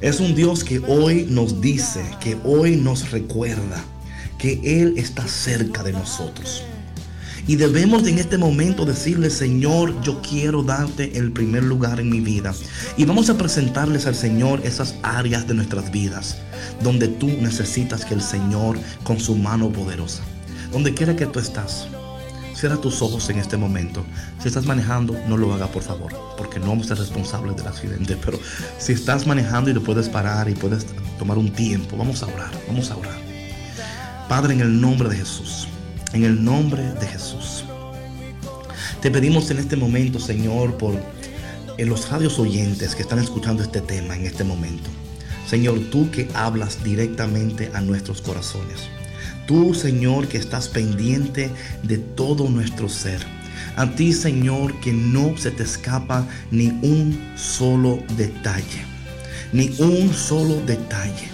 es 0.00 0.20
un 0.20 0.34
Dios 0.34 0.64
que 0.64 0.80
hoy 0.80 1.26
nos 1.30 1.60
dice, 1.60 2.04
que 2.20 2.36
hoy 2.44 2.76
nos 2.76 3.10
recuerda 3.10 3.82
que 4.36 4.60
Él 4.64 4.94
está 4.96 5.26
cerca 5.28 5.82
de 5.82 5.92
nosotros. 5.92 6.64
Y 7.46 7.56
debemos 7.56 8.06
en 8.06 8.18
este 8.18 8.38
momento 8.38 8.84
decirle, 8.84 9.28
Señor, 9.28 10.00
yo 10.02 10.22
quiero 10.22 10.62
darte 10.62 11.18
el 11.18 11.32
primer 11.32 11.64
lugar 11.64 11.98
en 11.98 12.08
mi 12.08 12.20
vida. 12.20 12.54
Y 12.96 13.04
vamos 13.04 13.30
a 13.30 13.36
presentarles 13.36 14.06
al 14.06 14.14
Señor 14.14 14.60
esas 14.64 14.94
áreas 15.02 15.46
de 15.48 15.54
nuestras 15.54 15.90
vidas 15.90 16.36
donde 16.82 17.08
tú 17.08 17.28
necesitas 17.28 18.04
que 18.04 18.14
el 18.14 18.22
Señor 18.22 18.78
con 19.04 19.18
su 19.18 19.36
mano 19.36 19.70
poderosa, 19.70 20.22
donde 20.72 20.94
quiera 20.94 21.16
que 21.16 21.26
tú 21.26 21.38
estás, 21.38 21.88
cierra 22.54 22.76
tus 22.76 23.02
ojos 23.02 23.28
en 23.30 23.38
este 23.38 23.56
momento. 23.56 24.04
Si 24.40 24.48
estás 24.48 24.66
manejando, 24.66 25.16
no 25.28 25.36
lo 25.36 25.52
haga 25.54 25.66
por 25.66 25.82
favor, 25.82 26.12
porque 26.36 26.60
no 26.60 26.66
vamos 26.68 26.86
a 26.86 26.88
ser 26.90 26.98
responsables 26.98 27.56
del 27.56 27.66
accidente. 27.66 28.16
Pero 28.24 28.38
si 28.78 28.92
estás 28.92 29.26
manejando 29.26 29.70
y 29.70 29.74
lo 29.74 29.82
puedes 29.82 30.08
parar 30.08 30.48
y 30.48 30.54
puedes 30.54 30.86
tomar 31.18 31.38
un 31.38 31.52
tiempo, 31.52 31.96
vamos 31.96 32.22
a 32.22 32.26
orar, 32.26 32.52
vamos 32.68 32.90
a 32.90 32.96
orar. 32.96 33.20
Padre, 34.28 34.54
en 34.54 34.60
el 34.60 34.80
nombre 34.80 35.08
de 35.08 35.16
Jesús, 35.16 35.68
en 36.12 36.24
el 36.24 36.44
nombre 36.44 36.82
de 36.82 37.06
Jesús, 37.06 37.64
te 39.00 39.10
pedimos 39.10 39.50
en 39.50 39.58
este 39.58 39.76
momento, 39.76 40.20
Señor, 40.20 40.76
por 40.78 40.94
en 41.78 41.88
los 41.88 42.08
radios 42.08 42.38
oyentes 42.38 42.94
que 42.94 43.02
están 43.02 43.18
escuchando 43.18 43.62
este 43.62 43.80
tema 43.80 44.14
en 44.14 44.26
este 44.26 44.44
momento. 44.44 44.88
Señor, 45.46 45.80
tú 45.90 46.10
que 46.10 46.28
hablas 46.34 46.84
directamente 46.84 47.70
a 47.74 47.80
nuestros 47.80 48.22
corazones. 48.22 48.88
Tú, 49.46 49.74
Señor, 49.74 50.28
que 50.28 50.38
estás 50.38 50.68
pendiente 50.68 51.50
de 51.82 51.98
todo 51.98 52.48
nuestro 52.48 52.88
ser. 52.88 53.20
A 53.76 53.90
ti, 53.90 54.12
Señor, 54.12 54.78
que 54.80 54.92
no 54.92 55.36
se 55.36 55.50
te 55.50 55.64
escapa 55.64 56.26
ni 56.50 56.68
un 56.68 57.18
solo 57.36 57.98
detalle. 58.16 58.84
Ni 59.52 59.74
un 59.78 60.14
solo 60.14 60.60
detalle. 60.60 61.31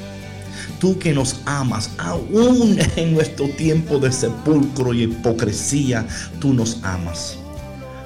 Tú 0.80 0.98
que 0.98 1.12
nos 1.12 1.40
amas, 1.44 1.90
aún 1.98 2.78
en 2.96 3.14
nuestro 3.14 3.48
tiempo 3.48 3.98
de 3.98 4.12
sepulcro 4.12 4.94
y 4.94 5.04
hipocresía, 5.04 6.06
tú 6.40 6.54
nos 6.54 6.82
amas. 6.82 7.36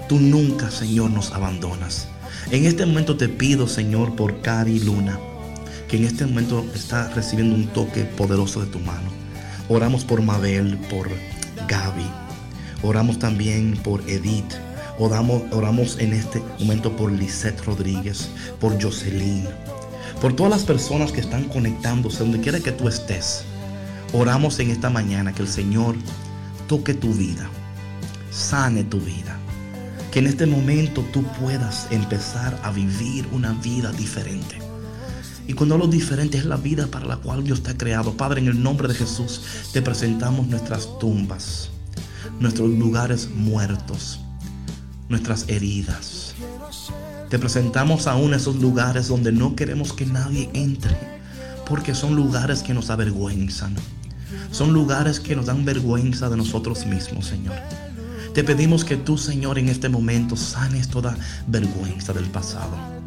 Tú 0.08 0.18
nunca, 0.18 0.70
Señor, 0.70 1.10
nos 1.10 1.32
abandonas. 1.32 2.08
En 2.50 2.66
este 2.66 2.86
momento 2.86 3.16
te 3.16 3.28
pido, 3.28 3.68
Señor, 3.68 4.16
por 4.16 4.40
Cari 4.40 4.80
Luna 4.80 5.18
que 5.92 5.98
en 5.98 6.04
este 6.04 6.24
momento 6.24 6.64
está 6.74 7.10
recibiendo 7.10 7.54
un 7.54 7.66
toque 7.66 8.04
poderoso 8.04 8.60
de 8.62 8.66
tu 8.66 8.78
mano. 8.78 9.10
Oramos 9.68 10.06
por 10.06 10.22
Mabel, 10.22 10.78
por 10.88 11.06
Gaby. 11.68 12.10
Oramos 12.82 13.18
también 13.18 13.76
por 13.76 14.00
Edith. 14.08 14.54
Oramos, 14.98 15.42
oramos 15.52 15.98
en 15.98 16.14
este 16.14 16.42
momento 16.58 16.96
por 16.96 17.12
Lisette 17.12 17.62
Rodríguez, 17.66 18.30
por 18.58 18.82
Jocelyn, 18.82 19.46
por 20.22 20.36
todas 20.36 20.52
las 20.52 20.62
personas 20.62 21.10
que 21.10 21.20
están 21.20 21.48
conectándose 21.48 22.20
donde 22.20 22.40
quiera 22.40 22.60
que 22.60 22.70
tú 22.70 22.86
estés. 22.86 23.42
Oramos 24.12 24.60
en 24.60 24.70
esta 24.70 24.88
mañana 24.88 25.34
que 25.34 25.42
el 25.42 25.48
Señor 25.48 25.96
toque 26.68 26.94
tu 26.94 27.12
vida, 27.12 27.50
sane 28.30 28.84
tu 28.84 29.00
vida. 29.00 29.36
Que 30.12 30.20
en 30.20 30.28
este 30.28 30.46
momento 30.46 31.04
tú 31.12 31.24
puedas 31.40 31.88
empezar 31.90 32.56
a 32.62 32.70
vivir 32.70 33.26
una 33.32 33.52
vida 33.54 33.90
diferente. 33.90 34.60
Y 35.48 35.54
cuando 35.54 35.76
lo 35.76 35.88
diferente 35.88 36.38
es 36.38 36.44
la 36.44 36.56
vida 36.56 36.86
para 36.86 37.06
la 37.06 37.16
cual 37.16 37.42
Dios 37.42 37.64
te 37.64 37.72
ha 37.72 37.76
creado. 37.76 38.16
Padre, 38.16 38.42
en 38.42 38.46
el 38.46 38.62
nombre 38.62 38.86
de 38.86 38.94
Jesús 38.94 39.42
te 39.72 39.82
presentamos 39.82 40.46
nuestras 40.46 41.00
tumbas, 41.00 41.70
nuestros 42.38 42.70
lugares 42.70 43.28
muertos, 43.34 44.20
nuestras 45.08 45.48
heridas. 45.48 46.21
Te 47.32 47.38
presentamos 47.38 48.08
aún 48.08 48.34
esos 48.34 48.56
lugares 48.56 49.08
donde 49.08 49.32
no 49.32 49.56
queremos 49.56 49.94
que 49.94 50.04
nadie 50.04 50.50
entre, 50.52 50.94
porque 51.66 51.94
son 51.94 52.14
lugares 52.14 52.62
que 52.62 52.74
nos 52.74 52.90
avergüenzan. 52.90 53.74
Son 54.50 54.74
lugares 54.74 55.18
que 55.18 55.34
nos 55.34 55.46
dan 55.46 55.64
vergüenza 55.64 56.28
de 56.28 56.36
nosotros 56.36 56.84
mismos, 56.84 57.24
Señor. 57.24 57.54
Te 58.34 58.44
pedimos 58.44 58.84
que 58.84 58.98
tú, 58.98 59.16
Señor, 59.16 59.58
en 59.58 59.70
este 59.70 59.88
momento 59.88 60.36
sanes 60.36 60.88
toda 60.88 61.16
vergüenza 61.46 62.12
del 62.12 62.26
pasado 62.26 63.01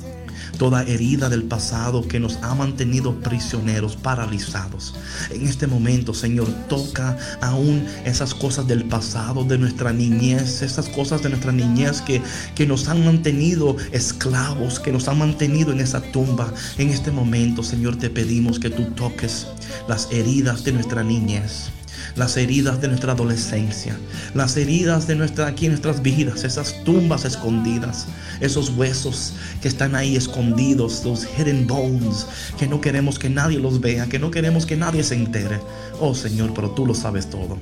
toda 0.57 0.83
herida 0.83 1.29
del 1.29 1.43
pasado 1.43 2.07
que 2.07 2.19
nos 2.19 2.37
ha 2.37 2.55
mantenido 2.55 3.19
prisioneros, 3.21 3.95
paralizados. 3.95 4.95
En 5.31 5.47
este 5.47 5.67
momento, 5.67 6.13
Señor, 6.13 6.47
toca 6.67 7.17
aún 7.41 7.85
esas 8.05 8.33
cosas 8.33 8.67
del 8.67 8.85
pasado, 8.85 9.43
de 9.43 9.57
nuestra 9.57 9.93
niñez, 9.93 10.61
esas 10.61 10.89
cosas 10.89 11.21
de 11.23 11.29
nuestra 11.29 11.51
niñez 11.51 12.01
que, 12.01 12.21
que 12.55 12.65
nos 12.65 12.87
han 12.87 13.05
mantenido 13.05 13.75
esclavos, 13.91 14.79
que 14.79 14.91
nos 14.91 15.07
han 15.07 15.19
mantenido 15.19 15.71
en 15.71 15.79
esa 15.79 16.01
tumba. 16.01 16.53
En 16.77 16.89
este 16.89 17.11
momento, 17.11 17.63
Señor, 17.63 17.97
te 17.97 18.09
pedimos 18.09 18.59
que 18.59 18.69
tú 18.69 18.85
toques 18.95 19.47
las 19.87 20.11
heridas 20.11 20.63
de 20.63 20.71
nuestra 20.71 21.03
niñez 21.03 21.71
las 22.15 22.37
heridas 22.37 22.81
de 22.81 22.87
nuestra 22.87 23.11
adolescencia, 23.11 23.97
las 24.33 24.55
heridas 24.55 25.05
de 25.07 25.15
nuestra, 25.15 25.47
aquí 25.47 25.65
en 25.65 25.73
nuestras 25.73 26.01
vidas, 26.01 26.43
esas 26.43 26.83
tumbas 26.83 27.25
escondidas, 27.25 28.07
esos 28.39 28.69
huesos 28.69 29.33
que 29.61 29.67
están 29.67 29.95
ahí 29.95 30.15
escondidos, 30.15 31.03
los 31.03 31.25
hidden 31.37 31.67
bones, 31.67 32.25
que 32.57 32.67
no 32.67 32.79
queremos 32.79 33.19
que 33.19 33.29
nadie 33.29 33.59
los 33.59 33.81
vea, 33.81 34.07
que 34.07 34.19
no 34.19 34.31
queremos 34.31 34.65
que 34.65 34.77
nadie 34.77 35.03
se 35.03 35.15
entere. 35.15 35.59
Oh 35.99 36.15
Señor, 36.15 36.53
pero 36.53 36.71
tú 36.71 36.85
lo 36.85 36.93
sabes 36.93 37.29
todo. 37.29 37.57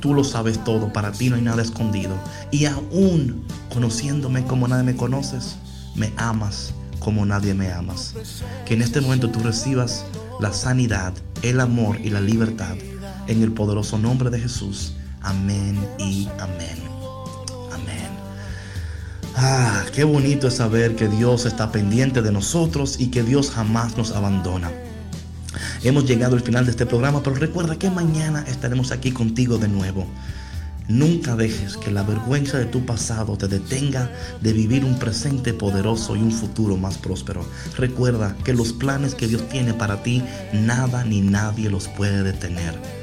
Tú 0.00 0.14
lo 0.14 0.24
sabes 0.24 0.62
todo, 0.64 0.92
para 0.92 1.12
ti 1.12 1.28
no 1.28 1.36
hay 1.36 1.42
nada 1.42 1.62
escondido. 1.62 2.14
Y 2.50 2.64
aún 2.64 3.44
conociéndome 3.72 4.44
como 4.44 4.66
nadie 4.66 4.84
me 4.84 4.96
conoces, 4.96 5.56
me 5.94 6.12
amas 6.16 6.72
como 7.00 7.24
nadie 7.26 7.54
me 7.54 7.70
amas. 7.72 8.14
Que 8.66 8.74
en 8.74 8.82
este 8.82 9.00
momento 9.00 9.30
tú 9.30 9.40
recibas 9.40 10.04
la 10.38 10.52
sanidad, 10.52 11.12
el 11.42 11.60
amor 11.60 11.98
y 12.02 12.10
la 12.10 12.20
libertad 12.20 12.76
en 13.30 13.42
el 13.44 13.52
poderoso 13.52 13.96
nombre 13.96 14.28
de 14.28 14.40
Jesús. 14.40 14.94
Amén 15.22 15.78
y 15.98 16.28
amén. 16.40 16.78
Amén. 17.72 18.10
Ah, 19.36 19.84
qué 19.94 20.02
bonito 20.02 20.48
es 20.48 20.54
saber 20.54 20.96
que 20.96 21.08
Dios 21.08 21.46
está 21.46 21.70
pendiente 21.70 22.22
de 22.22 22.32
nosotros 22.32 22.98
y 22.98 23.06
que 23.06 23.22
Dios 23.22 23.50
jamás 23.50 23.96
nos 23.96 24.10
abandona. 24.10 24.70
Hemos 25.82 26.06
llegado 26.06 26.34
al 26.34 26.42
final 26.42 26.64
de 26.64 26.72
este 26.72 26.86
programa, 26.86 27.22
pero 27.22 27.36
recuerda 27.36 27.78
que 27.78 27.88
mañana 27.88 28.44
estaremos 28.48 28.90
aquí 28.90 29.12
contigo 29.12 29.58
de 29.58 29.68
nuevo. 29.68 30.06
Nunca 30.88 31.36
dejes 31.36 31.76
que 31.76 31.92
la 31.92 32.02
vergüenza 32.02 32.58
de 32.58 32.64
tu 32.64 32.84
pasado 32.84 33.36
te 33.36 33.46
detenga 33.46 34.10
de 34.40 34.52
vivir 34.52 34.84
un 34.84 34.98
presente 34.98 35.54
poderoso 35.54 36.16
y 36.16 36.20
un 36.20 36.32
futuro 36.32 36.76
más 36.76 36.98
próspero. 36.98 37.46
Recuerda 37.76 38.36
que 38.44 38.54
los 38.54 38.72
planes 38.72 39.14
que 39.14 39.28
Dios 39.28 39.48
tiene 39.48 39.72
para 39.72 40.02
ti, 40.02 40.20
nada 40.52 41.04
ni 41.04 41.20
nadie 41.20 41.70
los 41.70 41.86
puede 41.86 42.24
detener. 42.24 42.99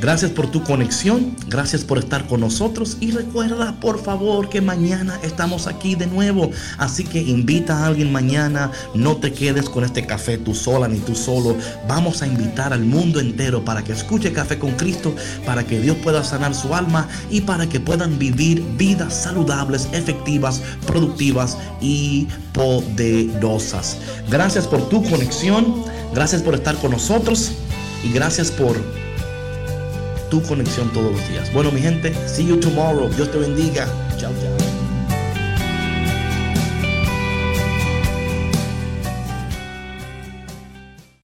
Gracias 0.00 0.30
por 0.30 0.50
tu 0.50 0.62
conexión, 0.62 1.34
gracias 1.48 1.82
por 1.82 1.96
estar 1.96 2.26
con 2.26 2.40
nosotros 2.40 2.98
y 3.00 3.12
recuerda 3.12 3.80
por 3.80 4.02
favor 4.02 4.50
que 4.50 4.60
mañana 4.60 5.18
estamos 5.22 5.66
aquí 5.66 5.94
de 5.94 6.06
nuevo. 6.06 6.50
Así 6.76 7.02
que 7.02 7.22
invita 7.22 7.78
a 7.78 7.86
alguien 7.86 8.12
mañana, 8.12 8.70
no 8.94 9.16
te 9.16 9.32
quedes 9.32 9.70
con 9.70 9.84
este 9.84 10.06
café 10.06 10.36
tú 10.36 10.54
sola 10.54 10.86
ni 10.86 10.98
tú 10.98 11.14
solo. 11.14 11.56
Vamos 11.88 12.20
a 12.20 12.26
invitar 12.26 12.74
al 12.74 12.84
mundo 12.84 13.20
entero 13.20 13.64
para 13.64 13.82
que 13.82 13.92
escuche 13.92 14.34
Café 14.34 14.58
con 14.58 14.72
Cristo, 14.72 15.14
para 15.46 15.64
que 15.64 15.80
Dios 15.80 15.96
pueda 16.02 16.22
sanar 16.22 16.54
su 16.54 16.74
alma 16.74 17.08
y 17.30 17.40
para 17.40 17.66
que 17.66 17.80
puedan 17.80 18.18
vivir 18.18 18.62
vidas 18.76 19.14
saludables, 19.14 19.88
efectivas, 19.92 20.60
productivas 20.86 21.56
y 21.80 22.28
poderosas. 22.52 23.96
Gracias 24.30 24.66
por 24.66 24.90
tu 24.90 25.02
conexión, 25.04 25.84
gracias 26.14 26.42
por 26.42 26.54
estar 26.54 26.76
con 26.76 26.90
nosotros 26.90 27.52
y 28.04 28.12
gracias 28.12 28.50
por 28.50 29.05
tu 30.30 30.42
conexión 30.42 30.92
todos 30.92 31.12
los 31.12 31.28
días. 31.28 31.52
Bueno, 31.52 31.70
mi 31.70 31.80
gente, 31.80 32.14
see 32.26 32.46
you 32.46 32.58
tomorrow. 32.58 33.08
Dios 33.10 33.30
te 33.30 33.38
bendiga. 33.38 33.86
Chao, 34.18 34.32
chao. 34.40 34.65